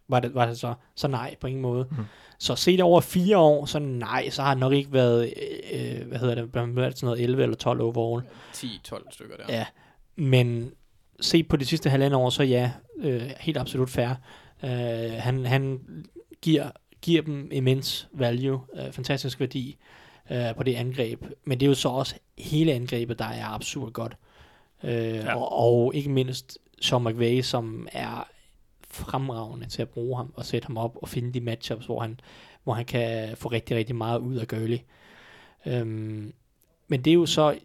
[0.08, 1.86] var det, var det så, så nej på ingen måde.
[1.90, 1.96] Mm.
[2.42, 5.34] Så set over fire år, så nej, så har han nok ikke været,
[5.72, 8.24] øh, hvad hedder det, sådan noget 11 eller 12 overall.
[8.54, 9.44] 10-12 stykker der.
[9.48, 9.66] Ja,
[10.16, 10.72] men
[11.20, 14.08] se på de sidste halvandet år, så ja, øh, helt absolut fair.
[14.64, 15.80] Øh, han, han
[16.42, 16.70] giver,
[17.02, 19.76] giver dem immens value, øh, fantastisk værdi
[20.30, 23.92] øh, på det angreb, men det er jo så også hele angrebet, der er absurd
[23.92, 24.16] godt.
[24.84, 25.36] Øh, ja.
[25.36, 28.28] og, og ikke mindst Sean McVay, som er
[28.92, 32.20] fremragende til at bruge ham og sætte ham op og finde de matchups, hvor han,
[32.64, 34.78] hvor han kan få rigtig, rigtig meget ud af Gurley.
[35.66, 36.32] Øhm,
[36.88, 37.58] men det er jo så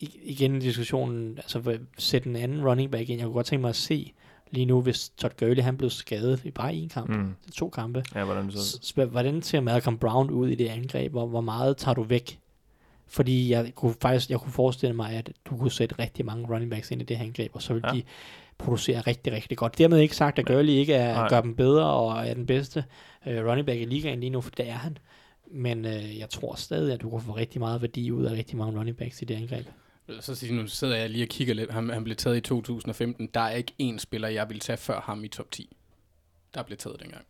[0.00, 3.18] i- igen diskussionen, altså sætte en anden running back ind.
[3.18, 4.12] Jeg kunne godt tænke mig at se
[4.50, 7.34] lige nu, hvis Todd Gurley han blev skadet i bare en kamp, Mm.
[7.54, 8.04] to kampe.
[8.14, 8.78] Ja, hvordan så?
[8.82, 11.12] S- Hvordan ser Malcolm Brown ud i det angreb?
[11.12, 12.38] Hvor, hvor meget tager du væk?
[13.08, 16.70] Fordi jeg kunne faktisk jeg kunne forestille mig, at du kunne sætte rigtig mange running
[16.70, 17.94] backs ind i det her angreb, og så vil Ja.
[17.94, 17.96] ja.
[18.00, 18.02] de
[18.58, 19.78] producere rigtig, rigtig godt.
[19.78, 21.28] Dermed ikke sagt, at Gurley ikke er, Nej.
[21.28, 22.84] gør dem bedre og er den bedste
[23.26, 24.98] uh, running back i ligaen lige nu, for det er han.
[25.50, 28.56] Men uh, jeg tror stadig, at du kan få rigtig meget værdi ud af rigtig
[28.56, 29.66] mange running backs i det angreb.
[30.20, 31.70] Så siger nu sidder jeg lige og kigger lidt.
[31.70, 33.28] Han, han blev taget i 2015.
[33.34, 35.76] Der er ikke én spiller, jeg vil tage før ham i top 10.
[36.54, 37.24] Der blev taget dengang.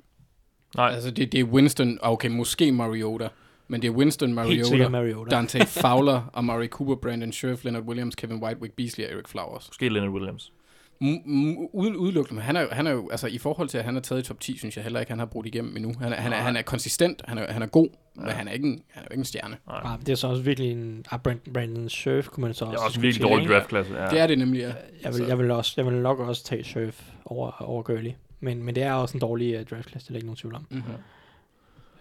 [0.76, 3.28] Nej, Altså, det, det er Winston, okay, måske Mariota,
[3.68, 5.36] men det er Winston, Mariota, Mariota.
[5.36, 9.68] Dante Fowler, Amari Cooper, Brandon Scherf, Leonard Williams, Kevin White, Wick Beasley og Eric Flowers.
[9.68, 10.52] måske Leonard Williams.
[11.00, 13.96] Uden udelukkende, men han er, jo- han er jo, altså i forhold til, at han
[13.96, 15.94] er taget i top 10, synes jeg heller ikke, han har brudt igennem endnu.
[16.00, 18.20] Han er, han er, han er konsistent, han er, han er god, ja.
[18.22, 19.56] men han er, ikke en, han er jo ikke en stjerne.
[19.70, 21.04] Ja, det er så også virkelig en...
[21.10, 23.94] Ah, Brandon, Brandon Scherf kunne man så Det også er også en virkelig dårlig draftklasse.
[23.94, 24.08] Ja.
[24.10, 24.72] Det er det nemlig, ja.
[25.04, 28.12] Jeg vil, jeg vil, også, jeg vil nok også tage Scherf over, over Gurley.
[28.40, 30.66] Men, men det er også en dårlig uh, draftklasse, det er ikke nogen tvivl om.
[30.70, 30.92] Mm-hmm.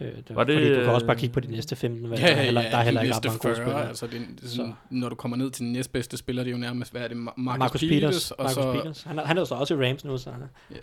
[0.02, 1.76] Øh, det, Var det, det, fordi du kan også bare øh, kigge på de næste
[1.76, 2.22] 15 valg.
[2.22, 3.88] Ja, der er heller, ja, der er heller de ikke ret mange gode 40, spillere.
[3.88, 6.62] Altså det, er sådan, når du kommer ned til den næstbedste spiller, det er jo
[6.62, 8.32] nærmest, hvad er det, Ma- Marcus, Marcus Peters, Peters.
[8.32, 9.04] og Marcus så, Peters.
[9.04, 10.30] Han, er, han er jo så også i Rams nu, så...
[10.72, 10.76] Ja.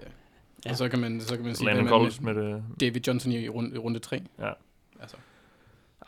[0.64, 0.70] Ja.
[0.70, 2.62] Og så kan man, så kan man sige, Landon Collins med med det.
[2.80, 4.20] David Johnson i runde, i runde 3.
[4.40, 4.50] Ja.
[5.00, 5.16] Altså.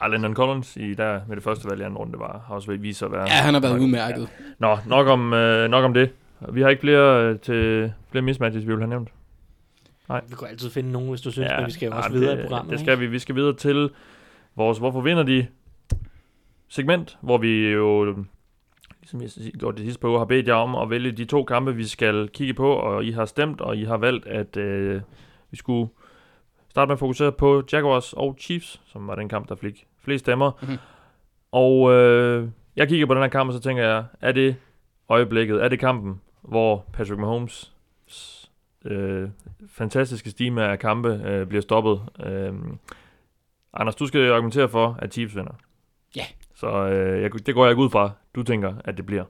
[0.00, 2.72] Ah, Landon Collins i der med det første valg i anden runde var, har også
[2.76, 3.22] vist sig at være...
[3.22, 4.28] Ja, han har været nok- udmærket.
[4.58, 6.10] Nå, nok om, øh, nok om det.
[6.52, 9.08] Vi har ikke flere, øh, til, flere mismatches, vi vil have nævnt.
[10.08, 12.14] Vi kan altid finde nogen, hvis du synes, ja, men vi skal jo også ah,
[12.14, 12.72] videre det, i programmet.
[12.72, 13.06] Det skal vi.
[13.06, 13.90] Vi skal videre til
[14.54, 15.46] vores Hvorfor vinder de
[16.68, 18.24] segment, hvor vi jo,
[19.00, 21.74] ligesom jeg gjorde det sidste på har bedt jer om at vælge de to kampe,
[21.74, 25.00] vi skal kigge på, og I har stemt, og I har valgt, at øh,
[25.50, 25.90] vi skulle
[26.68, 30.24] starte med at fokusere på Jaguars og Chiefs, som var den kamp, der fik flest
[30.24, 30.50] stemmer.
[30.62, 30.78] Mhm.
[31.52, 34.56] Og øh, jeg kigger på den her kamp, og så tænker jeg, er det
[35.08, 37.72] øjeblikket, er det kampen, hvor Patrick Mahomes
[38.84, 39.28] øh,
[39.68, 42.00] fantastiske stime af kampe øh, bliver stoppet.
[42.26, 42.52] Øh,
[43.76, 45.60] Anders, du skal argumentere for, at Chiefs vinder.
[46.16, 46.24] Ja.
[46.54, 49.24] Så øh, jeg, det går jeg ikke ud fra, du tænker, at det bliver.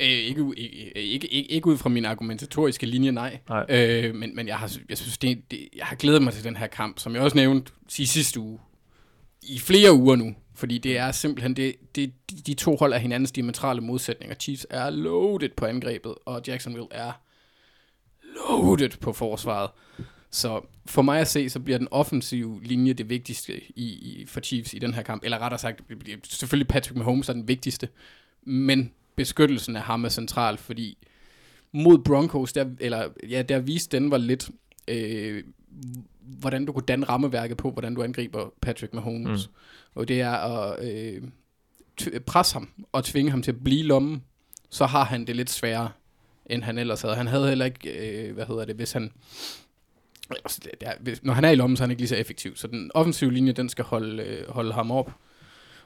[0.00, 0.52] Øh, ikke,
[0.94, 3.38] ikke, ikke, ikke ud fra min argumentatoriske linje, nej.
[3.48, 3.66] Nej.
[3.68, 6.56] Øh, men men jeg, har, jeg synes, det, det, jeg har glædet mig til den
[6.56, 8.58] her kamp, som jeg også nævnte i sidste uge.
[9.42, 10.34] I flere uger nu.
[10.54, 14.34] Fordi det er simpelthen, det, det, de, de to hold er hinandens diametrale modsætninger.
[14.34, 17.12] Chiefs er loaded på angrebet, og Jacksonville er
[18.48, 19.70] loaded på forsvaret.
[20.30, 24.40] Så for mig at se, så bliver den offensive linje det vigtigste i, i, for
[24.40, 25.24] Chiefs i den her kamp.
[25.24, 25.82] Eller rettere sagt,
[26.24, 27.88] selvfølgelig Patrick Mahomes er den vigtigste.
[28.42, 30.98] Men beskyttelsen af ham er central, fordi
[31.72, 34.50] mod Broncos, der, eller, ja, der viste Denver lidt,
[34.88, 35.44] øh,
[36.20, 39.48] hvordan du kunne danne rammeværket på, hvordan du angriber Patrick Mahomes.
[39.48, 39.54] Mm.
[39.94, 41.22] Og det er at øh,
[42.26, 44.22] presse ham og tvinge ham til at blive lommen,
[44.70, 45.90] så har han det lidt sværere,
[46.46, 47.14] end han ellers havde.
[47.14, 47.90] Han havde heller ikke,
[48.28, 49.12] øh, hvad hedder det, hvis han...
[51.00, 52.56] hvis, når han er i lommen, så er han ikke lige så effektiv.
[52.56, 55.10] Så den offensive linje, den skal holde, øh, holde ham op.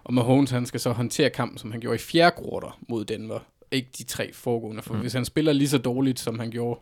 [0.04, 3.40] Og Mahomes, han skal så håndtere kampen, som han gjorde i fjerde quarter mod Denver.
[3.70, 4.82] Ikke de tre foregående.
[4.82, 5.00] For mm.
[5.00, 6.80] hvis han spiller lige så dårligt, som han gjorde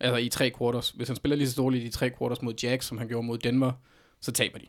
[0.00, 2.86] altså i tre quarters, hvis han spiller lige så dårligt i tre quarters mod Jags,
[2.86, 3.72] som han gjorde mod Denver,
[4.20, 4.66] så taber de.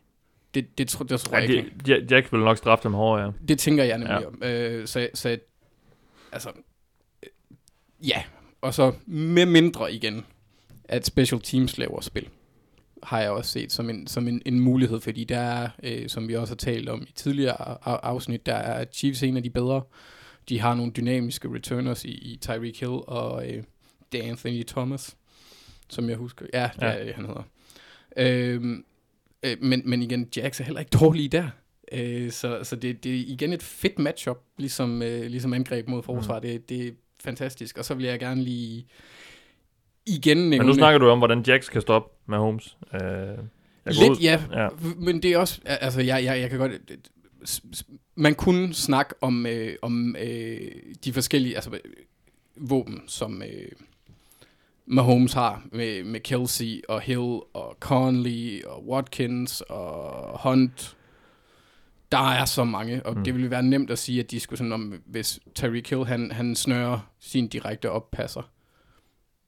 [0.53, 1.71] Det, det, det, det tror Ja, jeg ikke.
[1.85, 3.31] de, Ja- Jack vil nok straffe dem hårdere, ja.
[3.47, 4.27] Det tænker jeg nemlig ja.
[4.27, 4.43] om.
[4.43, 5.37] Øh, så, så
[6.31, 6.49] altså,
[8.03, 8.23] Ja,
[8.61, 10.25] og så med mindre igen,
[10.83, 12.29] at special teams laver spil,
[13.03, 16.27] har jeg også set som en, som en, en mulighed, fordi der er, øh, som
[16.27, 19.81] vi også har talt om i tidligere afsnit, der er Chiefs en af de bedre.
[20.49, 23.63] De har nogle dynamiske returners i, i Tyreek Hill og øh,
[24.11, 25.15] det er Anthony Thomas,
[25.89, 26.45] som jeg husker.
[26.53, 26.87] Ja, det Ja.
[26.87, 27.43] er han hedder.
[28.17, 28.85] Øhm,
[29.43, 31.49] øh, men, men igen, Jax er heller ikke dårlig der.
[31.91, 36.03] Øh, så så det, det er igen et fedt matchup, ligesom, øh, ligesom angreb mod
[36.03, 36.35] forsvar.
[36.35, 36.41] Mm.
[36.41, 37.77] Det, det fantastisk.
[37.77, 38.85] Og så vil jeg gerne lige
[40.05, 40.57] igen nævne...
[40.57, 42.77] Men nu snakker du om, hvordan Jax kan stoppe med Holmes.
[42.93, 43.01] Øh,
[43.85, 44.41] Lidt, ud- ja.
[44.53, 44.67] ja.
[44.97, 45.61] Men det er også...
[45.65, 46.71] Altså, jeg, jeg, jeg kan godt...
[48.15, 50.71] Man kunne snakke om, øh, om øh,
[51.05, 51.79] de forskellige altså,
[52.55, 53.71] våben, som øh,
[54.85, 60.96] Mahomes har med, med Kelsey og Hill og Conley og Watkins og Hunt.
[62.11, 63.23] Der er så mange, og Mm.
[63.23, 66.31] det ville være nemt at sige, at de skulle sådan om, hvis Tyreek Hill han,
[66.31, 68.49] han snører sin direkte oppasser,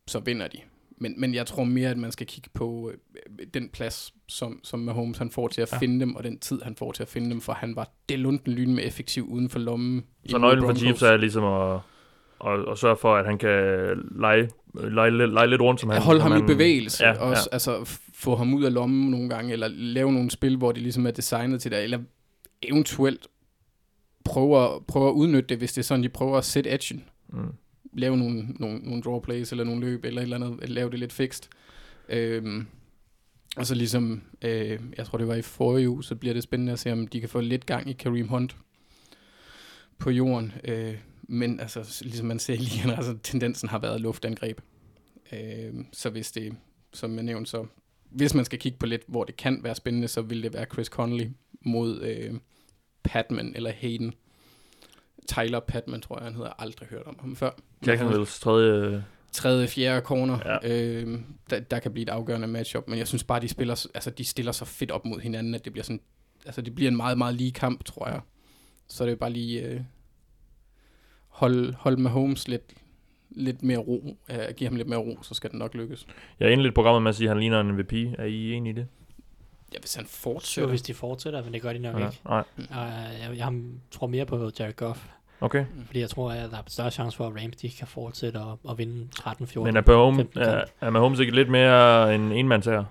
[0.08, 0.58] så vinder de.
[1.02, 4.80] Men, men jeg tror mere, at man skal kigge på øh, den plads, som, som
[4.80, 5.78] Mahomes han får til at Ja.
[5.78, 8.20] finde dem, og den tid, han får til at finde dem, for han var det
[8.20, 10.04] lunden lyn med effektiv uden for lommen.
[10.30, 10.74] Så nøglen for.
[10.74, 11.80] Chiefs er ligesom at,
[12.46, 13.50] at, at sørge for, at han kan
[14.20, 16.02] lege, lege, lege lidt rundt, som han...
[16.02, 17.56] Hold som ham i han- bevægelse, Ja, også, ja.
[17.56, 21.08] altså få ham ud af lommen nogle gange, eller lave nogle spil, hvor det ligesom
[21.08, 22.00] er designet til det, eller
[22.62, 23.28] eventuelt
[24.26, 27.04] prøve at, prøve at udnytte det, hvis det er sådan, de prøver at sætte edgen.
[27.30, 27.54] Mm.
[27.94, 31.00] Lave nogle, nogle, nogle draw plays, eller nogle løb, eller et eller andet, lave det
[31.00, 31.50] lidt fikst.
[32.10, 32.68] Øhm,
[33.58, 36.74] og så ligesom, øh, jeg tror det var i forrige uge, så bliver det spændende
[36.74, 38.58] at se, om de kan få lidt gang i Kareem Hunt
[39.98, 40.54] på jorden.
[40.64, 44.62] Øh, men altså, ligesom man ser lige, altså tendensen har været luftangreb.
[45.32, 46.56] Øh, så hvis det,
[46.94, 47.66] som jeg nævnte, så
[48.10, 50.66] hvis man skal kigge på lidt, hvor det kan være spændende, så vil det være
[50.74, 51.30] Chris Conley
[51.62, 52.34] mod øh,
[53.04, 54.14] Patman eller Hayden.
[55.28, 56.62] Tyler Patman, tror jeg, han hedder.
[56.62, 57.52] Aldrig hørt om ham før.
[57.88, 59.06] Jacksonville's tredje...
[59.32, 60.40] Tredje, fjerde corner.
[60.46, 60.58] Ja.
[60.64, 61.20] Øh,
[61.50, 64.26] der, der kan blive et afgørende matchup, men jeg synes bare, de spiller, altså, de
[64.26, 66.02] stiller så fedt op mod hinanden, at det bliver sådan,
[66.46, 68.22] altså det bliver en meget, meget lige kamp, tror jeg.
[68.88, 69.82] Så det er bare lige øh,
[71.28, 72.74] hold, hold med Holmes lidt,
[73.30, 76.08] lidt mere ro, øh, give ham lidt mere ro, så skal det nok lykkes.
[76.40, 77.94] Jeg er indledt programmet med at sige, at han ligner en MVP.
[77.94, 78.88] Er I enige i det?
[79.74, 80.70] Ja, hvis han Så fortsætter.
[80.70, 82.06] hvis de fortsætter, men det gør de nok Ja.
[82.06, 82.20] ikke.
[82.26, 82.44] Nej.
[82.58, 82.66] Uh,
[83.22, 83.62] jeg, jeg har-
[83.92, 85.00] tror mere på Jared Goff,
[85.42, 85.66] Okay.
[85.86, 88.60] fordi jeg tror, at der er større chance for, at Rams de kan fortsætte og,
[88.64, 89.64] og vinde 13-14.
[89.64, 92.86] Men er, Mahomes, 15 er, er Mahomes ikke lidt mere en enmandsherre?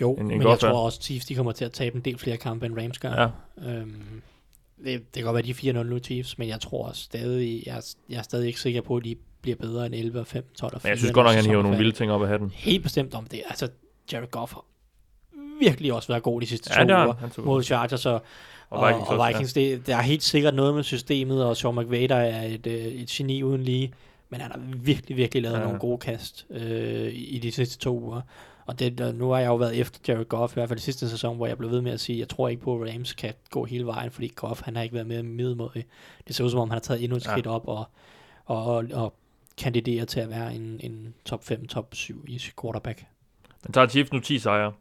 [0.00, 2.02] Jo, en- en men jeg er- tror også, Chiefs de kommer til at tabe en
[2.02, 3.12] del flere kampe, end Rams gør.
[3.62, 3.70] Ja.
[3.70, 4.22] Øhm,
[4.84, 7.76] det, det kan godt være, de er 4-0 nu Chiefs, men jeg tror stadig, jeg,
[7.76, 10.44] er- jeg er stadig ikke sikker på, at de bliver bedre end 11 og 5,
[10.58, 10.88] 12 og 4.
[10.88, 12.50] Men jeg synes godt nok, han hiver nogle vilde ting op af hatten.
[12.54, 13.42] Helt bestemt om det.
[13.48, 13.68] Altså,
[14.12, 14.64] Jared Goff har
[15.60, 16.92] virkelig også været god de sidste Ja, to
[17.42, 18.22] uger mod Chargers og,
[18.70, 19.52] og, Vikings og Vikings.
[19.52, 22.74] Det, der er helt sikkert noget med systemet, og Sean McVay, der er et, øh,
[22.74, 23.92] et geni uden lige,
[24.30, 25.60] men han har virkelig, virkelig lavet Ja.
[25.60, 25.64] ja.
[25.64, 28.20] nogle gode kast øh, i de sidste to uger.
[28.66, 30.82] Og det, og nu har jeg jo været efter Jared Goff, i hvert fald i
[30.82, 33.12] sidste sæson, hvor jeg blev ved med at sige, jeg tror ikke på, at Rams
[33.12, 35.82] kan gå hele vejen, fordi Goff, han har ikke været med middelmåde.
[36.26, 37.30] Det ser ud som om, han har taget endnu et Ja.
[37.30, 37.84] skridt op, og,
[38.46, 39.14] og, og, og
[39.58, 43.04] kandiderer til at være en, en top 5, top 7 i quarterback.
[43.64, 44.72] Men tager Chiefs nu 10 sejre,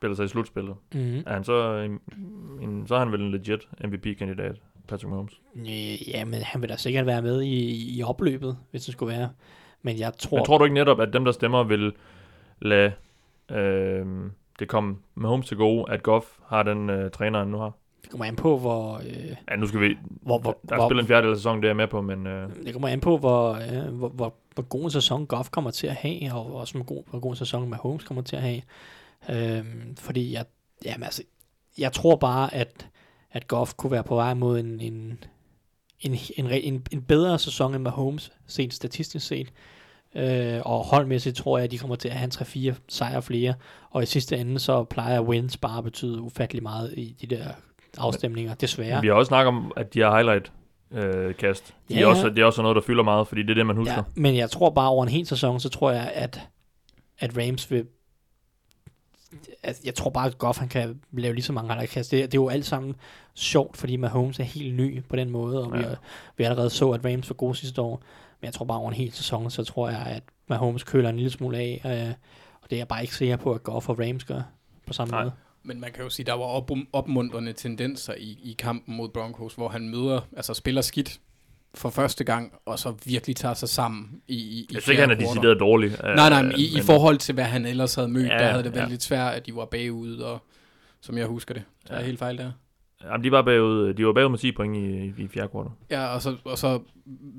[0.00, 0.74] spiller sig i slutspillet.
[0.94, 1.22] Mm-hmm.
[1.26, 2.00] Er han så, en,
[2.60, 4.56] en, så er han vel en legit MVP-kandidat,
[4.88, 5.40] Patrick Mahomes.
[6.06, 9.28] Ja, men han vil da sikkert være med i, i opløbet, hvis det skulle være.
[9.82, 11.92] Men jeg tror, Men tror du ikke netop, at dem, der stemmer, vil
[12.62, 12.92] lade
[13.50, 14.06] øh,
[14.58, 17.72] det komme Mahomes til gode, at Goff har den øh, træner, han nu har?
[18.02, 19.96] det kommer an på, hvor, øh, Ja, nu skal vi...
[20.22, 22.00] hvor, hvor, Der er hvor, spillet en fjerdedel af sæsonen, det er jeg med på,
[22.00, 22.26] men...
[22.26, 25.70] Øh, det kommer an på, hvor, øh, hvor, hvor, hvor god en sæson Goff kommer
[25.70, 28.42] til at have, og også hvor god, hvor god en sæson Mahomes kommer til at
[28.42, 28.62] have.
[29.28, 30.44] Øhm, fordi jeg,
[30.84, 31.22] jamen altså,
[31.78, 32.88] jeg tror bare, at,
[33.32, 35.24] at Goff kunne være på vej mod en, en,
[36.00, 39.52] en, en, en, en bedre sæson end Mahomes, set statistisk set.
[40.14, 42.24] Øh, og holdmæssigt tror jeg, at de kommer til at have
[42.64, 43.54] en 3-4 sejre flere.
[43.90, 47.44] Og i sidste ende, så plejer wins bare at betyde ufattelig meget i de der
[47.98, 49.00] afstemninger, desværre.
[49.00, 50.52] Vi har også snakket om, at de har highlight
[50.90, 51.74] øh, kast.
[51.90, 53.76] Ja, er også, det er også noget, der fylder meget, fordi det er det, man
[53.76, 53.94] husker.
[53.94, 56.40] Ja, men jeg tror bare over en hel sæson, så tror jeg, at,
[57.18, 57.86] at Rams vil...
[59.62, 62.10] At jeg tror bare, at Goff han kan lave lige så mange highlight-kast.
[62.10, 62.96] Det, det er jo alt sammen
[63.34, 65.88] sjovt, fordi Mahomes er helt ny på den måde, og ja.
[65.88, 65.94] vi,
[66.36, 68.02] vi allerede så, at Rams var gode sidste år.
[68.40, 71.16] Men jeg tror bare over en hel sæson, så tror jeg, at Mahomes køler en
[71.16, 72.14] lille smule af, øh,
[72.62, 74.42] og det er jeg bare ikke sikker på, at Goff og Rams gør
[74.86, 75.22] på samme Nej.
[75.22, 75.32] måde.
[75.62, 79.54] Men man kan jo sige, der var op, opmuntrende tendenser i, i kampen mod Broncos,
[79.54, 81.20] hvor han møder, altså spiller skidt
[81.74, 85.00] for første gang, og så virkelig tager sig sammen i, i, i Jeg synes ikke,
[85.00, 85.90] han er decideret dårlig.
[85.90, 88.38] øh, Nej, nej, men i, i men- forhold til, hvad han ellers havde mødt, Ja,
[88.38, 88.90] der havde det været ja.
[88.90, 90.38] lidt svært, at de var bagud, og
[91.00, 91.62] som jeg husker det.
[91.86, 91.98] Så er Ja.
[91.98, 92.50] jeg helt fejl der.
[93.04, 95.72] Jamen, de var bagud, de var bagud med 10 point i, i fjerde kvartal.
[95.90, 96.80] Ja, og så, og så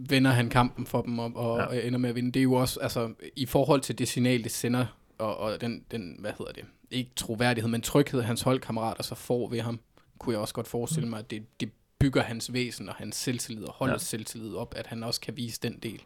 [0.09, 1.75] vinder han kampen for dem og, og Ja.
[1.75, 1.87] ja.
[1.87, 2.31] ender med at vinde.
[2.31, 4.85] Det er jo også, altså, i forhold til det signal, det sender,
[5.19, 9.49] og, og den, den, hvad hedder det, ikke troværdighed, men tryghed, hans holdkammerater så får
[9.49, 9.79] ved ham,
[10.19, 11.69] kunne jeg også godt forestille mig, at det, det
[12.01, 14.17] bygger hans væsen og hans selvtillid og holdets ja.
[14.17, 16.01] selvtillid op, at han også kan vise den del.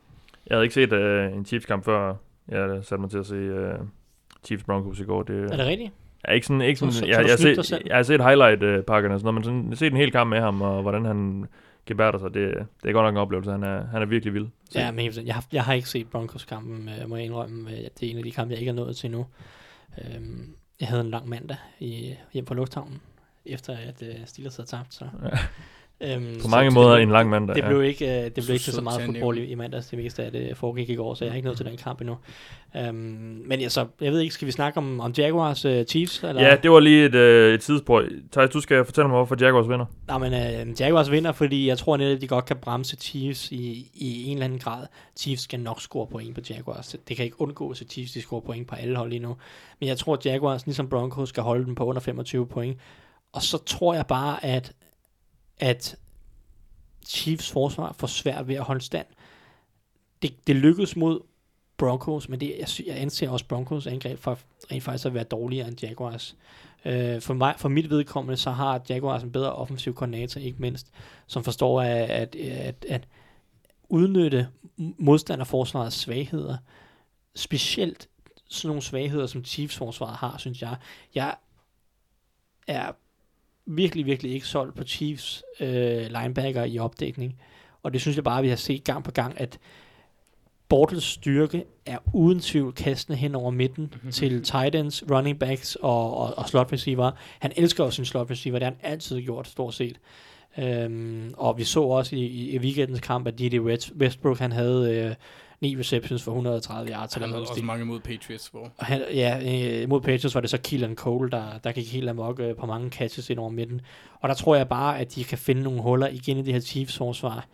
[0.47, 2.15] Jeg havde ikke set uh, en Chiefs-kamp før.
[2.47, 3.87] Jeg satte mig til at se uh,
[4.45, 5.23] Chiefs Broncos i går.
[5.23, 5.91] Det, Er det rigtigt?
[6.27, 7.81] Ja, ikke sådan, ikke sådan, Så- så- jeg, så jeg, har set, selv?
[7.85, 10.29] jeg har set highlight-pakkerne og sådan noget, men sådan, jeg har set en hel kamp
[10.29, 11.45] med ham, og hvordan han
[11.85, 12.53] gebærder sig, det,
[12.83, 13.51] det er godt nok en oplevelse.
[13.51, 14.47] Han er, han er virkelig vild.
[14.69, 15.27] Så, Ja, men bestemt.
[15.27, 17.71] jeg har, jeg har ikke set Broncos-kampen, øh, må jeg indrømme.
[17.71, 19.25] Øh, Det er en af de kampe, jeg ikke er nået til nu.
[19.97, 23.01] Øhm, jeg havde en lang mandag i, hjem på lufthavnen,
[23.45, 24.93] efter at øh, Steelers havde tabt.
[24.93, 25.05] Så.
[26.01, 27.55] Øhm, på så mange det måder blev- en lang mandag.
[27.55, 27.67] Det ja.
[27.67, 29.87] blev ikke, øh, det blev Så ikke så sødt meget fodbold i, i mandags.
[29.87, 32.01] Det meste af det foregik i går, så jeg har ikke nået til den kamp
[32.01, 32.17] endnu.
[32.77, 32.95] Øhm,
[33.45, 36.23] men altså, jeg ved ikke, skal vi snakke om, om Jaguars uh, Chiefs?
[36.23, 36.41] Eller?
[36.47, 38.03] Ja, det var lige et, øh, et sidespor.
[38.31, 39.85] Thijs, du skal fortælle mig, hvorfor Jaguars vinder.
[40.07, 43.51] Nej, men øh, Jaguars vinder, fordi jeg tror netop, at de godt kan bremse Chiefs
[43.51, 44.85] i, i en eller anden grad.
[45.17, 46.95] Chiefs skal nok score point på Jaguars.
[47.07, 49.35] Det kan ikke undgås, at Chiefs de scorer point på alle hold lige nu.
[49.79, 52.77] Men jeg tror, at Jaguars, ligesom Broncos, skal holde dem på under 25 point.
[53.33, 54.71] Og så tror jeg bare, at,
[55.59, 55.95] at
[57.05, 59.07] Chiefs forsvar får svært ved at holde stand.
[60.21, 61.19] Det, det lykkedes mod
[61.77, 64.39] Broncos, men det, jeg, jeg anser også Broncos angreb for
[64.71, 66.35] rent faktisk at være dårligere end Jaguars.
[66.85, 70.91] Øh, for, mig, for mit vedkommende, så har Jaguars en bedre offensiv koordinator, ikke mindst,
[71.27, 73.07] som forstår at, at, at, at
[73.89, 76.57] udnytte modstanderforsvarets svagheder.
[77.35, 78.09] Specielt
[78.49, 80.75] sådan nogle svagheder, som Chiefs forsvaret har, synes jeg.
[81.15, 81.35] Jeg
[82.67, 82.91] er
[83.65, 87.35] virkelig, virkelig ikke solgt på Chiefs øh, linebacker i opdækning.
[87.83, 89.59] Og det synes jeg bare, vi har set gang på gang, at
[90.69, 96.17] Bortles styrke er uden tvivl kastende hen over midten til tight ends, running backs og,
[96.17, 97.11] og, og slot receiver.
[97.39, 99.99] Han elsker også sin slot receiver, det har han altid gjort stort set.
[100.57, 103.59] Øhm, og vi så også i, i, i weekendens kamp, at D.D.
[103.59, 105.15] West- Westbrook han havde øh,
[105.61, 107.13] 9 receptions for 130 yards.
[107.13, 107.65] Han havde også stil.
[107.65, 109.39] mange mod Patriots, hvor Og Han, ja,
[109.81, 112.65] øh, mod Patriots var det så Keelan Cole, der, der gik helt amok øh, på
[112.65, 113.81] mange catches ind over midten.
[114.19, 116.59] Og der tror jeg bare, at de kan finde nogle huller igen i det her
[116.59, 117.47] Chiefs forsvar,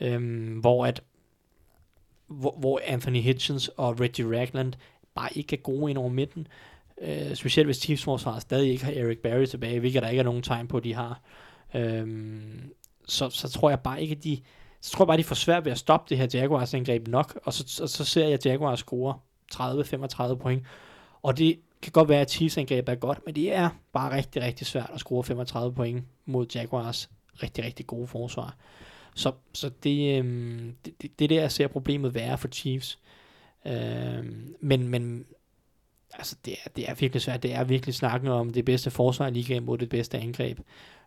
[0.00, 1.02] øhm, hvor, at,
[2.28, 4.72] hvor, hvor Anthony Hitchens og Reggie Ragland
[5.14, 6.46] bare ikke er gode ind over midten.
[7.02, 10.24] Øh, specielt hvis Chiefs forsvar stadig ikke har Eric Barry tilbage, hvilket der ikke er
[10.24, 11.20] nogen tegn på, at de har.
[11.74, 12.72] Øhm,
[13.08, 14.38] så, så tror jeg bare ikke, at de
[14.84, 17.38] så tror jeg bare, de får svært ved at stoppe det her Jaguars angreb nok,
[17.44, 19.18] og så, så, så ser jeg Jaguars score
[19.54, 20.62] 30-35 point.
[21.22, 24.42] Og det kan godt være, at Chiefs angreb er godt, men det er bare rigtig,
[24.42, 27.10] rigtig svært at score 35 point mod Jaguars
[27.42, 28.56] rigtig, rigtig gode forsvar.
[29.14, 32.98] Så, så det, øhm, det, det, det er der, jeg ser problemet være for Chiefs.
[33.66, 35.26] Øhm, men, men
[36.18, 37.42] altså, det er, det er virkelig svært.
[37.42, 40.58] Det er virkelig snakken om det bedste forsvar i ligaen mod det bedste angreb.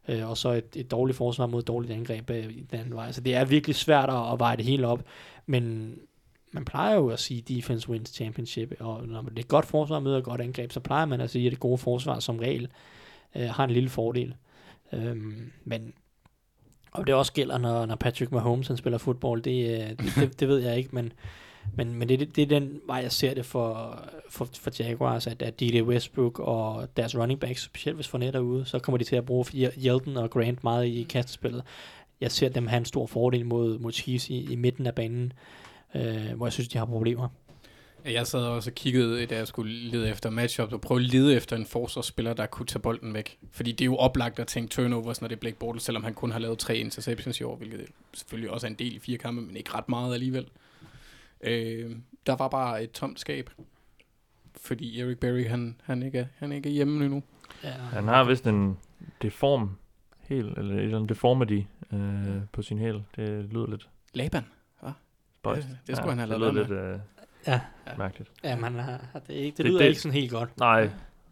[0.08, 2.96] Øh, og så et, et dårligt forsvar mod et dårligt angreb øh, i den anden
[2.96, 3.12] vej.
[3.12, 5.04] Så det er virkelig svært at, at veje det hele op.
[5.46, 5.96] Men
[6.52, 10.00] man plejer jo at sige, defense wins championship, og når det er et godt forsvar
[10.00, 12.68] møder et godt angreb, så plejer man at sige, at det gode forsvar som regel
[13.36, 14.36] øh, har en lille fordel.
[14.94, 15.18] Øh,
[15.64, 15.94] men
[16.92, 20.40] og det også gælder, når, når Patrick Mahomes han spiller fodbold, det, øh, det, det,
[20.40, 21.14] det ved jeg ikke, men,
[21.76, 24.00] men, men det, det, er den vej, jeg ser det for,
[24.30, 25.82] for, for Jaguars, at, at D.D.
[25.82, 29.26] Westbrook og deres running backs, specielt hvis Fournette er ude, så kommer de til at
[29.26, 29.46] bruge
[29.86, 31.64] Yeldon og Grant meget i kastespillet.
[32.22, 35.34] Jeg ser dem have en stor fordel mod, mod Chiefs i, i midten af banen,
[35.96, 37.30] øh, hvor jeg synes, de har problemer.
[38.06, 41.36] Jeg sad også og kiggede, da jeg skulle lede efter matchups, og prøve at lede
[41.36, 43.38] efter en forsvarsspiller, der kunne tage bolden væk.
[43.52, 46.14] Fordi det er jo oplagt at tænke turnovers, når det er Blake Bortles, selvom han
[46.14, 49.18] kun har lavet tre interceptions i år, hvilket selvfølgelig også er en del i fire
[49.18, 50.46] kampe, men ikke ret meget alligevel.
[51.42, 51.96] Øh,
[52.26, 53.50] der var bare et tomt skab,
[54.62, 57.24] fordi Eric Berry, han, han, ikke, er, han ikke er hjemme endnu.
[57.64, 57.70] Ja.
[57.70, 58.78] Han har vist en
[59.22, 59.70] deform
[60.22, 61.62] helt, eller et eller andet deformity
[61.94, 63.04] øh, på sin hæl.
[63.16, 64.46] Det lyder lidt Laban.
[65.40, 65.68] spøjst.
[65.68, 67.00] Det- det skulle han have det lavet lyder være lidt øh,
[67.48, 67.60] Ja.
[67.98, 68.32] mærkeligt.
[68.44, 70.58] Ja, man har, det, er ikke, det, Det- lyder det- ikke sådan helt godt.
[70.60, 70.90] Nej,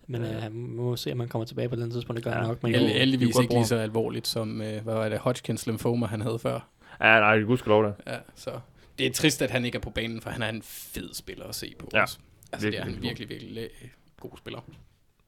[0.07, 2.17] Men øh, man må se, om man kommer tilbage på den tidspunkt.
[2.17, 2.41] Det gør Ja.
[2.41, 2.47] ja.
[2.47, 2.63] nok.
[2.63, 6.05] Men Jo, Held, heldigvis ikke lige så alvorligt som, øh, hvad var det, Hodgkins lymphoma,
[6.05, 6.59] han havde før.
[7.01, 7.91] ja, nej, det gudskelov da.
[8.07, 8.51] Ja, så
[8.99, 11.45] det er trist, at han ikke er på banen, for han er en fed spiller
[11.47, 11.89] at se på.
[11.93, 12.17] Ja, også.
[12.53, 13.89] Altså, det er virkelig, han virkelig virkelig, virkelig øh,
[14.19, 14.59] god spiller.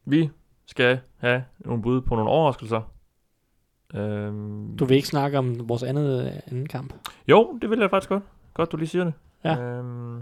[0.05, 0.29] Vi
[0.65, 2.93] skal have nogle bud på nogle overraskelser.
[3.93, 6.93] Øhm, Du vil ikke snakke om vores andet, øh, anden kamp?
[7.27, 8.23] Jo, det vil jeg faktisk godt.
[8.53, 9.13] Godt, du lige siger det.
[9.43, 9.57] Ja.
[9.59, 10.21] Øhm,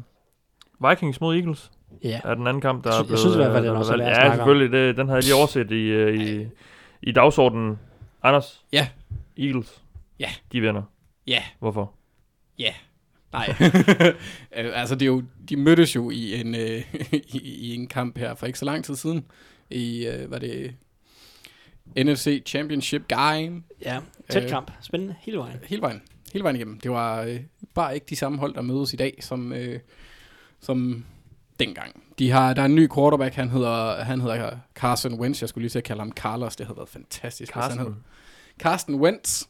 [0.89, 1.71] Vikings mod Eagles
[2.03, 2.19] Ja.
[2.23, 3.19] er den anden kamp, der Jeg er sy- jeg blevet...
[3.19, 4.25] synes i hvert fald, den er også er blevet værd.
[4.27, 4.71] Ja, selvfølgelig.
[4.71, 6.47] Det, den havde jeg lige overset i, øh, i,
[7.01, 7.79] i dagsordenen.
[8.23, 8.65] Anders?
[8.73, 8.87] Ja.
[9.37, 9.83] Eagles?
[10.19, 10.29] Ja.
[10.51, 10.83] De vinder.
[11.27, 11.43] Ja.
[11.59, 11.93] Hvorfor?
[13.35, 13.55] Nej,
[14.57, 16.81] Øh, altså det er jo, de mødtes jo i en, øh,
[17.33, 19.25] i, i en kamp her for ikke så lang tid siden.
[19.69, 20.75] I, øh, var det
[21.97, 23.99] NFC Championship game Ja,
[24.29, 24.49] tæt Øh.
[24.49, 24.71] kamp.
[24.81, 25.57] Spændende hele vejen.
[25.67, 26.01] hele vejen.
[26.33, 26.79] Hele vejen igennem.
[26.79, 27.39] Det var øh,
[27.73, 29.79] bare ikke de samme hold, der mødes i dag, som, øh,
[30.61, 31.05] som
[31.59, 32.03] dengang.
[32.19, 35.41] De har, der er en ny quarterback, han hedder, han hedder Carson Wentz.
[35.41, 36.55] Jeg skulle lige til at kalde ham Carlos.
[36.55, 37.53] Det havde været fantastisk.
[37.55, 37.85] hvis Han hed.
[37.85, 38.03] Carsten.
[38.59, 39.43] Carsten Wentz.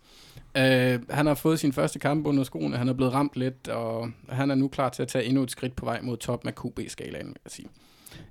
[0.57, 2.77] Øh, han har fået sin første kamp under skoene.
[2.77, 5.51] Han er blevet ramt lidt, og han er nu klar til at tage endnu et
[5.51, 7.67] skridt på vej mod top med QB-skalaen, vil jeg sige.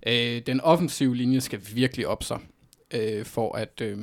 [0.07, 2.39] Øh, den offensive linje skal virkelig op sig,
[2.95, 3.99] øh, for at, øh,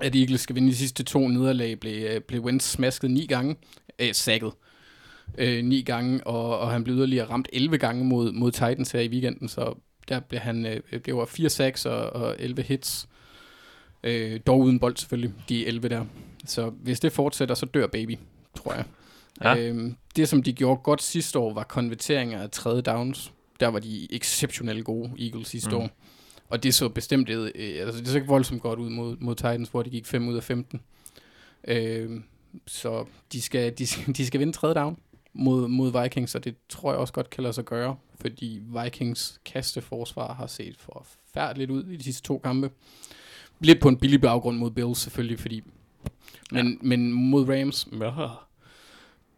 [0.00, 3.56] at Eagles skal vinde de sidste to nederlag, blev, øh, blev Wentz smasket ni gange,
[3.98, 4.52] øh, sækket
[5.38, 9.00] øh, ni gange, og, og han blev yderligere ramt 11 gange mod, mod Titans her
[9.00, 9.74] i weekenden, så
[10.08, 13.08] der blev han, øh, blev var 4 sacks og, og 11 hits,
[14.04, 16.04] øh, dog uden bold selvfølgelig, de 11 der.
[16.46, 18.16] Så hvis det fortsætter, så dør baby,
[18.56, 18.84] tror jeg.
[19.42, 19.56] Ja.
[19.58, 23.32] Øhm, det, som de gjorde godt sidste år, var konverteringer af tredje downs.
[23.60, 25.76] Der var de exceptionelt gode, Eagles sidste Mm.
[25.76, 25.88] år.
[26.48, 29.68] Og det så bestemt, øh, altså det så ikke voldsomt godt ud mod, mod Titans,
[29.68, 30.80] hvor de gik 5 ud af 15.
[31.68, 32.24] Øhm,
[32.66, 34.96] så de skal, de, skal, de skal vinde tredje down
[35.32, 39.40] mod, mod Vikings, og det tror jeg også godt kan lade sig gøre, fordi Vikings
[39.44, 42.70] kasteforsvar har set forfærdeligt ud i de sidste to kampe.
[43.62, 45.62] Lidt på en billig baggrund mod Bills selvfølgelig, fordi
[46.52, 46.76] men, ja.
[46.82, 48.10] men mod Rams, ja.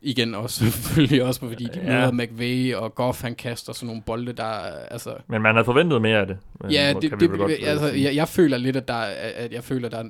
[0.03, 1.83] igen også selvfølgelig også, fordi de Ja.
[2.11, 5.15] møder McVay og Goff, han kaster sådan nogle bolde, der er- altså...
[5.27, 6.39] Men man havde forventet mere af det.
[6.71, 9.65] Ja, det, det, det øh, altså, jeg, jeg føler lidt, at der, er- at jeg
[9.65, 10.09] føler, der, er-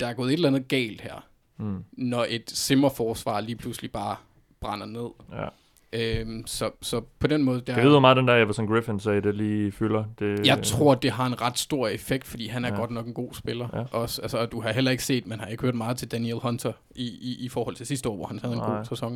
[0.00, 1.24] der er gået et eller andet galt her,
[1.60, 4.16] Mm, når et simmerforsvar lige pludselig bare
[4.60, 5.08] brænder ned.
[5.32, 5.48] ja.
[5.92, 9.00] Øhm, så, så på den måde, der, Jeg ved, hvor meget den der Everson Griffin
[9.00, 10.04] sagde, det lige fylder.
[10.18, 12.74] Det, jeg tror, det har en ret stor effekt, fordi han er Ja.
[12.76, 13.68] godt nok en god spiller.
[13.72, 13.98] Ja.
[13.98, 16.36] Også, altså, og du har heller ikke set, man har ikke hørt meget til Daniel
[16.42, 18.76] Hunter i, i, i forhold til sidste år, hvor han havde en Nej.
[18.76, 19.12] god sæson.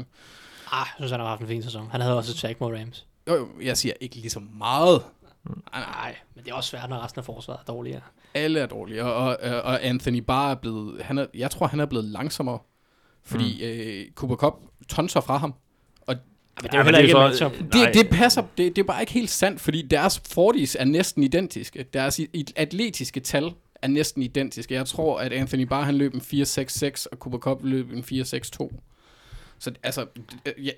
[0.72, 1.88] Ah, jeg synes, han har haft en fin sæson.
[1.90, 3.06] Han havde også et sack mod Rams.
[3.28, 5.02] Jo, jo, jeg siger ikke lige så meget.
[5.44, 8.00] Nej, nej, Nej, men det er også svært, når resten af forsvaret er dårligere.
[8.34, 11.80] alle er dårlige, og, og, og Anthony Barr er blevet, han er, jeg tror, han
[11.80, 12.58] er blevet langsommere,
[13.24, 13.68] fordi mm.
[13.68, 14.54] øh, Cooper Cup
[14.88, 15.54] tonser fra ham.
[16.60, 17.50] Men det er jo men heller ikke er så-.
[17.72, 21.22] Det, det passer, det, det er bare ikke helt sandt, fordi deres 40's er næsten
[21.22, 21.84] identiske.
[21.92, 22.20] Deres
[22.56, 23.52] atletiske tal
[23.82, 24.74] er næsten identiske.
[24.74, 28.78] Jeg tror, at Anthony Barr han løb en 4.66, og Cooper Cup løb en 4.62.
[29.58, 30.06] Så altså,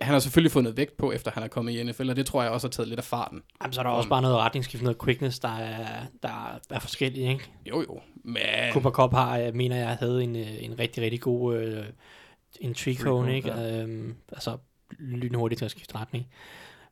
[0.01, 2.27] han har selvfølgelig fået noget vægt på, efter han er kommet i NFL, og det
[2.27, 3.43] tror jeg også har taget lidt af farten.
[3.63, 7.33] Jamen, så er der også bare noget retningsskift, noget quickness, der er, der er forskellige,
[7.33, 7.51] ikke?
[7.71, 8.43] Jo jo, men...
[8.73, 11.85] Cooper Cup har, jeg mener jeg, havde en, øh, en rigtig, rigtig god øh,
[12.61, 13.49] en tree cone, cone, ikke?
[13.49, 13.83] ja.
[13.83, 14.57] Øhm, altså,
[14.99, 16.27] lynhurtigt til at skifte retning.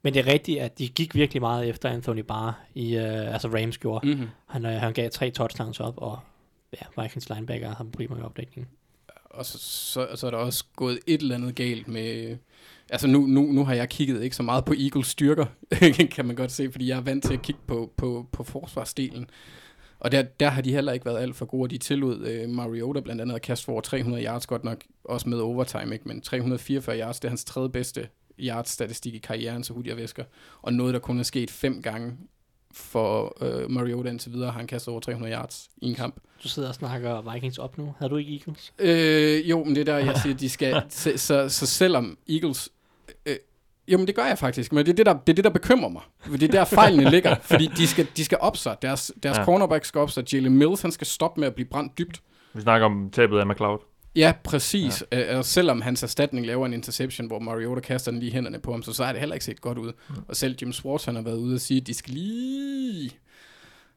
[0.03, 3.49] Men det er rigtigt, at de gik virkelig meget efter Anthony Barr, i, øh, altså
[3.49, 4.07] Rams gjorde.
[4.07, 4.29] Mm-hmm.
[4.47, 6.19] Han, øh, han gav tre touchdowns op, og
[6.73, 8.71] ja, Vikings linebacker har problemer med opdækningen.
[9.25, 12.37] Og så, så, så er der også gået et eller andet galt med...
[12.91, 15.47] Altså nu, nu, nu har jeg kigget ikke så meget på Eagles styrker,
[16.15, 19.31] kan man godt se, fordi jeg er vant til at kigge på, på, på forsvarsdelen.
[20.03, 21.71] Og der, der har de heller ikke været alt for gode.
[21.71, 25.29] De tillod øh, Mariota blandt andet at kaste for over 300 yards, godt nok også
[25.29, 26.09] med overtime, ikke?
[26.09, 28.09] men 344 yards, det er hans tredje bedste
[28.39, 30.25] yards-statistik i karrieren, så hurtigt væsker.
[30.63, 32.13] Og noget, der kun er sket fem gange
[32.73, 36.21] for øh, Mariota indtil videre, har han kastet over 300 yards i en kamp.
[36.43, 37.95] Du sidder og snakker Vikings op nu.
[37.99, 38.73] Havde du ikke Eagles?
[38.79, 40.83] Øh, jo, men det er der, jeg siger, de skal...
[40.91, 42.69] så, så, så selvom Eagles...
[43.89, 45.45] Øh, jo, men det gør jeg faktisk, men det er det, der, det er det,
[45.45, 46.03] der bekymrer mig.
[46.21, 48.77] For Det er der fejlene ligger, fordi de skal, de skal op sig.
[48.83, 49.45] Deres, deres Ja.
[49.45, 50.33] cornerback skal op sig.
[50.35, 52.23] Jalen Mills, han skal stoppe med at blive brændt dybt.
[52.55, 53.79] Vi snakker om tabet af McLeod.
[54.17, 55.05] Ja, præcis.
[55.13, 55.33] Ja.
[55.33, 58.71] Øh, og selvom hans erstatning laver en interception, hvor Mariota kaster den lige hænderne på
[58.73, 59.93] ham, så, så har det heller ikke set godt ud.
[60.09, 60.15] Mm.
[60.29, 63.11] Og selv Jim Swartz, han har været ude og sige, at de skal lige...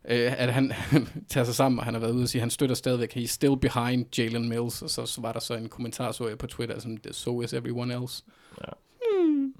[0.10, 0.74] Øh, at han
[1.30, 3.28] tager sig sammen, og han har været ude og sige, at han støtter stadigvæk, he's
[3.28, 4.82] still behind Jalen Mills.
[4.82, 7.54] Og så, så var der så en kommentar, så jeg på Twitter, som, so is
[7.54, 8.24] everyone else.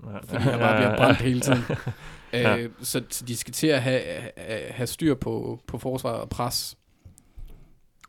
[0.04, 0.18] Ja.
[0.28, 1.62] Fordi han bare bliver brændt hele tiden.
[2.34, 2.58] Ja.
[2.58, 4.02] øh, så, så de skal til at have,
[4.38, 6.78] have, have styr på, på forsvar og pres.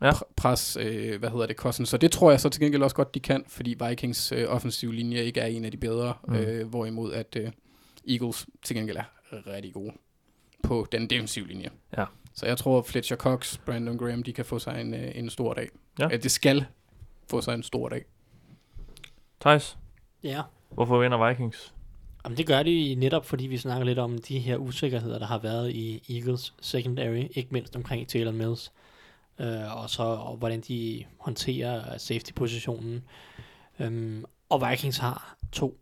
[0.01, 0.11] Ja.
[0.11, 1.89] Pr- pres, øh, hvad hedder det, Cousins.
[1.89, 4.91] Så det tror jeg så til gengæld også godt, de kan, fordi Vikings øh, offensiv
[4.91, 6.35] linje ikke er en af de bedre, mm.
[6.35, 7.51] øh, hvorimod at øh,
[8.09, 9.03] Eagles til gengæld er
[9.47, 9.91] rigtig gode
[10.63, 11.69] på den defensive linje.
[11.97, 12.05] Ja.
[12.33, 15.53] Så jeg tror, Fletcher Cox, Brandon Graham, de kan få sig en, øh, en stor
[15.53, 15.69] dag.
[15.99, 16.05] Ja.
[16.05, 16.65] Øh, det skal
[17.29, 18.05] få sig en stor dag.
[19.41, 19.77] Thijs,
[20.23, 21.73] Ja hvorfor vinder Vikings?
[22.25, 25.37] Jamen, det gør de netop, fordi vi snakker lidt om de her usikkerheder, der har
[25.37, 28.71] været i Eagles secondary, ikke mindst omkring Taylor Mills,
[29.39, 33.03] øh, og så og hvordan de håndterer safety-positionen.
[33.79, 35.77] Øhm, og Vikings har to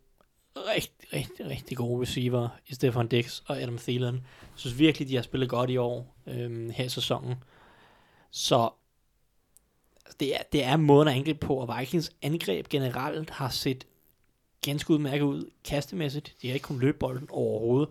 [0.56, 4.14] rigtig, rigtig, rigtig gode receiver i Stefan Dix og Adam Thielen.
[4.14, 4.22] Jeg
[4.54, 7.34] synes virkelig, de har spillet godt i år øhm, her i sæsonen.
[8.30, 8.70] Så
[10.04, 13.86] altså, det er, det er måden at angribe på, og Vikings angreb generelt har set
[14.70, 16.34] ganske udmærket ud kastemæssigt.
[16.42, 17.88] De har ikke kunnet løbe bolden overhovedet.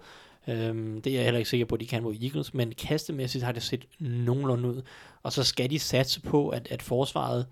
[0.47, 3.43] Øhm, det er jeg heller ikke sikker på, at de kan mod Eagles, men kastemæssigt
[3.43, 4.81] har det set nogenlunde ud.
[5.23, 7.45] Og så skal de satse på, at, at forsvaret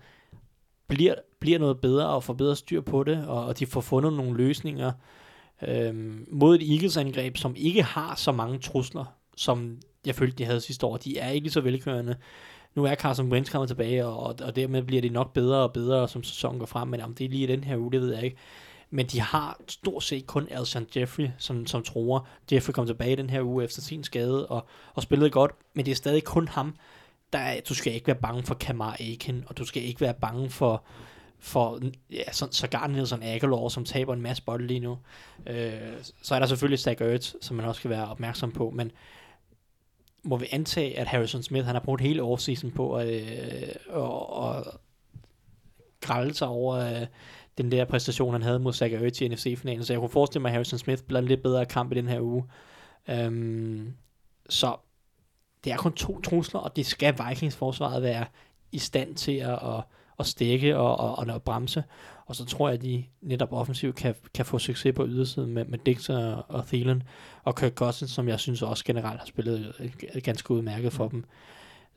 [0.88, 4.12] bliver, bliver noget bedre og får bedre styr på det, og, og de får fundet
[4.12, 4.92] nogle løsninger
[5.68, 9.04] øhm, mod et Eagles-angreb, som ikke har så mange trusler,
[9.36, 10.96] som jeg følte, de havde sidste år.
[10.96, 12.16] De er ikke lige så velkørende.
[12.74, 16.08] Nu er Carson Wentz kommet tilbage, og, og dermed bliver det nok bedre og bedre,
[16.08, 18.14] som sæsonen går frem, men om det er lige i den her uge, det ved
[18.14, 18.36] jeg ikke.
[18.90, 22.26] Men de har stort set kun Alshon Jeffrey, som, som tror.
[22.52, 25.92] Jeffrey kom tilbage den her uge efter sin skade, og, og spillede godt, men det
[25.92, 26.76] er stadig kun ham.
[27.32, 30.14] Der er, du skal ikke være bange for Kamar Aiken, og du skal ikke være
[30.14, 30.84] bange for,
[31.38, 31.80] for
[32.10, 34.98] ja, så, sågar Nelson Aguilar, som taber en masse bolde lige nu.
[35.46, 35.72] Øh,
[36.22, 38.92] så er der selvfølgelig Zach Ertz, som man også skal være opmærksom på, men
[40.24, 44.32] må vi antage, at Harrison Smith, han har brugt hele offseason på at, øh, og,
[44.32, 44.64] og
[46.00, 47.06] grælde sig over øh,
[47.58, 50.48] den der præstation, han havde mod Zach Ertz i NFC-finalen, så jeg kunne forestille mig,
[50.48, 52.44] at Harrison Smith bliver en lidt bedre kamp i den her uge.
[53.26, 53.94] Um,
[54.48, 54.76] så
[55.64, 58.26] det er kun to trusler, og det skal Vikings forsvaret være
[58.72, 59.84] i stand til at, at,
[60.18, 61.84] at stikke og, og, og, og bremse.
[62.26, 65.64] Og så tror jeg, at de netop offensivt kan, kan få succes på ydersiden med,
[65.64, 67.02] med Dix og, og Thielen.
[67.44, 71.24] Og Kirk Cousins, som jeg synes også generelt har spillet ganske udmærket for dem.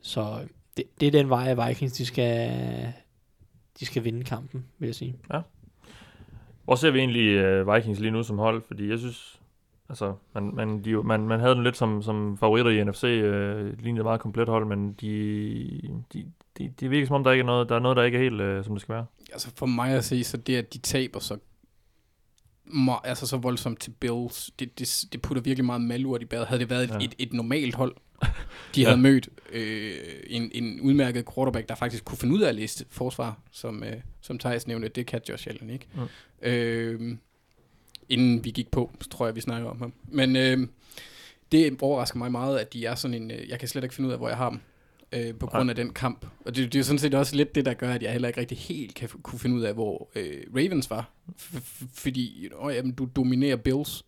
[0.00, 0.38] Så
[0.76, 2.52] det, det er den vej, Vikings de skal,
[3.80, 5.16] de skal vinde kampen, vil jeg sige.
[5.32, 5.40] Ja.
[6.64, 8.62] Hvor ser vi egentlig uh, Vikings lige nu som hold?
[8.62, 9.40] Fordi jeg synes,
[9.88, 13.82] altså, man, man, de, man, man havde dem lidt som, som favoritter i NFC, uh,
[13.82, 15.80] lignede meget komplet hold, men de,
[16.12, 16.26] de,
[16.58, 18.22] de, de virker som om, der ikke er noget, der er noget, der ikke er
[18.22, 19.06] helt, uh, som det skal være.
[19.32, 21.38] Altså for mig at se, så det, at de taber så
[23.04, 26.46] altså så voldsomt til Bills, det, det, det putter virkelig meget malurt i badet.
[26.46, 26.96] Havde det været et, ja.
[27.04, 27.96] et, et normalt hold,
[28.74, 29.02] de havde ja.
[29.02, 29.94] mødt øh,
[30.26, 33.96] en, en udmærket quarterback, der faktisk kunne finde ud af at læse forsvar, som, øh,
[34.20, 35.86] som Thijs nævnte, det kan Josh Allen ikke.
[35.94, 36.48] Mm.
[36.48, 37.16] Øh,
[38.08, 39.92] inden vi gik på, så tror jeg, vi snakker om ham.
[40.08, 40.68] Men øh,
[41.52, 44.08] det overrasker mig meget, at de er sådan en, øh, jeg kan slet ikke finde
[44.08, 44.60] ud af, hvor jeg har dem
[45.12, 46.26] øh, på grund af den kamp.
[46.44, 48.40] Og det, det er sådan set også lidt det, der gør, at jeg heller ikke
[48.40, 51.10] rigtig helt kan kunne finde ud af, hvor øh, Ravens var.
[51.40, 54.04] F- fordi åh, jamen, du dominerer Bills.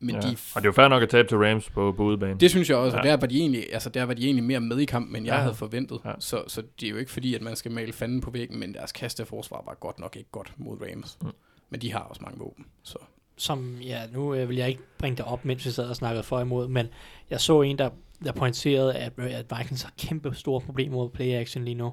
[0.00, 0.20] Men ja.
[0.20, 2.40] de f- og det er jo fair nok at tabe til Rams på, på udebane.
[2.40, 3.00] Det synes jeg også, ja.
[3.00, 5.26] og der var, de egentlig, altså, der var de egentlig mere med i kampen, end
[5.26, 5.40] jeg ja.
[5.40, 6.00] havde forventet.
[6.04, 6.12] Ja.
[6.18, 8.74] Så, så det er jo ikke fordi, at man skal male fanden på væggen, men
[8.74, 11.18] deres kasteforsvar var godt nok ikke godt mod Rams.
[11.22, 11.28] Mm.
[11.70, 12.98] Men de har også mange våben, så
[13.36, 16.22] som, ja, nu øh, vil jeg ikke bringe det op, mens vi sad og snakkede
[16.22, 16.86] for imod, men
[17.30, 17.90] jeg så en, der,
[18.24, 21.92] der pointerede, at, at Vikings har kæmpe store problemer med play action lige nu.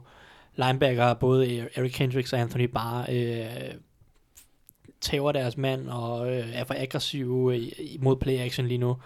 [0.56, 3.74] Linebacker, både Eric Hendricks og Anthony Barr, øh,
[5.02, 8.98] tæver deres mand og øh, er for aggressive øh, mod play action lige nu.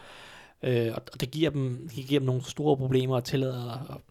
[0.64, 4.02] Øh, og det giver, dem, det giver dem nogle store problemer og tillader og,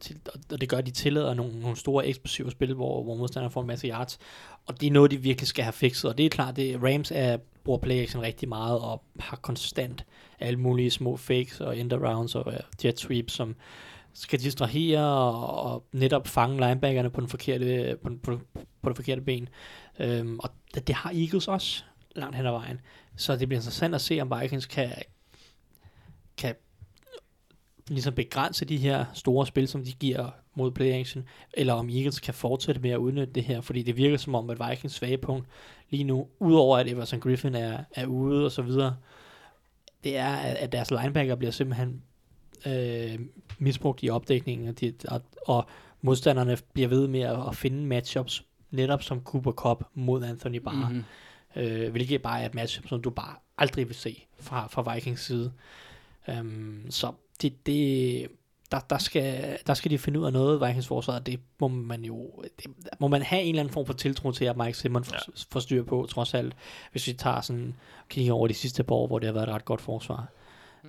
[0.00, 0.16] til,
[0.52, 3.60] og det gør, at de tillader nogle, nogle store eksplosive spil, hvor, hvor modstanderne får
[3.60, 4.18] en masse yards.
[4.66, 6.10] Og det er noget, de virkelig skal have fikset.
[6.10, 10.04] Og det er klart, det Rams er, bruger play action rigtig meget og har konstant
[10.40, 12.52] alle mulige små fakes og end rounds og
[12.84, 13.56] jet sweeps, som
[14.12, 18.40] skal distrahere og, og netop fange linebackerne på den forkerte, på, den, på,
[18.82, 19.48] på det forkerte ben.
[19.98, 21.84] Øhm, og det, det har Eagles også
[22.16, 22.80] langt hen ad vejen.
[23.16, 24.90] Så det bliver interessant at se, om Vikings kan,
[26.36, 26.54] kan
[27.88, 32.20] ligesom begrænse de her store spil, som de giver mod play action, eller om Eagles
[32.20, 35.18] kan fortsætte med at udnytte det her, fordi det virker som om, at Vikings svage
[35.18, 35.46] punkt
[35.90, 38.96] lige nu, udover at Everson Griffin er, er ude og så videre,
[40.04, 42.02] det er, at deres linebacker bliver simpelthen
[42.66, 43.18] øh,
[43.58, 45.68] misbrugt i opdækningen, og, de, og, og
[46.00, 50.88] modstanderne bliver ved med at, at finde matchups, netop som Cooper Cup mod Anthony Barr,
[50.88, 51.62] mm-hmm.
[51.62, 55.24] øh, hvilket bare er et matchup, som du bare aldrig vil se fra, fra Vikings
[55.24, 55.52] side.
[56.40, 57.12] Um, så
[57.42, 58.28] det, det,
[58.72, 62.04] der, der, skal, der skal de finde ud af noget, Vikings forsvar, det må man
[62.04, 62.66] jo, det,
[62.98, 65.18] må man have en eller anden form for tiltro til, at Mike Simmons ja.
[65.52, 66.54] får styr på, trods alt,
[66.92, 67.74] hvis vi tager sådan,
[68.08, 70.26] kigger over de sidste par år, hvor det har været et ret godt forsvar.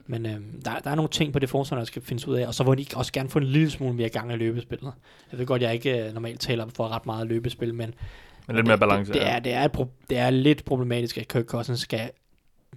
[0.07, 2.47] Men øhm, der, der er nogle ting på det forsvar, der skal findes ud af,
[2.47, 4.93] og så vil de også gerne få en lille smule mere gang i løbespillet.
[5.31, 7.93] Jeg ved godt, jeg ikke øh, normalt taler for ret meget løbespil, men,
[8.47, 9.13] men lidt mere balance.
[9.13, 12.11] Det, det, er, det, er pro, det er lidt problematisk, at Kirk Cousins skal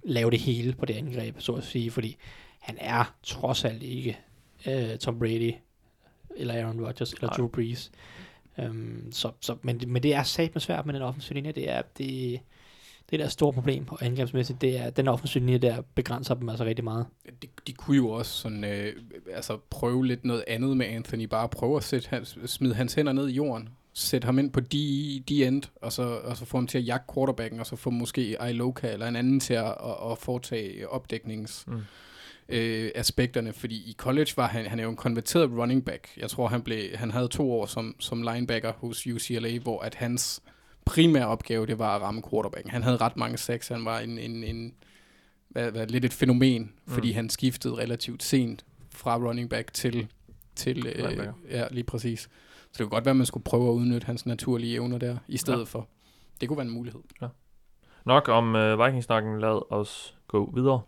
[0.03, 2.15] lave det hele på det angreb, så at sige, fordi
[2.59, 4.19] han er trods alt ikke
[4.67, 5.53] uh, Tom Brady,
[6.35, 7.37] eller Aaron Rodgers, eller Nej.
[7.37, 7.91] Drew Brees.
[8.57, 11.51] Um, så, så, men, men det er sat med svært med den offensive linje.
[11.51, 12.39] Det er det,
[13.09, 16.65] det der store problem på angrebsmæssigt, det er, den offensive linje der begrænser dem altså
[16.65, 17.05] rigtig meget.
[17.41, 18.93] De, de kunne jo også sådan, øh,
[19.33, 23.13] altså prøve lidt noget andet med Anthony, bare prøve at sætte hans, smide hans hænder
[23.13, 26.57] ned i jorden, sætte ham ind på de, de end, og så, og så få
[26.57, 29.65] ham til at jagte quarterbacken, og så få måske Iloka eller en anden til at,
[29.65, 31.67] at, at foretage opdæknings...
[31.67, 31.81] Mm
[32.53, 36.07] øh, aspekterne, fordi i college var han, han er jo en konverteret running back.
[36.17, 39.95] Jeg tror, han, blev, han havde to år som, som linebacker hos UCLA, hvor at
[39.95, 40.41] hans
[40.85, 42.71] primære opgave, det var at ramme quarterbacken.
[42.71, 44.73] Han havde ret mange sacks, han var en, en, en
[45.49, 46.93] været, været lidt et fænomen, Mm.
[46.93, 50.07] fordi han skiftede relativt sent fra running back til,
[50.55, 52.19] til øh, ja, lige præcis.
[52.21, 52.29] Så
[52.71, 55.37] det kunne godt være, at man skulle prøve at udnytte hans naturlige evner der, i
[55.37, 55.61] stedet Ja.
[55.61, 55.65] ja.
[55.65, 55.87] for.
[56.41, 57.01] Det kunne være en mulighed.
[58.05, 59.39] Nok om øh, Vikings-snakken.
[59.41, 60.81] Lad os gå videre.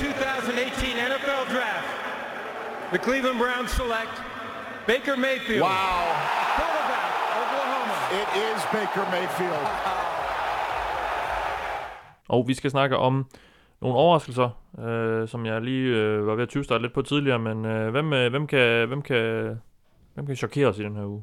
[0.00, 1.88] 2018 NFL Draft,
[2.92, 4.14] the Cleveland Browns select
[4.86, 5.62] Baker Mayfield.
[5.62, 6.02] Wow.
[6.58, 7.96] Quarterback, Oklahoma.
[8.20, 9.66] It is Baker Mayfield.
[12.28, 13.26] Og vi skal snakke om
[13.80, 17.64] nogle overraskelser, øh, som jeg lige øh, var ved at tyvstarte lidt på tidligere, men
[17.64, 19.50] øh, hvem, øh, hvem, kan, hvem, kan,
[20.14, 21.22] hvem kan chokere os i den her uge?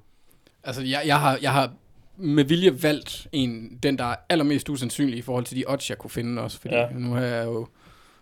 [0.64, 1.72] Altså, jeg, jeg, har, jeg har
[2.18, 5.98] med vilje valgt en, den, der er allermest usandsynlig i forhold til de odds, jeg
[5.98, 6.62] kunne finde også.
[6.62, 6.82] Fordi Ja.
[6.82, 6.88] ja.
[6.94, 7.68] nu har jeg jo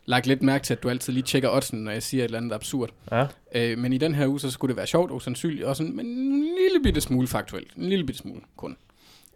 [0.06, 2.38] lagt lidt mærke til, at du altid lige tjekker oddsen, når jeg siger et eller
[2.38, 2.90] andet absurd.
[3.12, 5.76] Ja, Øh, men i den her uge, så skulle det være sjovt og usandsynligt, og
[5.76, 7.74] sådan, men en lille bitte smule faktuelt.
[7.76, 8.78] En lille bitte smule kun.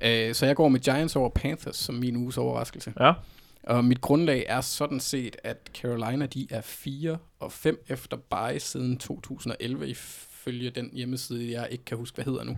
[0.01, 2.93] Øh, så jeg går med Giants over Panthers som min uges overraskelse.
[2.99, 3.13] ja.
[3.63, 8.59] Og mit grundlag er sådan set, at Carolina de er 4 og 5 efter bye
[8.59, 12.57] siden 2011, ifølge den hjemmeside, jeg ikke kan huske, hvad hedder nu.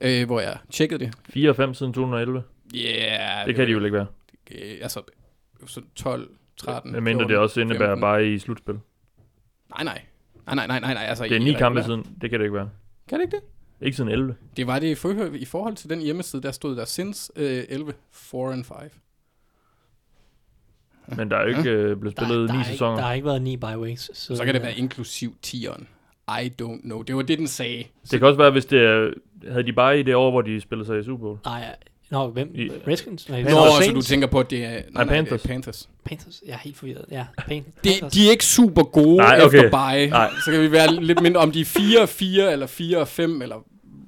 [0.00, 1.14] Øh, hvor jeg tjekkede det.
[1.30, 2.42] 4 og 5 siden 2011.
[2.74, 4.06] Yeah, Det kan de jo ikke være.
[4.50, 5.02] Øh, altså,
[5.66, 6.30] så 12,
[6.64, 8.00] 13, Men mindre 14, det også indebærer 15.
[8.00, 8.74] bare i slutspil.
[9.70, 10.02] Nej, nej.
[10.46, 11.04] Nej, nej, nej, nej, nej.
[11.08, 12.16] Altså, Det er ni kampe regulær- siden.
[12.20, 12.70] Det kan det ikke være.
[13.08, 13.42] Kan det ikke det?
[13.86, 14.34] Ikke siden 11.
[14.56, 17.64] Det var det i forhold, i forhold til den hjemmeside, der stod der since øh,
[17.68, 18.76] 11, 4 and 5.
[21.16, 22.96] Men der er jo ikke øh, blevet Der, spillet der, ni er ikke, sæsoner.
[22.96, 24.10] der har ikke været ni bye weeks.
[24.14, 25.84] Så, Så kan det være inklusiv 10'eren.
[26.42, 27.02] I don't know.
[27.02, 27.84] Det var det, den sagde.
[28.10, 29.10] Det kan også være, hvis det er,
[29.50, 31.38] havde de bare i det år, hvor de spillede sig i Super Bowl.
[31.44, 31.76] Nej,
[32.12, 32.50] nå, hvem?
[32.54, 33.28] I- Redskins?
[33.28, 33.72] Nej, Nå, Panthers.
[33.72, 34.06] så Saints?
[34.06, 34.70] du tænker på, at det er...
[34.70, 35.44] Nej, nej, Panthers.
[35.44, 35.88] er Panthers.
[36.04, 36.42] Panthers.
[36.46, 37.04] Jeg er helt forvirret.
[37.10, 38.12] Ja, Pan- De, Panthers.
[38.12, 39.64] de er ikke super gode Nej, okay.
[39.64, 40.10] efter bye.
[40.10, 40.30] Nej.
[40.44, 43.56] Så kan vi være lidt mindre om de er 4 4 eller 4 5 eller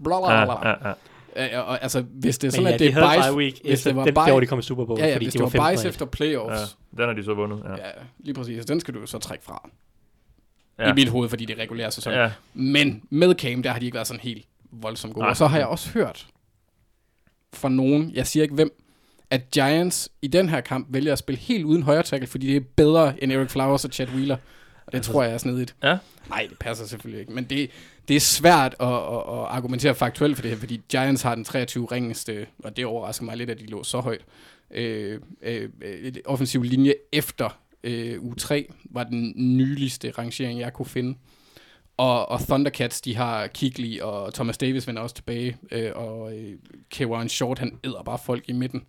[0.04, 0.68] bla bla bla.
[0.68, 0.94] ja, ja.
[1.36, 3.54] Ja, og, altså, hvis det er sådan, ja, at det de er bye bias, week
[3.64, 5.32] hvis det var dem, bye- der, de kom i Super Bowl, ja, ja, fordi hvis
[5.32, 6.96] de det var var 15 bias efter playoffs, ja.
[7.02, 7.60] Den har de så vundet.
[7.64, 7.70] Ja.
[7.70, 7.90] ja.
[8.18, 9.70] lige præcis, den skal du så trække fra.
[10.78, 10.84] Ja.
[10.84, 10.90] Ja.
[10.90, 12.12] I mit hoved, fordi det er regulær sæson.
[12.12, 12.30] Ja.
[12.54, 15.22] Men med Cam, der har de ikke været sådan helt voldsomt gode.
[15.22, 15.30] Nej.
[15.30, 16.26] Og så har jeg også hørt
[17.56, 18.80] fra nogen, jeg siger ikke hvem,
[19.30, 22.56] at Giants i den her kamp vælger at spille helt uden højre tackle, fordi det
[22.56, 24.36] er bedre end Eric Flowers og Chad Wheeler.
[24.86, 25.74] Og det tror jeg er snedigt.
[25.82, 25.98] Ja.
[26.28, 27.32] Nej, det passer selvfølgelig ikke.
[27.32, 27.70] Men det,
[28.08, 31.44] det er svært at, at, at argumentere faktuelt for det her, fordi Giants har den
[31.44, 34.24] 23 ringeste, og det overrasker mig lidt, at de lå så højt.
[34.70, 35.68] Øh, øh,
[36.24, 41.18] offensiv linje efter øh, u 3 var den nyligste rangering, jeg kunne finde.
[41.96, 46.52] Og, og Thundercats, de har Kigley og Thomas Davis vender også tilbage, øh, og øh,
[46.90, 48.84] Kevin Short, han æder bare folk i midten.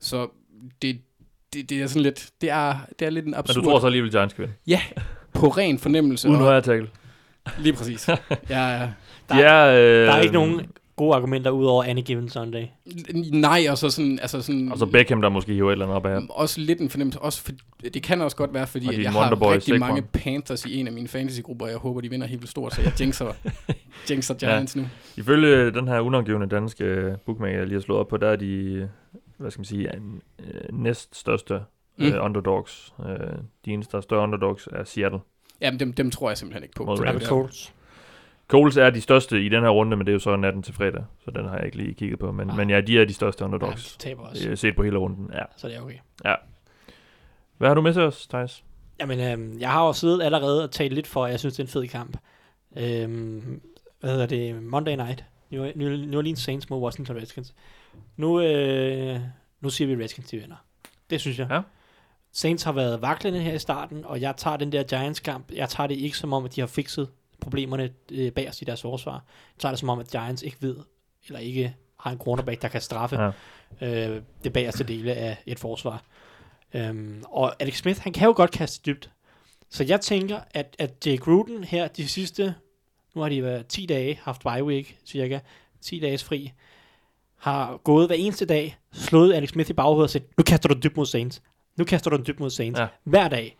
[0.00, 0.28] Så
[0.82, 1.00] det,
[1.52, 3.64] det, det er sådan lidt, det er, det er lidt en Men absurd...
[3.64, 4.54] du tror så alligevel, Giants kan?
[4.66, 4.80] Ja,
[5.32, 6.28] på ren fornemmelse.
[6.28, 6.88] Uden højre tackle.
[7.58, 8.08] Lige præcis.
[8.08, 8.16] ja,
[8.50, 8.90] ja.
[9.32, 10.60] De er, øh, Der er ikke nogen
[10.96, 12.66] gode argumenter ud over Any Given Sunday.
[13.32, 14.72] Nej, og så sådan, altså sådan...
[14.72, 16.20] Og så Beckham, der måske hiver et eller andet op af.
[16.30, 17.18] Også lidt en fornemmelse.
[17.18, 17.52] Også for,
[17.94, 20.02] det kan også godt være, fordi at jeg har Wonderboy rigtig mange.
[20.02, 22.82] Panthers i en af mine fantasygrupper, og jeg håber, de vinder helt vildt stort, så
[22.82, 23.32] jeg jinxer,
[24.10, 24.80] jinxer Giants ja.
[24.80, 24.86] nu.
[25.16, 28.88] Ifølge den her unangivende danske bookmaker, jeg lige har slået op på, der er de,
[29.38, 31.60] hvad skal man sige, en, øh, næst største
[31.96, 32.04] Mm.
[32.04, 32.94] øh, underdogs.
[33.08, 35.18] Øh, de eneste, der er større underdogs, er Seattle.
[35.60, 36.84] Jamen, dem, dem tror jeg simpelthen ikke på.
[36.84, 37.74] Mod er Colts.
[38.48, 40.74] Coles er de største i den her runde, men det er jo så natten til
[40.74, 42.32] fredag, så den har jeg ikke lige kigget på.
[42.32, 42.56] Men, Ah.
[42.56, 44.48] men ja, de er de største Ja, underdogs, de taber også.
[44.48, 45.30] øh, set på hele runden.
[45.34, 45.42] Ja.
[45.56, 45.98] Så det er okay.
[47.58, 48.64] Hvad har du med til os, Thijs?
[49.00, 51.60] Jamen, øhm, jeg har jo siddet allerede og talt lidt for, at jeg synes, det
[51.62, 52.16] er en fed kamp.
[52.76, 53.60] Øhm,
[54.00, 54.62] hvad hedder det?
[54.62, 55.24] Monday Night.
[55.50, 57.54] New, New Orleans Saints mod Washington Redskins.
[58.16, 59.20] Nu, øh,
[59.60, 60.56] nu siger vi, Redskins de vinder.
[61.10, 61.46] Det synes jeg.
[61.50, 61.60] Ja.
[62.32, 65.52] Saints har været vaklende her i starten, og jeg tager den der Giants-kamp.
[65.52, 67.08] Jeg tager det ikke som om, at de har fikset
[67.40, 69.12] problemerne øh, bagerst i deres forsvar.
[69.12, 69.20] Jeg
[69.58, 70.76] tager det som om, at Giants ikke ved,
[71.26, 73.18] eller ikke har en cornerback, der kan straffe
[73.80, 74.14] Ja.
[74.14, 76.02] øh, det bagerste dele af et forsvar.
[76.74, 79.10] Øhm, og Alex Smith, han kan jo godt kaste dybt.
[79.70, 82.54] Så jeg tænker, at, at Jake Gruden her de sidste,
[83.14, 85.38] nu har de været 10 dage, haft bye week cirka,
[85.80, 86.52] 10 dages fri,
[87.36, 90.80] har gået hver eneste dag, slået Alex Smith i baghovedet og sagt, nu kaster du
[90.82, 91.42] dybt mod Saints.
[91.76, 92.80] Nu kaster du dybt mod Saints.
[92.80, 92.86] Ja.
[93.04, 93.56] Hver dag.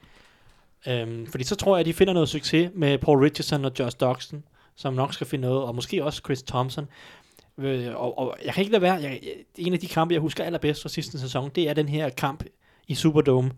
[0.89, 3.97] Øhm, fordi så tror jeg, at de finder noget succes med Paul Richardson og Josh
[4.01, 4.45] Doxson,
[4.77, 6.87] som nok skal finde noget, og måske også Chris Thompson.
[7.59, 9.21] Øh, og, og jeg kan ikke lade være, jeg,
[9.59, 12.45] en af de kampe, jeg husker allerbedst fra sidste sæson, det er den her kamp
[12.89, 13.51] i Superdome,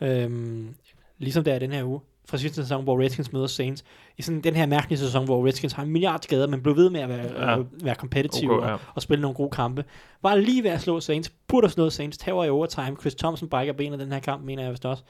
[0.00, 0.74] øhm,
[1.18, 3.84] ligesom der er den her uge, fra sidste sæson, hvor Redskins møder Saints,
[4.18, 6.90] i sådan den her mærkelige sæson, hvor Redskins har en milliard skader, men blev ved
[6.90, 7.50] med at være, Ja.
[7.50, 7.62] ja.
[7.82, 8.74] være competitive Okay, okay, ja.
[8.74, 9.84] og, og spille nogle gode kampe.
[10.22, 13.48] Var lige ved at slå Saints, burde have slået Saints, tager i overtime, Chris Thompson
[13.48, 15.02] brækker benet den her kamp, mener jeg vist også.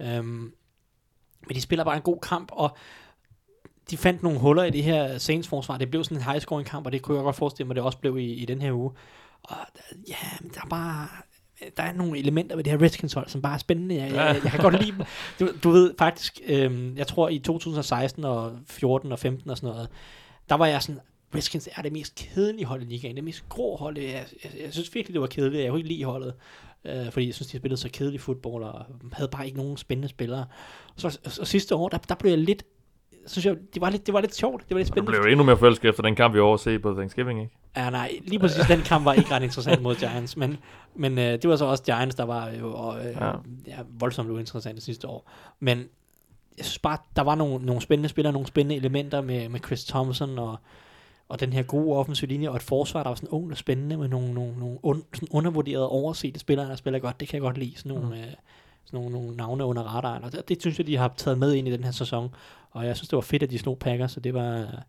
[0.00, 0.52] Øhm,
[1.46, 2.76] men de spiller bare en god kamp, og
[3.90, 5.78] de fandt nogle huller i det her Saints forsvar.
[5.78, 7.84] Det blev sådan en high scoring kamp, og det kunne jeg godt forestille mig, det
[7.84, 8.90] også blev i, i den her uge.
[9.42, 9.56] Og
[10.08, 11.08] ja, men der er bare
[11.76, 13.94] der er nogle elementer ved det her Redskins hold, som bare er spændende.
[13.94, 15.06] Jeg, jeg, jeg kan godt lide dem.
[15.40, 19.74] Du, du ved faktisk, øhm, jeg tror i 2016 og 14 og 15 og sådan
[19.74, 19.88] noget,
[20.48, 21.00] der var jeg sådan,
[21.34, 23.98] Redskins er det mest kedelige hold i ligaen, det mest grå hold.
[23.98, 25.62] Jeg, jeg, jeg synes virkelig, det var kedeligt.
[25.62, 26.34] Jeg kunne ikke lide holdet,
[26.84, 30.08] øh, fordi jeg synes, de spillede så kedelig fodbold, og havde bare ikke nogen spændende
[30.08, 30.44] spillere.
[30.96, 32.62] Så, og sidste år, der, der blev jeg lidt,
[33.26, 35.10] synes jeg, det var lidt, det var lidt sjovt, det var lidt Du spændende.
[35.12, 37.52] blev jo endnu mere forelsket efter den kamp, vi overse på Thanksgiving, ikke?
[37.76, 40.58] Ja, nej, lige præcis den kamp var ikke ret interessant mod Giants, men,
[40.94, 43.30] men øh, det var så også Giants, der var jo og, øh, Ja.
[43.66, 43.78] ja.
[43.98, 45.30] Voldsomt uinteressante sidste år.
[45.60, 45.78] Men
[46.58, 49.84] jeg synes bare, der var nogle, nogle spændende spillere, nogle spændende elementer med, med Chris
[49.84, 50.56] Thompson og,
[51.28, 53.96] og den her gode offensive linje, og et forsvar, der var sådan ung og spændende
[53.96, 57.20] med nogle, nogle, nogle un, sådan undervurderede, oversete spillere, der spiller godt.
[57.20, 58.12] Det kan jeg godt lide, sådan nogle, mm.
[58.12, 58.26] øh,
[58.84, 60.24] sådan nogle, nogle navne under radaren.
[60.24, 62.34] Og det, det synes jeg, de har taget med ind i den her sæson.
[62.70, 64.82] Og jeg synes, det var fedt, at de slog Packers, så det var...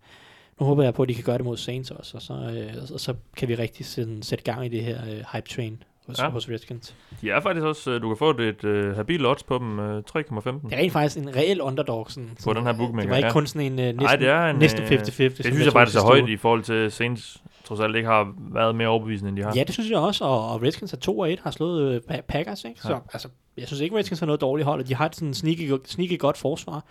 [0.60, 2.84] Nu håber jeg på, at de kan gøre det mod Saints også, og så, øh,
[2.93, 6.19] og så kan vi rigtig sådan, sætte gang i det her øh, hype train hos,
[6.19, 6.30] Ja.
[6.30, 6.95] hos Redskins.
[7.21, 9.85] De er faktisk også, øh, du kan få et, uh, habil odds på dem, uh,
[9.85, 10.69] 3,15.
[10.69, 12.11] Det er rent faktisk en reel underdog.
[12.11, 13.34] Sådan, sådan, den her øh, bookmaker, Det var ikke ja.
[13.34, 14.93] kun sådan en øh, næsten, Nej, det er en, næsten øh, 50-50.
[14.97, 18.07] Det synes jeg bare, det er så højt i forhold til Saints, trods alt ikke
[18.09, 19.53] har været mere overbevisende, end de har.
[19.55, 22.01] Ja, det synes jeg også, og, og Redskins er 2 og 1, har slået øh,
[22.11, 22.81] Pa- Packers, ikke?
[22.81, 22.93] Så Ja.
[22.95, 22.99] ja.
[23.13, 23.27] altså,
[23.57, 26.19] jeg synes ikke, Redskins har noget dårligt hold, og de har et sådan sneaky, sneaky
[26.19, 26.85] godt forsvar.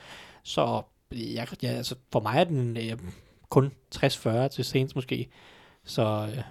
[0.45, 0.83] Så
[1.13, 2.99] jeg, ja, altså, for mig er den øh,
[3.51, 5.29] kun 60-40 til Saints måske.
[5.85, 6.03] Så
[6.33, 6.43] øh,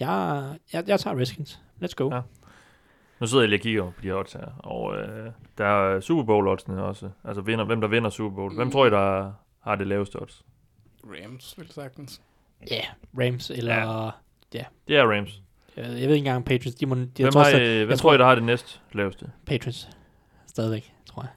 [0.00, 1.60] jeg, jeg, jeg tager Redskins.
[1.84, 2.08] Let's go.
[2.10, 2.14] Ja.
[2.16, 2.22] Ja.
[3.20, 6.00] Nu sidder jeg lige og kigger på de her odds her, og øh, der er
[6.00, 7.08] Super Bowl oddsene også.
[7.24, 8.54] Altså vinder, hvem der vinder Super Bowl.
[8.54, 10.44] Hvem tror I, der har det laveste odds?
[11.04, 12.20] Rams, vil sagtens.
[12.70, 12.80] Ja,
[13.18, 14.10] Rams eller...
[14.54, 14.64] Ja.
[14.88, 15.42] Det er Rams.
[15.76, 16.74] Jeg, jeg ved ikke engang Patriots.
[16.76, 18.44] De må, de, jeg Hvem, tror, har, også, hvem jeg tror I, der har det
[18.44, 19.30] næst laveste?
[19.46, 19.88] Patriots.
[20.46, 21.30] Stadigvæk, tror jeg.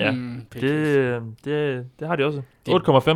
[0.00, 2.42] Ja, Mm, Det, øh, det, det har de også.
[2.66, 3.10] Det- 8,5.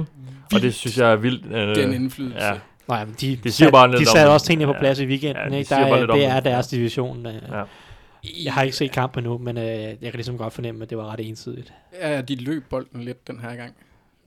[0.55, 1.47] Og det synes jeg er vildt.
[1.47, 2.39] Øh, Den indflydelse.
[2.45, 2.61] ja.
[2.89, 4.79] Nej, men de, Det siger bare lidt de satte også tingene på Ja.
[4.79, 5.45] plads i weekenden.
[5.45, 5.69] Ja, de ikke?
[5.75, 7.27] Der, bare er, det er deres division.
[7.27, 7.35] Øh.
[7.51, 7.63] Ja.
[8.45, 10.99] Jeg har ikke set kampen nu, men øh, jeg kan ligesom godt fornemme, at det
[10.99, 11.73] var ret ensidigt.
[12.03, 13.75] Ja, de løb bolden lidt den her gang.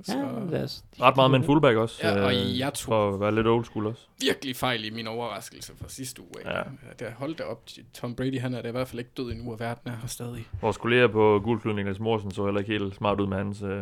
[0.04, 0.18] Så
[0.52, 2.08] Ja, os, Ret meget med en fullback også.
[2.08, 4.02] Ja, og øh, jeg tror- For at være lidt old school også.
[4.22, 6.30] virkelig fejl i min overraskelse fra sidste uge.
[6.46, 6.58] Ja.
[6.58, 6.64] Ja.
[7.00, 7.62] Der holdt op.
[7.94, 10.08] Tom Brady, han er da i hvert fald ikke død endnu, og verden er her
[10.08, 10.46] stadig.
[10.62, 13.82] Vores kollega på Gulklud, Niklas Morsen, så heller ikke helt smart ud med hans øh,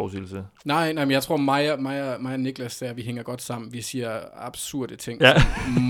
[0.00, 0.44] forudsigelse.
[0.64, 3.22] Nej, nej, men jeg tror, mig og, mig og, mig og Niklas, der, vi hænger
[3.22, 3.72] godt sammen.
[3.72, 5.20] Vi siger absurde ting.
[5.22, 5.32] Ja.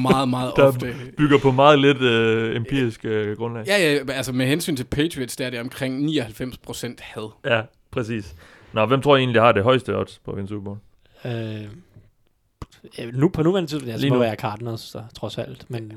[0.03, 0.95] Meget, meget Der ofte.
[1.16, 3.65] bygger på meget lidt øh, empirisk øh, grundlag.
[3.66, 7.31] Ja, ja, altså med hensyn til Patriots, der er det omkring 99% had.
[7.45, 8.35] ja, præcis.
[8.73, 10.78] Nå, hvem tror I egentlig har det højeste odds på at vinde Super Bowl?
[11.24, 14.20] øh, nu på nuværende tidspunkt, altså, Lige må nu.
[14.23, 15.70] være Cardinals, så, trods alt.
[15.70, 15.93] Men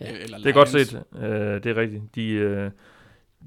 [0.00, 0.06] Ja.
[0.10, 1.02] Eller Det er godt set.
[1.18, 1.28] Øh,
[1.62, 2.02] det er rigtigt.
[2.14, 2.70] De, øh,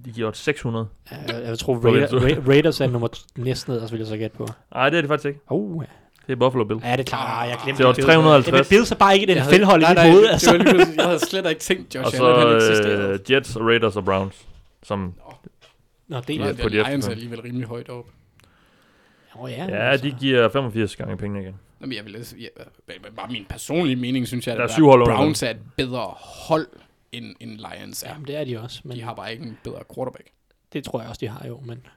[0.05, 0.87] de giver odds 600.
[1.11, 2.07] øh, jeg, jeg tror, Raider.
[2.07, 3.07] Ra- Raiders er nummer
[3.37, 4.47] næsten ned, og så vil jeg så gætte på.
[4.73, 5.39] Nej, det er det faktisk ikke.
[5.49, 5.89] Uh, ja.
[6.27, 6.83] Det er Buffalo Bills.
[6.83, 7.49] ja, det er klart.
[7.49, 8.05] Jeg glemte Det var Bills.
[8.05, 8.53] 350.
[8.53, 10.23] Jamen, Bills er bare ikke den Jeg fældhold i mit hoved.
[10.23, 10.51] det- Altså.
[10.51, 13.13] Det var lige pludselig, jeg havde slet ikke tænkt, Og Josh så Allen, eksisterede.
[13.13, 14.45] øh, Jets, Raiders og Browns.
[14.83, 15.13] Som,
[16.07, 18.05] Nå, det er Ja, på de Lions er alligevel rimelig højt op.
[19.35, 21.55] oh, ja, ja, de giver 85 gange pengene igen.
[21.79, 22.47] Nå, men jeg vil altså, ja,
[23.15, 26.13] bare min personlige mening, synes jeg, Der er at under Browns er et bedre
[26.47, 26.67] hold,
[27.11, 28.09] end, end Lions er.
[28.11, 28.81] Jamen, det er de også.
[28.83, 30.27] Men De har bare ikke en bedre quarterback.
[30.73, 31.59] det tror jeg også, de har jo.
[31.65, 31.87] Men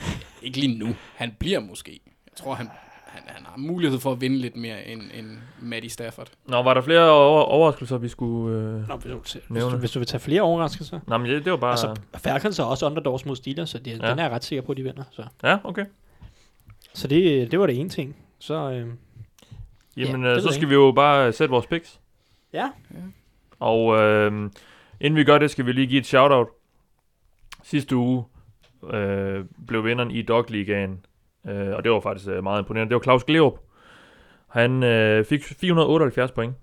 [0.42, 0.88] Ikke lige nu.
[1.14, 2.00] Han bliver måske.
[2.26, 2.68] Jeg tror, han,
[3.06, 6.30] han, han har mulighed for at vinde lidt mere end, end Matty Stafford.
[6.46, 8.58] Nå, var der flere over- overraskelser, vi skulle...
[8.58, 8.88] Øh...
[8.88, 11.00] Nå, hvis, du, hvis, du, hvis du vil tage flere overraskelser.
[11.06, 11.70] Nå, men det, det var bare...
[11.70, 14.04] Altså, Falcons er også underdogs mod Steelers, så det, Ja.
[14.06, 14.10] ja.
[14.10, 15.02] den er jeg ret sikker på, at de vinder.
[15.10, 15.84] Så, Ja, okay.
[16.94, 18.16] så det, det var det ene ting.
[18.38, 18.88] Så øh,
[19.96, 22.00] Jamen, Ja, ja, det så skal jeg vi jo bare sætte vores picks.
[22.52, 22.68] ja,
[23.60, 24.50] Og øh,
[25.00, 26.48] inden vi gør det, skal vi lige give et shout-out.
[27.62, 28.24] Sidste uge
[28.92, 31.04] øh, blev vinderen i Dog Ligaen,
[31.48, 32.90] øh, og det var faktisk øh, meget imponerende.
[32.90, 33.54] Det var Claus Gleup.
[34.48, 36.54] Han øh, fik 478 point.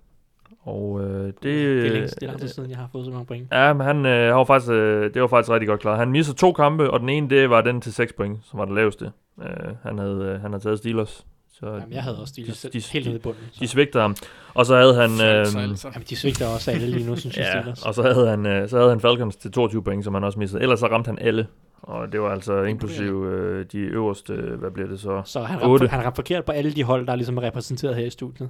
[0.61, 1.43] Og øh, det...
[1.43, 3.47] det er, længst, det er lang tid siden, jeg har fået så mange point.
[3.51, 5.99] Ja, men han, øh, han var faktisk, øh, det var faktisk rigtig godt klaret.
[5.99, 8.65] Han missede to kampe, og den ene, det var den til 6 point, som var
[8.65, 9.11] det laveste.
[9.41, 11.25] Øh, han, havde, øh, han havde taget Steelers.
[11.59, 13.41] Så Jamen, jeg havde også de, de, de, helt nede i de, bunden.
[13.51, 13.59] Så.
[13.59, 14.15] de svigtede ham.
[14.53, 15.11] Og så havde han...
[15.11, 15.87] Øh, Så altså.
[15.93, 17.83] Jamen, de svigter også alle lige nu, synes jeg, Ja, Steelers.
[17.85, 20.39] og så havde, han, øh, så havde han Falcons til 22 point, som han også
[20.39, 20.61] missede.
[20.61, 21.47] Ellers så ramte han alle.
[21.81, 25.21] Og det var altså inklusive øh, de øverste, øh, hvad bliver det så?
[25.25, 27.95] Så han ramte, han ramte forkert på alle de hold, der er ligesom er repræsenteret
[27.95, 28.49] her i studiet.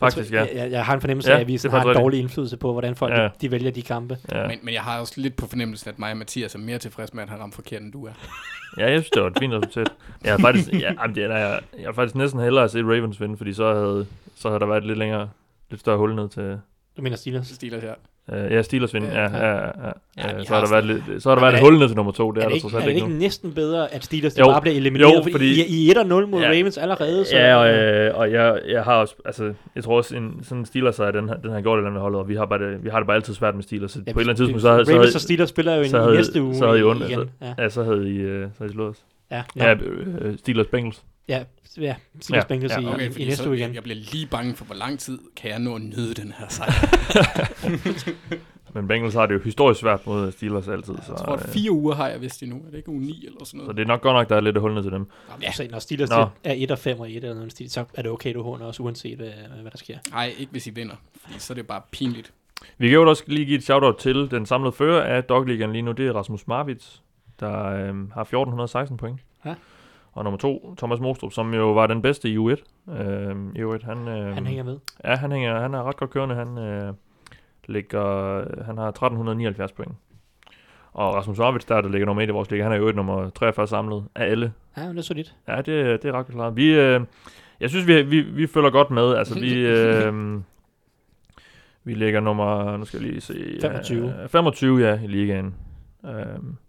[0.00, 0.52] Faktisk, jeg, ja.
[0.54, 2.20] tror, jeg, jeg har en fornemmelse Ja, af, at vi det sådan har en dårlig
[2.20, 3.22] indflydelse på, hvordan folk Ja.
[3.24, 4.18] de, de vælger de kampe.
[4.32, 6.78] Ja, Men, men jeg har også lidt på fornemmelsen, at mig og Mathias er mere
[6.78, 8.12] tilfreds med, at han ramte forkert, end du er.
[8.78, 9.88] ja jeg synes, det var et fint resultat.
[10.24, 13.36] Jeg har faktisk, ja, det er, jeg, jeg har faktisk næsten hellere set Ravens vinde,
[13.36, 14.06] fordi så havde,
[14.36, 15.28] så havde der været et lidt længere,
[15.70, 16.58] lidt større hul ned til...
[16.96, 17.46] Du mener Steelers?
[17.46, 17.94] Steelers her.
[18.32, 19.08] Uh, ja, Steelers vinder.
[19.12, 19.56] Ja, ja, ja.
[19.56, 19.62] ja.
[20.18, 21.78] Ja, ja vi så har der været lidt, så har der været Er et hul
[21.78, 22.30] ned til nummer to.
[22.30, 23.18] Det er, er der det ikke, trods er alt det ikke ikke nu.
[23.20, 24.44] næsten bedre, at Steelers Jo.
[24.44, 25.12] bare bliver elimineret?
[25.16, 26.48] Jo, fordi fordi- I, I er 1-0 mod Ja.
[26.48, 27.24] Ravens allerede.
[27.24, 30.64] Så, Ja, og, øh, og jeg, jeg har også, altså, jeg tror også, en, sådan
[30.64, 32.58] Steelers er den, her- den har gjort et eller andet holdet, og vi har, bare
[32.72, 33.90] det, vi har det bare altid svært med Steelers.
[33.92, 35.74] Så Ja, på et eller andet det- tidspunkt, så, havde- så, Ravens og Steelers spiller
[35.74, 37.02] jo så i næste uge så havde I igen.
[37.02, 37.26] altså.
[37.42, 38.96] Ja, ja, så havde I, øh, så havde I slået os.
[39.30, 39.64] ja, nå.
[39.64, 41.02] Ja, øh, Steelers Bengals.
[41.30, 41.44] Ja,
[41.80, 43.74] ja, Steelers Ja, Bengals ja, i, Okay, i, i næste så, uge jeg, igen.
[43.74, 46.48] jeg bliver lige bange for, hvor lang tid kan jeg nå at nyde den her
[46.48, 46.72] sejr.
[48.74, 50.94] Men Bengals har det jo historisk svært mod Steelers altid.
[50.94, 52.56] Så, Jeg tror, at øh, fire uger har jeg vist endnu.
[52.56, 53.76] Er det ikke uge 9 eller sådan så noget?
[53.76, 55.06] det er nok godt nok, der er lidt et hul ned til dem.
[55.42, 55.52] Ja.
[55.52, 56.26] Så når Steelers Nå.
[56.44, 58.66] er 1 og 5 og 1 eller noget, stil, så er det okay, du håner
[58.66, 59.30] også, uanset hvad,
[59.62, 59.98] hvad der sker.
[60.10, 60.94] Nej, ikke hvis I vinder.
[61.24, 62.32] Fordi så er det bare pinligt.
[62.78, 65.82] Vi kan jo også lige give et shout-out til den samlede fører af Dogligaen lige
[65.82, 65.92] nu.
[65.92, 67.02] Det er Rasmus Marvits,
[67.40, 69.20] der øh, har 1416 point.
[69.44, 69.54] Ja.
[70.12, 72.90] Og nummer to, Thomas Mostrup, som jo var den bedste i U1.
[72.92, 74.78] Øh, i U1 han, øh, Han hænger med.
[75.04, 76.34] Ja, han, hænger, han er ret godt kørende.
[76.34, 76.92] Han, øh,
[77.68, 79.92] ligger, han har 1379 point.
[80.92, 82.96] Og Rasmus Marvits, der, der ligger nummer 1 i vores liga, han er jo et
[82.96, 84.52] nummer 43 samlet af alle.
[84.76, 85.34] Ja, men det er solidt.
[85.48, 86.56] Ja, det, det er ret klart.
[86.56, 87.00] Vi, øh,
[87.60, 89.14] jeg synes, vi, vi, vi følger godt med.
[89.14, 90.40] Altså, vi, øh,
[91.84, 93.58] vi ligger nummer, nu skal jeg lige se.
[93.62, 94.14] 25.
[94.22, 95.54] Øh, 25, ja, i ligaen.
[96.04, 96.12] Øh,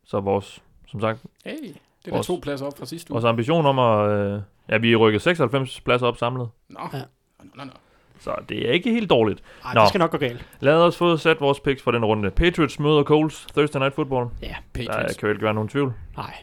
[0.03, 1.76] så vores, som sagt, Hey,
[2.06, 3.15] det er Vores- to pladser op fra sidste uge.
[3.15, 6.49] vores ambition om at, øh, ja, vi er rykket 96 pladser op samlet.
[6.69, 6.99] Nå, Ja.
[7.40, 7.72] nå, nå, nå.
[8.19, 9.44] Så det er ikke helt dårligt.
[9.65, 9.82] Ej, Nå.
[9.82, 10.45] det skal nok gå galt.
[10.60, 12.32] Lad os få sat vores picks for den runde.
[12.32, 14.28] Patriots møder Coles Thursday Night Football.
[14.41, 15.18] Ja, Der Patriots.
[15.18, 15.94] kan jo ikke være nogen tvivl.
[16.18, 16.34] nej.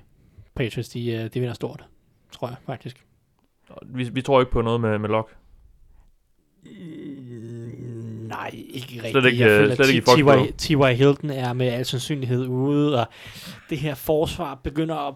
[0.54, 1.84] Patriots, de, øh, de vinder stort,
[2.32, 3.04] tror jeg faktisk.
[3.86, 5.34] Vi, vi tror ikke på noget med, med Lock.
[8.28, 9.10] Nej, ikke rigtigt.
[9.10, 10.48] Slet ikke, jeg øh, føler, slet ikke i T- Foxborough.
[10.48, 10.74] T.Y.
[10.76, 10.96] T.Y.
[10.96, 13.06] Hilton er med al sandsynlighed ude, og
[13.70, 15.14] det her forsvar begynder at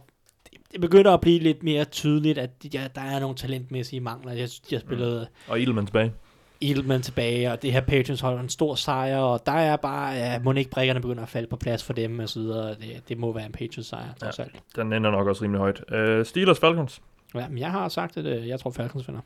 [0.72, 4.32] det begynder at blive lidt mere tydeligt, at ja, der er nogle talentmæssige mangler.
[4.32, 6.12] Jeg, jeg spillede Og Edelman tilbage.
[6.60, 10.38] Edelman tilbage, og det her Patriots holder en stor sejr, og der er bare, ja,
[10.38, 12.68] må ikke brækkerne begynder at falde på plads for dem, og så videre.
[12.70, 14.54] Det, det må være en Patriots sejr, trods alt.
[14.76, 15.84] Den ender nok også rimelig højt.
[15.92, 17.02] Uh, Steelers Falcons.
[17.34, 19.20] Ja, men jeg har sagt, at øh, jeg tror Falcons vinder.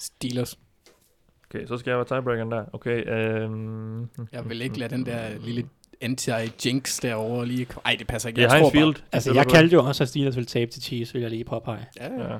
[0.00, 0.58] Steelers.
[1.50, 2.64] Okay, så skal jeg være tiebreakeren der.
[2.72, 5.68] Okay, um, Jeg vil ikke lade den der lille
[6.04, 7.66] anti-jinx derovre lige...
[7.84, 8.40] Ej, det passer ikke.
[8.40, 8.94] Det er Heinz tror Field.
[9.12, 11.44] Altså, spiller jeg kaldte jo også, at Steelers ville tabe til Chiefs, vil jeg lige
[11.44, 11.86] påpege.
[12.00, 12.28] Bare, ja, ja.
[12.28, 12.34] Ja.
[12.34, 12.38] Ej,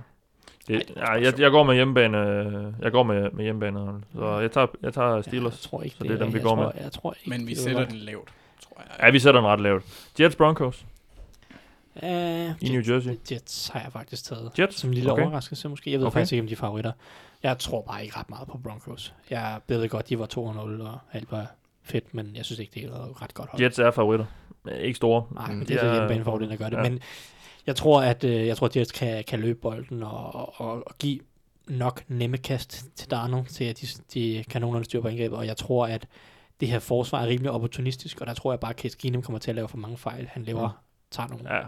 [0.68, 2.18] Det, er nej, bare jeg, jeg går med hjemmebane.
[2.18, 4.02] øh, Jeg går med, med hjemmebane.
[4.16, 5.52] Så jeg tager, jeg tager Ja, Steelers.
[5.52, 6.82] jeg tror ikke, så det er dem, vi jeg går tror, med.
[6.82, 8.28] Jeg tror ikke, Men vi sætter var- den lavt,
[8.62, 9.06] tror jeg.
[9.06, 9.84] Ja, vi sætter den ret lavt.
[10.20, 10.84] Jets Broncos
[12.02, 12.08] Uh,
[12.62, 13.10] i New Jersey.
[13.32, 14.50] Jets har jeg faktisk taget.
[14.58, 14.80] Jets?
[14.80, 15.22] Som en lille Okay.
[15.22, 15.90] overraskelse måske.
[15.92, 16.14] Jeg ved okay.
[16.14, 16.92] faktisk ikke, om de er favoritter.
[17.42, 19.14] Jeg tror bare ikke ret meget på Broncos.
[19.30, 20.38] Jeg ved godt, de var 2-0,
[20.82, 21.46] og alt var
[21.84, 23.62] fedt, men jeg synes ikke, det er et ret godt hold.
[23.62, 24.26] Jets er favoritter.
[24.70, 25.24] Øh, Ikke store.
[25.34, 26.76] Nej, men det er de så hjemmebanefordelen, der gør det.
[26.76, 26.82] ja.
[26.82, 26.90] Ja.
[26.90, 27.00] Men
[27.66, 30.94] jeg tror, at øh, jeg tror, at Jets kan, kan løbe bolden og, og, og
[30.98, 31.18] give
[31.68, 35.38] nok nemme kast til Darnold, til at de, de kan nogenlunde styre på angrebet.
[35.38, 36.06] Og jeg tror, at
[36.60, 39.38] det her forsvar er rimelig opportunistisk, og der tror jeg bare, at Case Keenum kommer
[39.38, 40.26] til at lave for mange fejl.
[40.32, 40.74] Han laver, Mm.
[41.10, 41.60] tager nogle Ja,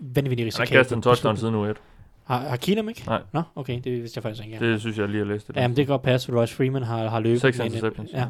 [0.00, 1.76] vanvittige han har kastet en touchdown siden u 1.
[2.24, 3.02] Har, har Keenum ikke?
[3.06, 3.22] Nej.
[3.32, 4.72] Nå, okay, det vidste jeg faktisk ikke.
[4.72, 5.56] Det synes jeg lige har læst det.
[5.56, 7.40] Ja, men det kan godt passe, for Royce Freeman har, har løbet.
[7.40, 8.10] Seks men, øh, interceptions.
[8.12, 8.26] Ja.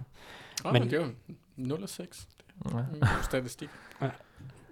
[0.65, 1.11] Oh, men- men det er jo
[1.57, 2.28] 0 og 6.
[2.65, 2.70] Ja.
[2.70, 3.69] God statistik.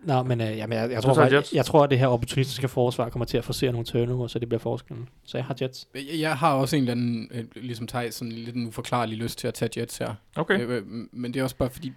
[0.04, 3.08] Nå, men øh, jamen, jeg, jeg, tror, jeg, jeg tror, at det her opportunistiske forsvar
[3.08, 5.08] kommer til at forsere nogle turnover, så det bliver forskellen.
[5.24, 5.88] Så jeg har Jets.
[5.94, 9.38] Jeg, jeg har også en eller anden, øh, ligesom Thijs, sådan lidt en uforklarlig lyst
[9.38, 10.14] til at tage Jets her.
[10.36, 10.60] Okay.
[10.60, 10.82] Øh,
[11.12, 11.92] men det er også bare fordi,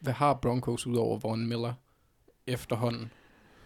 [0.00, 1.72] hvad har Broncos ud over Von Miller
[2.46, 3.10] efterhånden?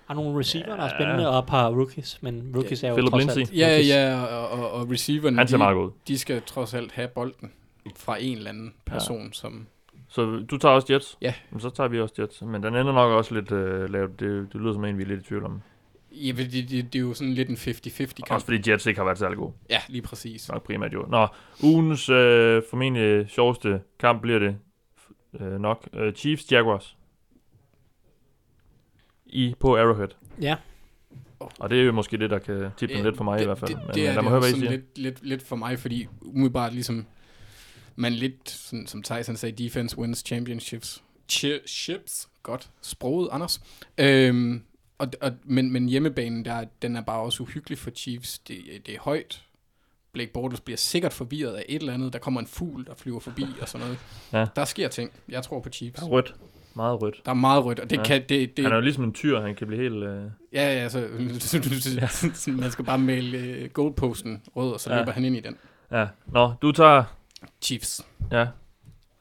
[0.07, 0.91] Har nogle receiver, der er Ja.
[0.99, 3.41] spændende, og et par rookies, men rookies er jo Philip trods Lindsay.
[3.41, 5.91] alt Ja, ja, og, og, og receiverne, Han ser de, meget ud.
[6.09, 7.53] de skal trods alt have bolden
[7.97, 9.33] fra en eller anden person, ja.
[9.33, 9.67] som...
[10.09, 11.19] Så du tager også Jets?
[11.21, 11.35] Ja.
[11.51, 12.43] Men så tager vi også Jets.
[12.43, 14.21] Men den ender nok også lidt øh, lavt.
[14.21, 15.63] Det, det lyder som en, vi er lidt i tvivl om.
[16.13, 18.43] Ja, det, det, det er jo sådan lidt en 50-50 Også kamp.
[18.45, 19.53] fordi Jets ikke har været særlig gode.
[19.71, 20.49] Ja, lige præcis.
[20.49, 21.07] Nok primært jo.
[21.09, 21.27] Nå,
[21.63, 24.57] ugens øh, formentlig sjoveste kamp bliver det
[25.41, 25.89] øh, nok.
[25.93, 26.97] Øh, Chiefs Jaguars.
[29.27, 30.09] I på Arrowhead.
[30.43, 30.57] Ja,
[31.39, 33.47] Og det er jo måske det, der kan tippe den lidt for mig det, i
[33.47, 33.71] hvert fald.
[33.71, 34.83] Det, Men det, øh, er lad mig det høre, også hvad I sådan siger.
[34.99, 37.07] lidt, lidt, lidt for mig, fordi umiddelbart ligesom
[37.97, 41.03] man lidt, sådan, som Tyson sagde, defense wins championships.
[41.33, 42.29] Chi- chips.
[42.43, 42.71] Godt.
[42.83, 43.61] Sproget, Anders.
[43.99, 44.63] Øhm,
[44.99, 48.39] og, og, men, men hjemmebanen, der, den er bare også uhyggelig for Chiefs.
[48.39, 48.57] Det,
[48.87, 49.43] det er højt.
[50.13, 52.13] Blake Bortles bliver sikkert forvirret af et eller andet.
[52.13, 53.99] Der kommer en fugl, der flyver forbi og sådan noget.
[54.33, 54.47] Ja.
[54.57, 55.11] Der sker ting.
[55.29, 55.99] Jeg tror på Chiefs.
[56.01, 56.35] Der er rødt.
[56.75, 57.21] Meget rødt.
[57.25, 58.03] Der er meget rødt, og det Ja.
[58.05, 58.23] kan...
[58.29, 60.05] Det, det, Han er jo ligesom en tyr, han kan blive helt...
[60.05, 60.23] Øh...
[60.53, 61.09] Ja, ja, så,
[62.35, 64.99] så man skal bare male øh, goalposten rød, og så Ja.
[64.99, 65.57] løber han ind i den.
[65.93, 66.07] Ja.
[66.27, 67.05] Nå, du tager...
[67.63, 68.07] Chiefs.
[68.33, 68.47] Ja.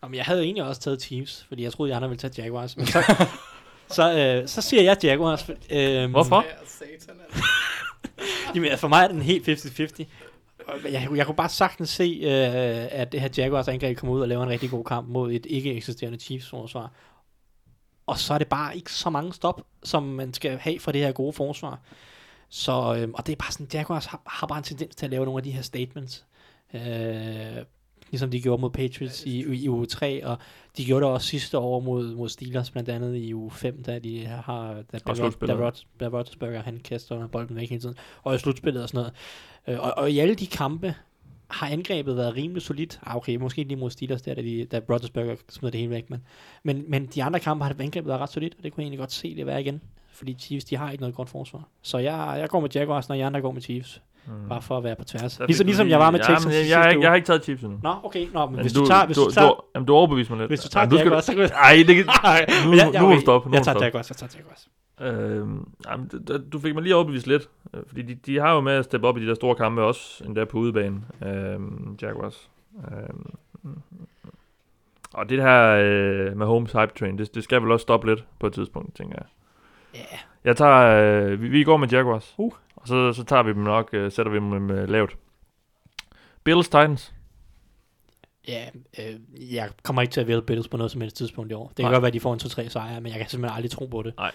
[0.04, 2.78] Jamen, jeg havde egentlig også taget Chiefs, fordi jeg troede, at andre ville tage Jaguars.
[2.78, 3.04] Men så,
[3.98, 5.44] så, øh, så siger jeg Jaguars.
[5.44, 6.46] for- Øh, Hvorfor?
[6.66, 7.16] satan,
[8.56, 10.06] Jamen, for mig er den helt 50-50.
[10.68, 14.22] og jeg, jeg kunne bare sagtens se, øh, at det her Jaguars angreb kommer ud
[14.22, 16.92] og laver en rigtig god kamp mod et ikke eksisterende Chiefs forsvar.
[18.08, 21.02] Og så er det bare ikke så mange stop, som man skal have for det
[21.02, 21.80] her gode forsvar.
[22.50, 25.10] Så, øh, og det er bare sådan, Jaguars har, har bare en tendens til at
[25.12, 26.26] lave nogle af de her statements.
[26.74, 26.82] Øh,
[28.12, 30.38] ligesom de gjorde mod Patriots i, i uge 3, og
[30.78, 34.00] de gjorde det også sidste år mod, mod Steelers, blandt andet i uge 5, da
[34.00, 38.90] de har, da, da, Roethlisberger, han kaster bolden væk hele tiden, og i slutspillet og
[38.90, 39.14] sådan noget.
[39.68, 40.96] Øh, og, og i alle de kampe
[41.48, 43.00] har angrebet været rimelig solidt.
[43.04, 46.10] Ah, okay, måske lige mod Steelers, der, da, de, da Roethlisberger smed det hele væk,
[46.10, 46.24] men,
[46.64, 49.00] men, men de andre kampe har angrebet været ret solidt, og det kunne jeg egentlig
[49.00, 49.82] godt se det være igen.
[50.12, 51.68] Fordi Chiefs, de har ikke noget godt forsvar.
[51.82, 54.02] Så jeg, jeg går med Jaguars, når I andre går med Chiefs.
[54.28, 54.50] Mm.
[54.50, 55.38] Bare for at være på tværs.
[55.38, 57.10] Der Ligesom, ligesom du jeg var med Jamen, i jeg, jeg, har sidste ikke- jeg
[57.12, 57.80] har ikke taget Chiefs endnu.
[57.84, 58.28] Nå, okay.
[58.34, 60.40] Nå, men Men hvis du, tager, hvis du, du, tager, du, jamen, du overbeviser mig
[60.40, 60.50] lidt.
[60.50, 62.06] hvis du tager du Jaguars, så kan Ej, det kan...
[62.24, 63.50] Nej, nu, jeg, jeg, nu må du stoppe.
[63.52, 63.86] Jeg du tager stoppe.
[63.86, 64.70] Jaguars, jeg tager Jaguars.
[65.02, 68.54] Øhm, jamen, d- d- du fik mig lige overbevist lidt, øh, fordi de, de har
[68.54, 71.98] jo med at steppe op i de der store kampe også, endda på udebane, øhm,
[72.02, 72.50] Jaguars.
[72.92, 73.34] Øhm,
[75.14, 78.24] og det her øh, med Holmes hype train, det, det skal vel også stoppe lidt
[78.40, 79.26] på et tidspunkt, tænker jeg.
[79.94, 80.00] Ja.
[80.00, 80.20] Yeah.
[80.44, 82.54] Jeg tager, øh, vi, vi går med Jaguars, Uh.
[82.90, 85.18] Så, så tager vi dem nok, øh, sætter vi dem øh, lavt.
[86.44, 87.14] Bills Titans.
[88.48, 91.54] Ja, øh, jeg kommer ikke til at vælge Bills på noget som helst tidspunkt i
[91.54, 91.68] år.
[91.68, 91.92] Det kan Nej.
[91.94, 94.02] godt være, at de får en 2-3 sejre, men jeg kan simpelthen aldrig tro på
[94.02, 94.14] det.
[94.18, 94.32] Nej.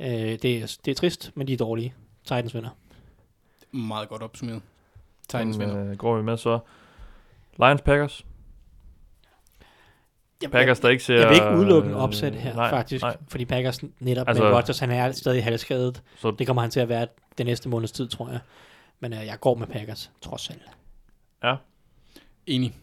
[0.00, 1.94] Øh, det, er, det er trist, men de er dårlige.
[2.24, 2.70] Titans vinder.
[3.72, 4.62] Meget godt opsummeret.
[5.22, 5.90] Titans vinder.
[5.90, 6.58] Øh, går vi med så.
[7.58, 8.24] Lions Packers.
[10.42, 11.14] Jeg, Packers, der ikke ser...
[11.20, 13.02] jeg vil ikke udelukke en øh, opsæt her, nej, faktisk.
[13.02, 13.16] Nej.
[13.28, 16.02] Fordi Packers netop Altså- med Rodgers, han er stadig halvskadet.
[16.16, 17.06] Så Det kommer han til at være
[17.38, 18.38] det næste måneds tid, tror jeg.
[19.00, 20.62] Men øh, jeg går med Packers, trods alt.
[22.46, 22.74] Enig.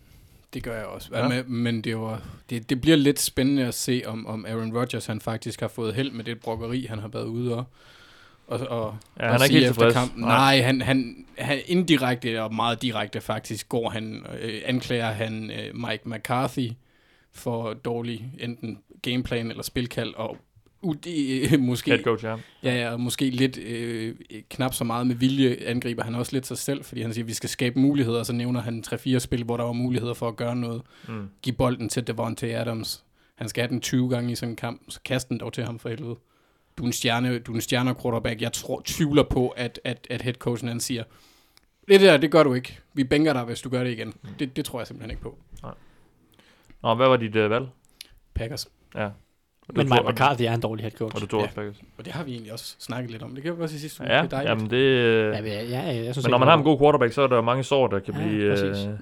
[0.54, 1.10] Det gør jeg også.
[1.14, 1.22] Ja.
[1.22, 1.28] Ja.
[1.28, 5.06] Men, men det, var, det, det bliver lidt spændende at se, om, om Aaron Rodgers
[5.06, 7.64] han faktisk har fået held med det brokkeri, han har været ude og,
[8.48, 9.94] og, og, Ja, og han er ikke sige helt efter tilfreds.
[9.94, 10.22] kampen.
[10.24, 10.56] Nej.
[10.58, 15.76] Nej, han, han, han indirekte og meget direkte faktisk går han, øh, anklager han øh,
[15.76, 16.70] Mike McCarthy
[17.36, 20.38] for dårlig enten gameplan eller spilkald, og
[20.82, 22.36] ud, øh, måske Head coach, ja.
[22.64, 24.16] Ja, ja, og måske lidt øh,
[24.50, 27.28] knap så meget med vilje angriber han også lidt sig selv, fordi han siger, at
[27.28, 30.28] vi skal skabe muligheder, og så nævner han 3-4 spil, hvor der var muligheder for
[30.28, 30.82] at gøre noget.
[31.08, 31.30] Mm.
[31.42, 33.04] Giv bolden til Devontae Adams.
[33.36, 35.64] Han skal have den 20 gange i sådan en kamp, så kast den dog til
[35.64, 36.16] ham for helvede.
[36.78, 38.42] Du er en stjerne, du er en stjerne quarterback.
[38.42, 41.04] Jeg tror, tvivler på, at, at, at headcoachen han siger,
[41.88, 42.80] det der, det gør du ikke.
[42.94, 44.08] Vi bænker dig, hvis du gør det igen.
[44.08, 44.30] Mm.
[44.40, 45.38] Det, det tror jeg simpelthen ikke på.
[46.84, 47.68] Nå, hvad var dit uh, valg?
[48.34, 48.68] Packers.
[48.96, 49.06] Ja.
[49.68, 51.16] Og Men Mike McCarthy er en dårlig head coach.
[51.16, 51.44] Og du tog Ja.
[51.46, 51.78] også Packers.
[51.98, 53.36] Og det har vi egentlig også snakket lidt om.
[53.36, 54.12] Det kan vi også i sidste uge.
[54.12, 54.50] Ja, det er dejligt.
[54.50, 54.76] jamen det...
[54.78, 57.22] øh, Ja, men ja, ja, jeg synes Men når man har en god quarterback, så
[57.22, 58.50] er der mange sår, der kan Ja, blive...
[58.52, 58.86] præcis.
[58.86, 58.94] Øh,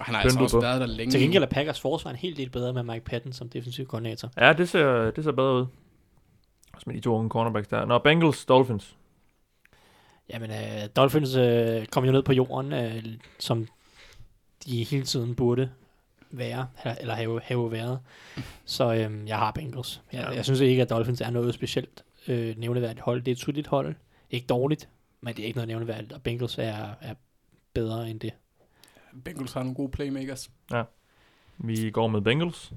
[0.00, 0.60] Og han har altså også på.
[0.60, 1.10] været der længe.
[1.10, 4.30] Til gengæld er Packers forsvar en helt del bedre med Mike Patton som defensiv koordinator.
[4.40, 5.66] ja, det ser, det ser bedre ud.
[6.74, 7.84] Også med de to unge cornerbacks der.
[7.84, 8.96] Nå, Bengals, Dolphins.
[10.30, 13.04] Jamen, øh, Dolphins øh, kom jo ned på jorden, øh,
[13.38, 13.66] som
[14.66, 15.70] de hele tiden burde
[16.38, 16.66] være,
[17.00, 17.98] eller- have, have været.
[18.64, 20.02] Så øh, jeg har Bengals.
[20.12, 20.30] Jeg, Ja.
[20.30, 20.36] ja.
[20.36, 23.22] jeg synes ikke, at Dolphins er noget specielt øh, nævneværdigt hold.
[23.22, 23.94] Det er et solidt hold.
[24.30, 24.88] Ikke dårligt,
[25.20, 27.14] men det er ikke noget nævneværdigt, og Bengals er, er
[27.74, 28.30] bedre end det.
[29.24, 30.50] Bengals har nogle gode playmakers.
[31.58, 32.72] Vi går med Bengals.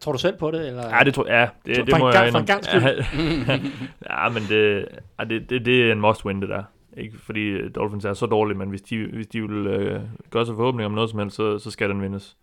[0.00, 0.66] Tror du selv på det?
[0.68, 0.96] Eller?
[0.96, 2.46] Ja, det tror ja, det, For det må gang- jeg for en indrømme.
[2.46, 3.68] gangs
[4.10, 4.88] ja, men det,
[5.18, 6.62] ja, det, det, det er en must win, det der.
[6.96, 10.54] Ikke fordi Dolphins er så dårlige, men hvis de, hvis de vil øh, gøre sig
[10.54, 12.36] forhåbninger om noget som helst, så, så skal den vindes.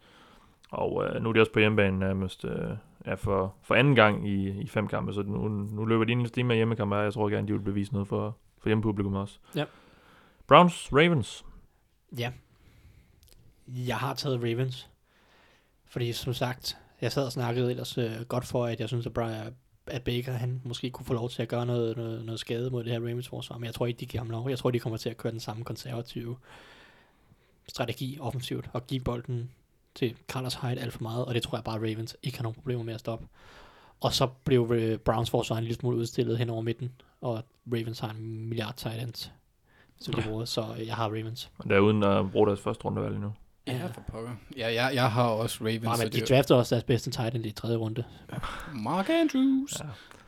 [0.71, 4.27] Og øh, nu er de også på hjemmebane nærmest øh, ja, for, for anden gang
[4.27, 7.13] i, i fem kampe, så nu, nu løber de i stime med hjemmekampe, og jeg
[7.13, 9.39] tror gerne, de vil bevise noget for, for hjemmepublikum også.
[9.55, 9.65] Ja.
[10.47, 11.45] Browns, Ravens.
[12.17, 12.31] Ja.
[13.67, 14.89] Jeg har taget Ravens.
[15.85, 19.13] Fordi som sagt, jeg sad og snakkede ellers øh, godt for, at jeg synes, at,
[19.13, 19.55] Brian,
[19.87, 22.83] at Baker han måske kunne få lov til at gøre noget, noget, noget skade mod
[22.83, 24.49] det her Ravens forsvar, men jeg tror ikke, de giver ham lov.
[24.49, 26.37] Jeg tror, de kommer til at køre den samme konservative
[27.67, 29.51] strategi offensivt og give bolden
[29.95, 32.43] til Carlos Hyde alt for meget, og det tror jeg bare, at Ravens ikke har
[32.43, 33.27] nogen problemer med at stoppe.
[34.01, 36.91] Og så blev øh, Browns forsvar en lille smule udstillet hen over midten,
[37.21, 37.43] og
[37.73, 39.31] Ravens har en milliard tight ends,
[39.99, 41.51] som de bruger, så øh, jeg har Ravens.
[41.57, 43.33] Og der er uden at bruge deres første rundevalg endnu.
[43.67, 44.31] Ja, for pokker.
[44.57, 45.83] Ja, jeg, jeg har også Ravens.
[45.83, 48.03] Nej, så men de det- draftede også deres bedste tight end i tredje runde.
[48.73, 49.79] Mark Andrews.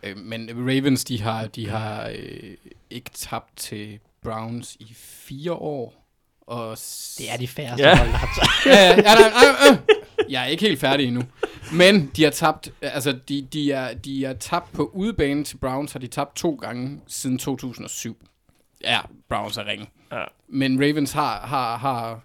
[0.03, 0.09] Ja.
[0.09, 2.57] Øh, men Ravens, de har, de har øh,
[2.89, 6.02] ikke tabt til Browns i fire år.
[6.47, 7.89] Og s- Det er de færreste Ja.
[7.89, 7.95] ja.
[7.97, 8.29] hold, der har
[8.63, 8.77] taget.
[8.77, 10.31] ja, ja, ja, ja, øh, øh.
[10.31, 11.23] Jeg er ikke helt færdig endnu.
[11.73, 15.91] Men de har tabt, altså de, de, er, de er tabt på udebane til Browns,
[15.93, 18.17] har de tabt to gange siden 2007.
[18.83, 18.99] Ja,
[19.29, 19.89] Browns er ringe.
[20.11, 20.23] Ja.
[20.47, 22.21] Men Ravens har, har, har,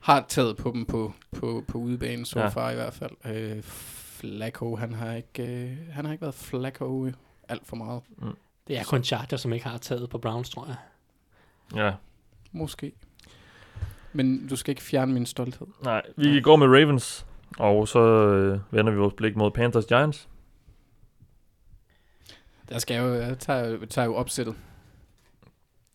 [0.00, 2.44] har taget på dem på, på, på udebane, så Ja.
[2.44, 2.50] ja.
[2.50, 3.10] far i hvert fald.
[3.24, 7.10] Øh, Flacco, han har ikke, øh, han har ikke været Flacco
[7.48, 8.02] alt for meget.
[8.68, 10.76] Det er kun Chargers, som ikke har taget på Browns, tror jeg.
[11.84, 11.92] Ja.
[12.52, 12.92] Måske.
[14.12, 15.66] Men du skal ikke fjerne min stolthed.
[15.82, 17.26] Nej, vi går med Ravens,
[17.58, 20.28] og så øh, vender vi vores blik mod Panthers Giants.
[22.68, 24.54] Der skal jeg jo, jeg tager, jeg tager jo opsættet.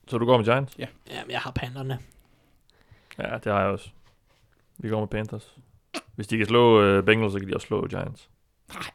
[0.07, 0.79] Så du går med Giants?
[0.79, 1.99] Ja, men jeg har panderne.
[3.17, 3.89] Ja, det har jeg også.
[4.77, 5.55] Vi går med Panthers.
[6.15, 8.29] Hvis de kan slå øh, Bengals, så kan de også slå Giants.
[8.73, 8.91] Nej.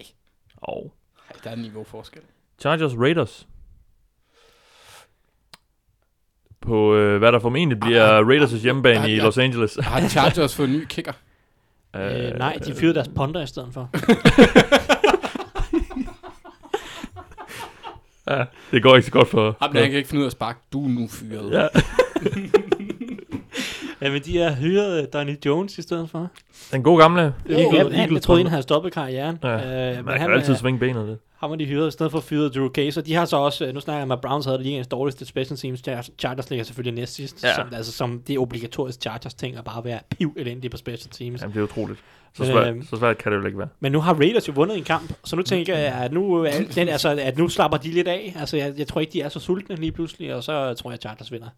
[0.57, 0.95] Og
[1.31, 2.23] Ej, der er en niveauforskel.
[2.59, 3.49] Chargers Raiders.
[6.63, 9.23] På øh, hvad der formentlig bliver Raiders' hjemmebane Ah, i ja.
[9.23, 9.79] Los Angeles.
[9.81, 11.13] Har Chargers fået en ny kicker?
[11.97, 13.91] Øh, nej, de fyrede deres ponder i stedet for.
[18.31, 19.57] Ja, det går ikke så godt for...
[19.61, 20.59] Ham der, jeg kan ikke finde ud af at sparke.
[20.73, 21.51] Du er nu fyret.
[21.53, 21.67] Ja,
[24.03, 26.31] Ja, men de har hyret Donny Jones i stedet for.
[26.73, 29.39] den gode gamle Eagle, Eagle- jeg, jeg, Eagles jeg troede, han havde stoppet karrieren.
[29.43, 31.19] Ja, Øh, Man men kan han, altid øh, svinge benet lidt.
[31.41, 33.01] ham har de hyret i stedet for fyret Drew Case.
[33.01, 35.57] Og de har så også, øh, nu snakker jeg med Browns havde ligens dårligste special
[35.59, 35.81] teams.
[35.89, 37.43] Char- Chargers ligger selvfølgelig næst sidst.
[37.43, 37.49] Ja.
[37.49, 37.55] Ja.
[37.55, 41.41] Som, altså, som det obligatoriske Chargers ting at bare være piv elendig på special teams.
[41.43, 41.99] Jamen, det er utroligt.
[42.35, 43.69] Så svært, øh, så svært kan det jo ikke være.
[43.81, 46.89] Men nu har Raiders jo vundet en kamp, så nu tænker jeg, at nu, den,
[46.89, 48.37] altså, at nu slapper de lidt af.
[48.41, 50.95] Altså, jeg, jeg tror ikke, de er så sultne lige pludselig, og så tror jeg,
[50.95, 51.49] at Chargers vinder.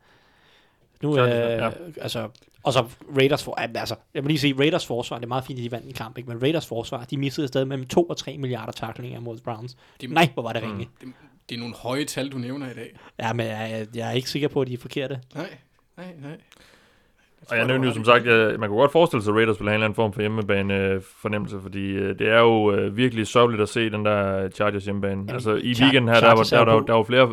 [1.02, 1.70] Nu, øh, ja.
[2.00, 2.28] altså,
[2.62, 5.58] og så Raiders for, altså, jeg vil lige sige, Raiders forsvar, det er meget fint,
[5.58, 6.28] at de vandt en kamp, ikke?
[6.30, 9.76] men Raiders forsvar, de missede stadig mellem 2 og 3 milliarder taklinger mod Browns.
[10.00, 10.68] Det- Nej, hvor var det Mm.
[10.70, 10.88] ringe.
[11.00, 11.08] Det,
[11.48, 12.96] det er nogle høje tal, du nævner i dag.
[13.18, 15.20] Ja, men jeg, jeg er ikke sikker på, at de er forkerte.
[15.34, 15.50] Nej,
[15.96, 16.36] nej, nej.
[17.50, 19.70] Og jeg nævnte jo som sagt, at man kunne godt forestille sig, at Raiders ville
[19.70, 23.26] have en eller anden form for hjemmebane fornemmelse, fordi øh, det er jo øh, virkelig
[23.26, 25.12] sørgeligt at se den der Chargers hjemmebane.
[25.14, 27.26] Jamen, altså i Char- weekenden her, der var, er der, der, jo der, var flere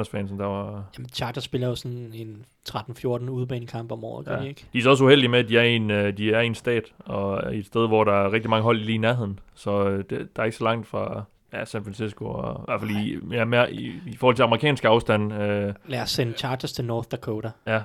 [0.00, 0.84] 49ers fans, end der var...
[0.98, 4.42] Jamen, Chargers spiller jo sådan en 13-14 udebanekamp om året, gør Ja.
[4.42, 4.64] de ikke?
[4.72, 6.46] De er så også uheldige med, at de er, i en, øh, de er i
[6.46, 9.38] en stat, og i et sted, hvor der er rigtig mange hold lige i nærheden.
[9.54, 11.22] Så det, der er ikke så langt fra
[11.52, 14.84] ja, San Francisco, og i hvert fald i, ja, mere i, i forhold til amerikansk
[14.84, 17.50] afstand, øh, Lad os sende Chargers til North Dakota.
[17.66, 17.80] Ja,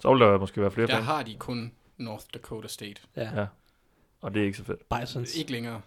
[0.00, 1.06] så vil der måske være flere der fans.
[1.06, 3.00] har de kun North Dakota State.
[3.16, 3.46] Ja, Ja.
[4.20, 4.80] Og det er ikke så fedt.
[5.00, 5.34] Bisons.
[5.36, 5.80] Ikke længere.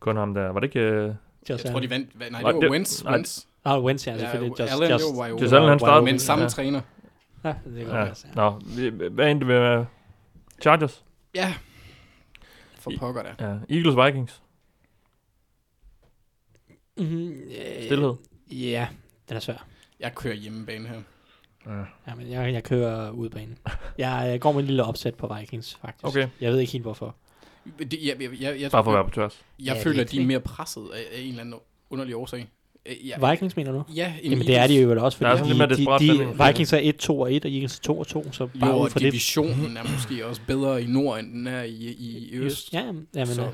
[0.00, 0.48] Kun ham der.
[0.48, 0.80] Var det ikke...
[0.80, 1.14] Øh,
[1.48, 2.18] Jeg tror, de vandt.
[2.18, 3.04] Nej, det var det- Wentz.
[3.04, 3.12] nej.
[3.14, 3.44] Wentz.
[3.64, 4.60] Nå, Wentz, ja, Ja, selvfølgelig.
[4.60, 6.04] Just, Allen, just, jo Just Allen, han startede.
[6.04, 6.48] Men samme Ja.
[6.48, 6.80] træner.
[7.44, 7.98] Ja, det kan ja.
[8.00, 8.04] ja.
[8.04, 8.12] ja.
[8.34, 9.84] Nå, vi- hvad endte vi med?
[10.62, 11.04] Chargers?
[11.34, 11.54] Ja.
[12.78, 13.34] For pokker der.
[13.68, 13.76] Ja.
[13.76, 14.42] Eagles Vikings?
[16.96, 18.14] Mm, øh, Stilhed?
[18.50, 18.88] Ja,
[19.28, 19.66] den er svær.
[20.00, 21.00] Jeg kører hjemmebane her.
[21.66, 21.72] Ja.
[22.08, 23.58] Ja, men jeg, jeg kører udbanen.
[23.98, 26.04] Jeg, jeg går med en lille opsæt på Vikings, faktisk.
[26.04, 26.28] Okay.
[26.40, 27.14] Jeg ved ikke helt, hvorfor.
[27.78, 29.40] Det, jeg, jeg, jeg, jeg, Bare for at være på tværs.
[29.58, 31.54] jeg Ja, føler, at de er mere presset af, af en eller anden
[31.90, 32.48] underlig årsag.
[32.86, 33.82] Øh, Jeg, Vikings, mener du?
[33.94, 36.44] Ja, en Jamen, det er de jo vel også, er fordi mere de, de, de,
[36.46, 38.76] Vikings er 1, 2 og 1, og Eagles er 2 og 2, så bare Jo,
[38.76, 39.12] ud og fra det.
[39.12, 42.72] divisionen er måske også bedre i nord, end den er i, i, i øst.
[42.72, 43.48] Ja, jamen, jamen, Så øh,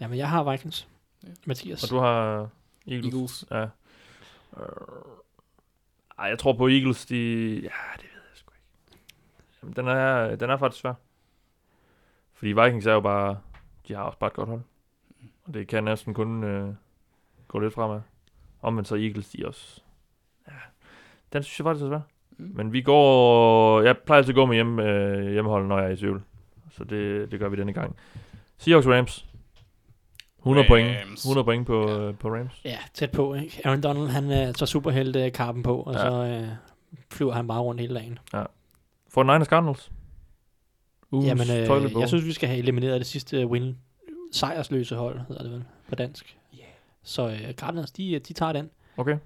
[0.00, 0.88] jamen, jeg har Vikings.
[1.24, 1.28] Ja.
[1.46, 1.82] Mathias.
[1.84, 2.48] Og du har
[2.88, 3.14] Eagles?
[3.14, 3.44] Eagles.
[3.50, 3.64] Ja.
[6.18, 7.54] Ej, jeg tror på Eagles, de...
[7.54, 9.00] Ja, det ved jeg sgu ikke.
[9.62, 10.94] Jamen, den er, den er faktisk svær.
[12.34, 13.38] Fordi Vikings er jo bare...
[13.88, 14.60] De har også bare et godt hold.
[15.44, 16.74] Og det kan næsten kun øh,
[17.48, 18.00] gå lidt fremad.
[18.62, 19.80] Omvendt så Eagles, de også...
[20.48, 20.52] Ja,
[21.32, 22.00] den synes jeg faktisk er svær.
[22.30, 22.52] Mm.
[22.54, 23.82] Men vi går...
[23.82, 26.22] Jeg plejer altid at gå med hjemme, øh, hjemmehold, når jeg er i tvivl.
[26.70, 27.96] Så det, det gør vi denne gang.
[28.58, 29.27] Seahawks Rams.
[30.38, 30.88] 100 point.
[31.00, 31.24] Rams.
[31.24, 32.06] 100 point på, Ja.
[32.06, 32.12] ja.
[32.12, 32.60] på Rams.
[32.64, 33.34] Ja, tæt på.
[33.34, 33.60] Ikke?
[33.64, 35.98] Aaron Donald, han uh, tager superhelte karpen på, og Ja.
[36.00, 36.48] så uh,
[37.10, 38.18] flyver han bare rundt hele dagen.
[39.08, 39.90] For Niners Cardinals.
[41.10, 43.78] Ugens Jamen, øh, jeg synes, vi skal have elimineret det sidste win.
[44.32, 46.38] Sejrsløse hold, hedder det vel på dansk.
[46.54, 46.64] Yeah.
[47.02, 48.70] Så uh, Cardinals, de, de tager den.
[48.96, 49.18] Okay.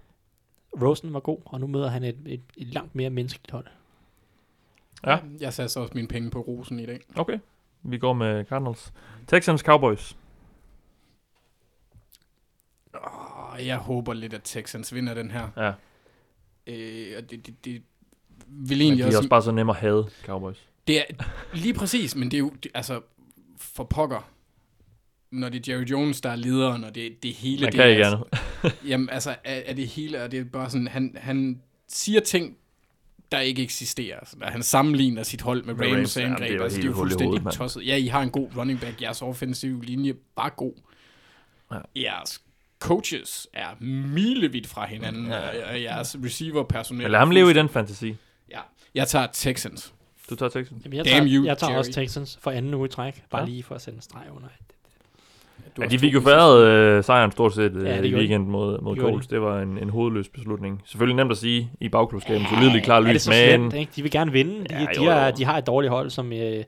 [0.82, 3.66] Rosen var god, og nu møder han et, et, et langt mere menneskeligt hold.
[5.06, 5.18] Ja.
[5.40, 7.00] Jeg satte så også mine penge på rosen i dag.
[7.16, 7.38] Okay.
[7.82, 8.92] Vi går med Cardinals.
[9.26, 10.16] Texans Cowboys.
[12.94, 15.48] Åh, jeg håber lidt, at Texans vinder den her.
[15.56, 15.72] Ja.
[16.66, 17.82] Øh, og det, det, det
[18.46, 19.18] vil Men egentlig de er også...
[19.18, 20.56] også bare så nemme at hade, Cowboys.
[20.86, 21.04] Det er
[21.54, 23.00] lige præcis, men det er jo, det, altså,
[23.58, 24.30] for pokker,
[25.30, 27.60] når det er Jerry Jones, der er lederen, og det, det hele...
[27.60, 28.24] Man det kan er ikke altså,
[28.62, 28.78] andet.
[28.90, 32.56] Jamen, altså, er, er det hele, og det er bare sådan, han, han siger ting,
[33.32, 34.18] der ikke eksisterer.
[34.18, 36.48] Altså, der, han sammenligner sit hold med Med Rams Rams, ja, angreb.
[36.48, 37.86] det er altså, det er jo fuldstændig hovedet, tosset.
[37.86, 39.02] Ja, I har en god running back.
[39.02, 40.72] Jeres offensive linje var god.
[41.72, 41.78] Ja.
[41.96, 42.41] Jeres
[42.82, 45.56] coaches er milevidt fra hinanden, Ja.
[45.56, 45.70] ja.
[45.72, 47.02] og jeres receiver-personel...
[47.02, 48.16] Men lad ham leve i den fantasi.
[48.50, 48.58] Ja,
[48.94, 49.94] jeg tager Texans.
[50.30, 50.84] Du tager Texans.
[50.84, 51.78] Jamen, jeg Damn tager, you, jeg tager Jerry.
[51.78, 53.48] også Texans for anden uge i træk, bare Ja.
[53.48, 54.48] lige for at sætte en streg under.
[55.76, 58.46] Du Ja, de fik jo den færret øh, sejren stort set øh, Ja, i weekend
[58.46, 59.26] mod, mod Colts.
[59.26, 60.82] Det var en, en hovedløs beslutning.
[60.84, 62.40] Selvfølgelig nemt at sige i bagklubskabet.
[62.40, 63.48] Ja, Ja, Solidt klar lys, så men...
[63.48, 63.92] slemt, ikke?
[63.96, 64.52] De vil gerne vinde.
[64.58, 65.32] De, Ja, ja, jo, de, har, jo.
[65.36, 66.64] de har et dårligt hold, som øh, Så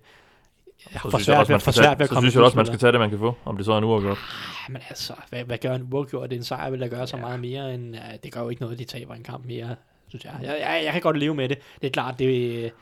[0.93, 2.57] jeg svært, også, ved, man for svært ved at så komme synes i jeg også,
[2.57, 3.37] man skal tage det, man kan få.
[3.45, 4.19] Om det så er en uafgjort.
[4.19, 6.33] Ah, Men altså, hvad, hvad gør en uafgjort?
[6.33, 8.79] En sejr vil da gøre så meget mere, end, ja, det gør jo ikke noget,
[8.79, 9.77] de taber en kamp mere,
[10.09, 10.33] synes jeg.
[10.43, 11.59] Jeg, jeg, jeg kan godt leve med det.
[11.81, 12.73] Det er klart, det,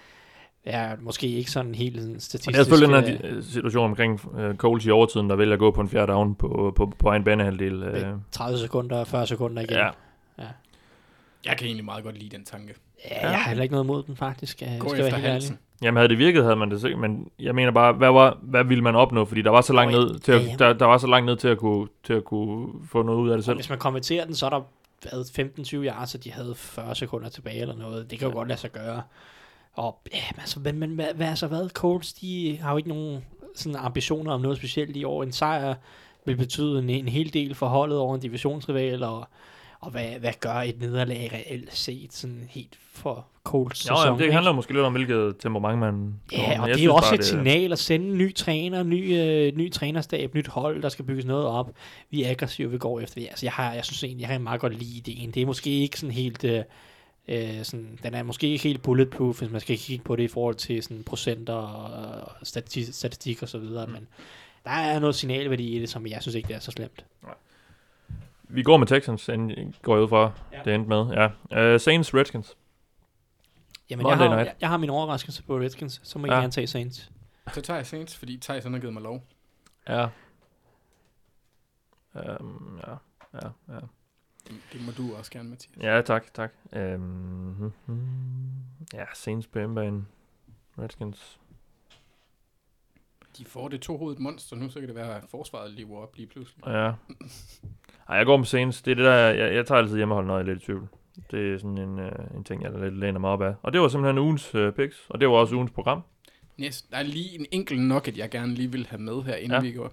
[0.66, 2.48] Ja, måske ikke sådan helt sådan statistisk.
[2.48, 5.36] Og det er selvfølgelig den øh, her di- situation omkring uh, Coles i overtiden, der
[5.36, 7.82] vælger at gå på en fjerde down på, på, på egen banehalvdel.
[8.12, 9.76] Uh, 30 sekunder, 40 sekunder igen.
[9.76, 9.88] ja.
[11.46, 12.74] Jeg kan egentlig meget godt lide den tanke.
[13.10, 14.62] Ja, jeg har heller ikke noget imod den, faktisk.
[14.62, 15.32] Jeg Gå skal efter være helt ærlig.
[15.32, 15.58] halsen.
[15.82, 18.64] Jamen havde det virket, havde man det sikkert, men jeg mener bare, hvad, var, hvad
[18.64, 19.24] ville man opnå?
[19.24, 21.36] Fordi der var så langt ned til at, ja, der, der var så langt ned
[21.36, 23.56] til at kunne, til at kunne få noget ud af det Og selv.
[23.56, 24.60] hvis man konverterer den, så er der
[25.02, 28.10] hvad, 15-20 yards, så de havde 40 sekunder tilbage eller noget.
[28.10, 28.38] Det kan jo Ja.
[28.38, 29.02] godt lade sig gøre.
[29.74, 31.68] Og ja, men altså, men, men hvad, hvad, altså hvad?
[31.68, 33.24] Colts, de har jo ikke nogen
[33.56, 35.22] sådan ambitioner om noget specielt i år.
[35.22, 35.74] En sejr
[36.26, 39.28] vil betyde en, en hel del for holdet over en divisionsrival, og,
[39.82, 44.04] og hvad, hvad gør et nederlag reelt set sådan helt for Colts Jo, sæson?
[44.04, 44.34] jamen, det ikke?
[44.34, 46.14] handler måske lidt om, hvilket temperament man...
[46.32, 49.18] Ja, og det er jo også bare, et signal at sende en ny træner, ny,
[49.18, 51.70] øh, ny trænerstab, nyt hold, der skal bygges noget op.
[52.10, 53.28] Vi er aggressive, vi går efter det.
[53.28, 55.30] Altså, jeg, har, jeg synes egentlig, jeg har meget godt lide ideen.
[55.30, 56.44] Det er måske ikke sådan helt...
[56.44, 56.62] Øh,
[57.28, 60.28] øh, sådan, den er måske ikke helt bulletproof, hvis man skal kigge på det i
[60.28, 63.92] forhold til sådan procenter og, og statistik, statistik og så videre, mm.
[63.92, 64.08] men
[64.64, 67.04] der er noget signalværdi i det, som jeg synes ikke, det er så slemt.
[68.52, 70.62] Vi går med Texans, end- går jeg ud fra, Ja.
[70.64, 71.06] det endte med.
[71.50, 71.74] Ja.
[71.74, 72.56] Uh, Saints, Redskins.
[73.90, 76.36] Jamen, jeg har, jeg, jeg har min overraskelse på Redskins, så må I Ja.
[76.40, 77.10] gerne tage Saints.
[77.54, 79.24] Så tager jeg Saints, fordi Thijs han har givet mig lov.
[79.88, 80.08] Ja.
[82.14, 82.92] Um, ja,
[83.42, 83.80] ja, ja.
[84.48, 85.76] Det, det må du også gerne, Mathias.
[85.82, 86.52] Ja, tak, tak.
[86.76, 87.72] Um,
[88.94, 90.04] ja, Saints på hjemmebane.
[90.78, 91.38] Redskins.
[93.38, 96.26] De får det to-hovedet monster nu, så kan det være, at forsvaret lever op lige
[96.26, 96.64] pludselig.
[96.66, 96.92] Ja.
[98.12, 98.82] Ej, jeg går med Saints.
[98.82, 100.88] Det er det der, jeg, jeg tager altid hjemmehold, når jeg er lidt i tvivl.
[101.30, 103.54] Det er sådan en, uh, en ting, jeg lidt læner mig op af.
[103.62, 106.02] Og det var simpelthen ugens uh, picks, og det var også ugens program.
[106.60, 109.34] Yes, der er lige en enkelt nok, at jeg gerne lige vil have med her,
[109.34, 109.60] inden Ja.
[109.60, 109.92] vi går.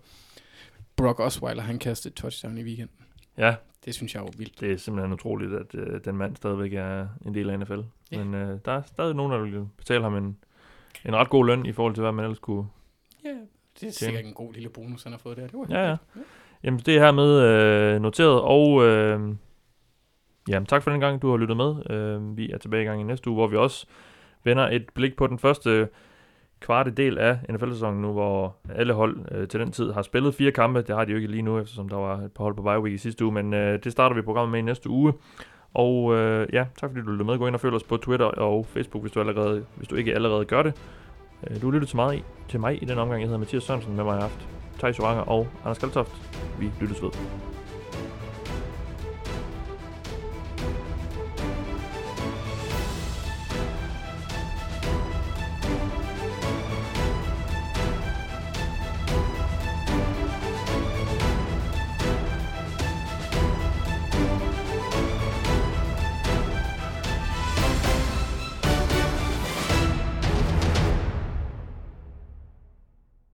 [0.96, 2.96] Brock Osweiler, han kastede touchdown i weekenden.
[3.38, 3.56] Ja,
[3.86, 4.60] Det synes jeg var vildt.
[4.60, 7.80] det er simpelthen utroligt, at uh, den mand stadigvæk er en del af NFL.
[8.12, 8.24] Ja.
[8.24, 10.38] Men uh, der er stadig nogen, der vil betale ham en,
[11.06, 12.66] en ret god løn i forhold til, hvad man ellers kunne.
[13.26, 13.30] Ja,
[13.82, 15.44] det er sikkert en god lille bonus, han har fået der.
[15.48, 15.96] Det var Ja, ja.
[16.14, 16.30] hyggeligt.
[16.64, 19.19] Jamen, det er hermed øh, noteret, og øh,
[20.49, 21.91] jamen, tak for den gang, du har lyttet med.
[21.91, 23.86] Øh, vi er tilbage i gang i næste uge, hvor vi også
[24.44, 25.88] vender et blik på den første
[26.60, 30.52] kvarte del af NFL-sæsonen nu, hvor alle hold øh, til den tid har spillet fire
[30.52, 30.81] kampe.
[30.81, 32.80] Det har de jo ikke lige nu, eftersom der var et par hold på bye
[32.80, 35.14] week i sidste uge, men øh, det starter vi programmet med i næste uge.
[35.73, 37.38] Og øh, ja, tak fordi du lyttede med.
[37.38, 40.14] Gå ind og følg os på Twitter og Facebook, hvis du, allerede, hvis du ikke
[40.14, 40.73] allerede gør det.
[41.49, 43.22] Øh, du lyttede til, mig, til mig i den omgang.
[43.22, 44.59] Jeg hedder Mathias Sørensen, med mig i aften.
[44.80, 46.11] Thijs Joranger og Anders Kaltoft.
[46.60, 47.11] Vi lyttes ved.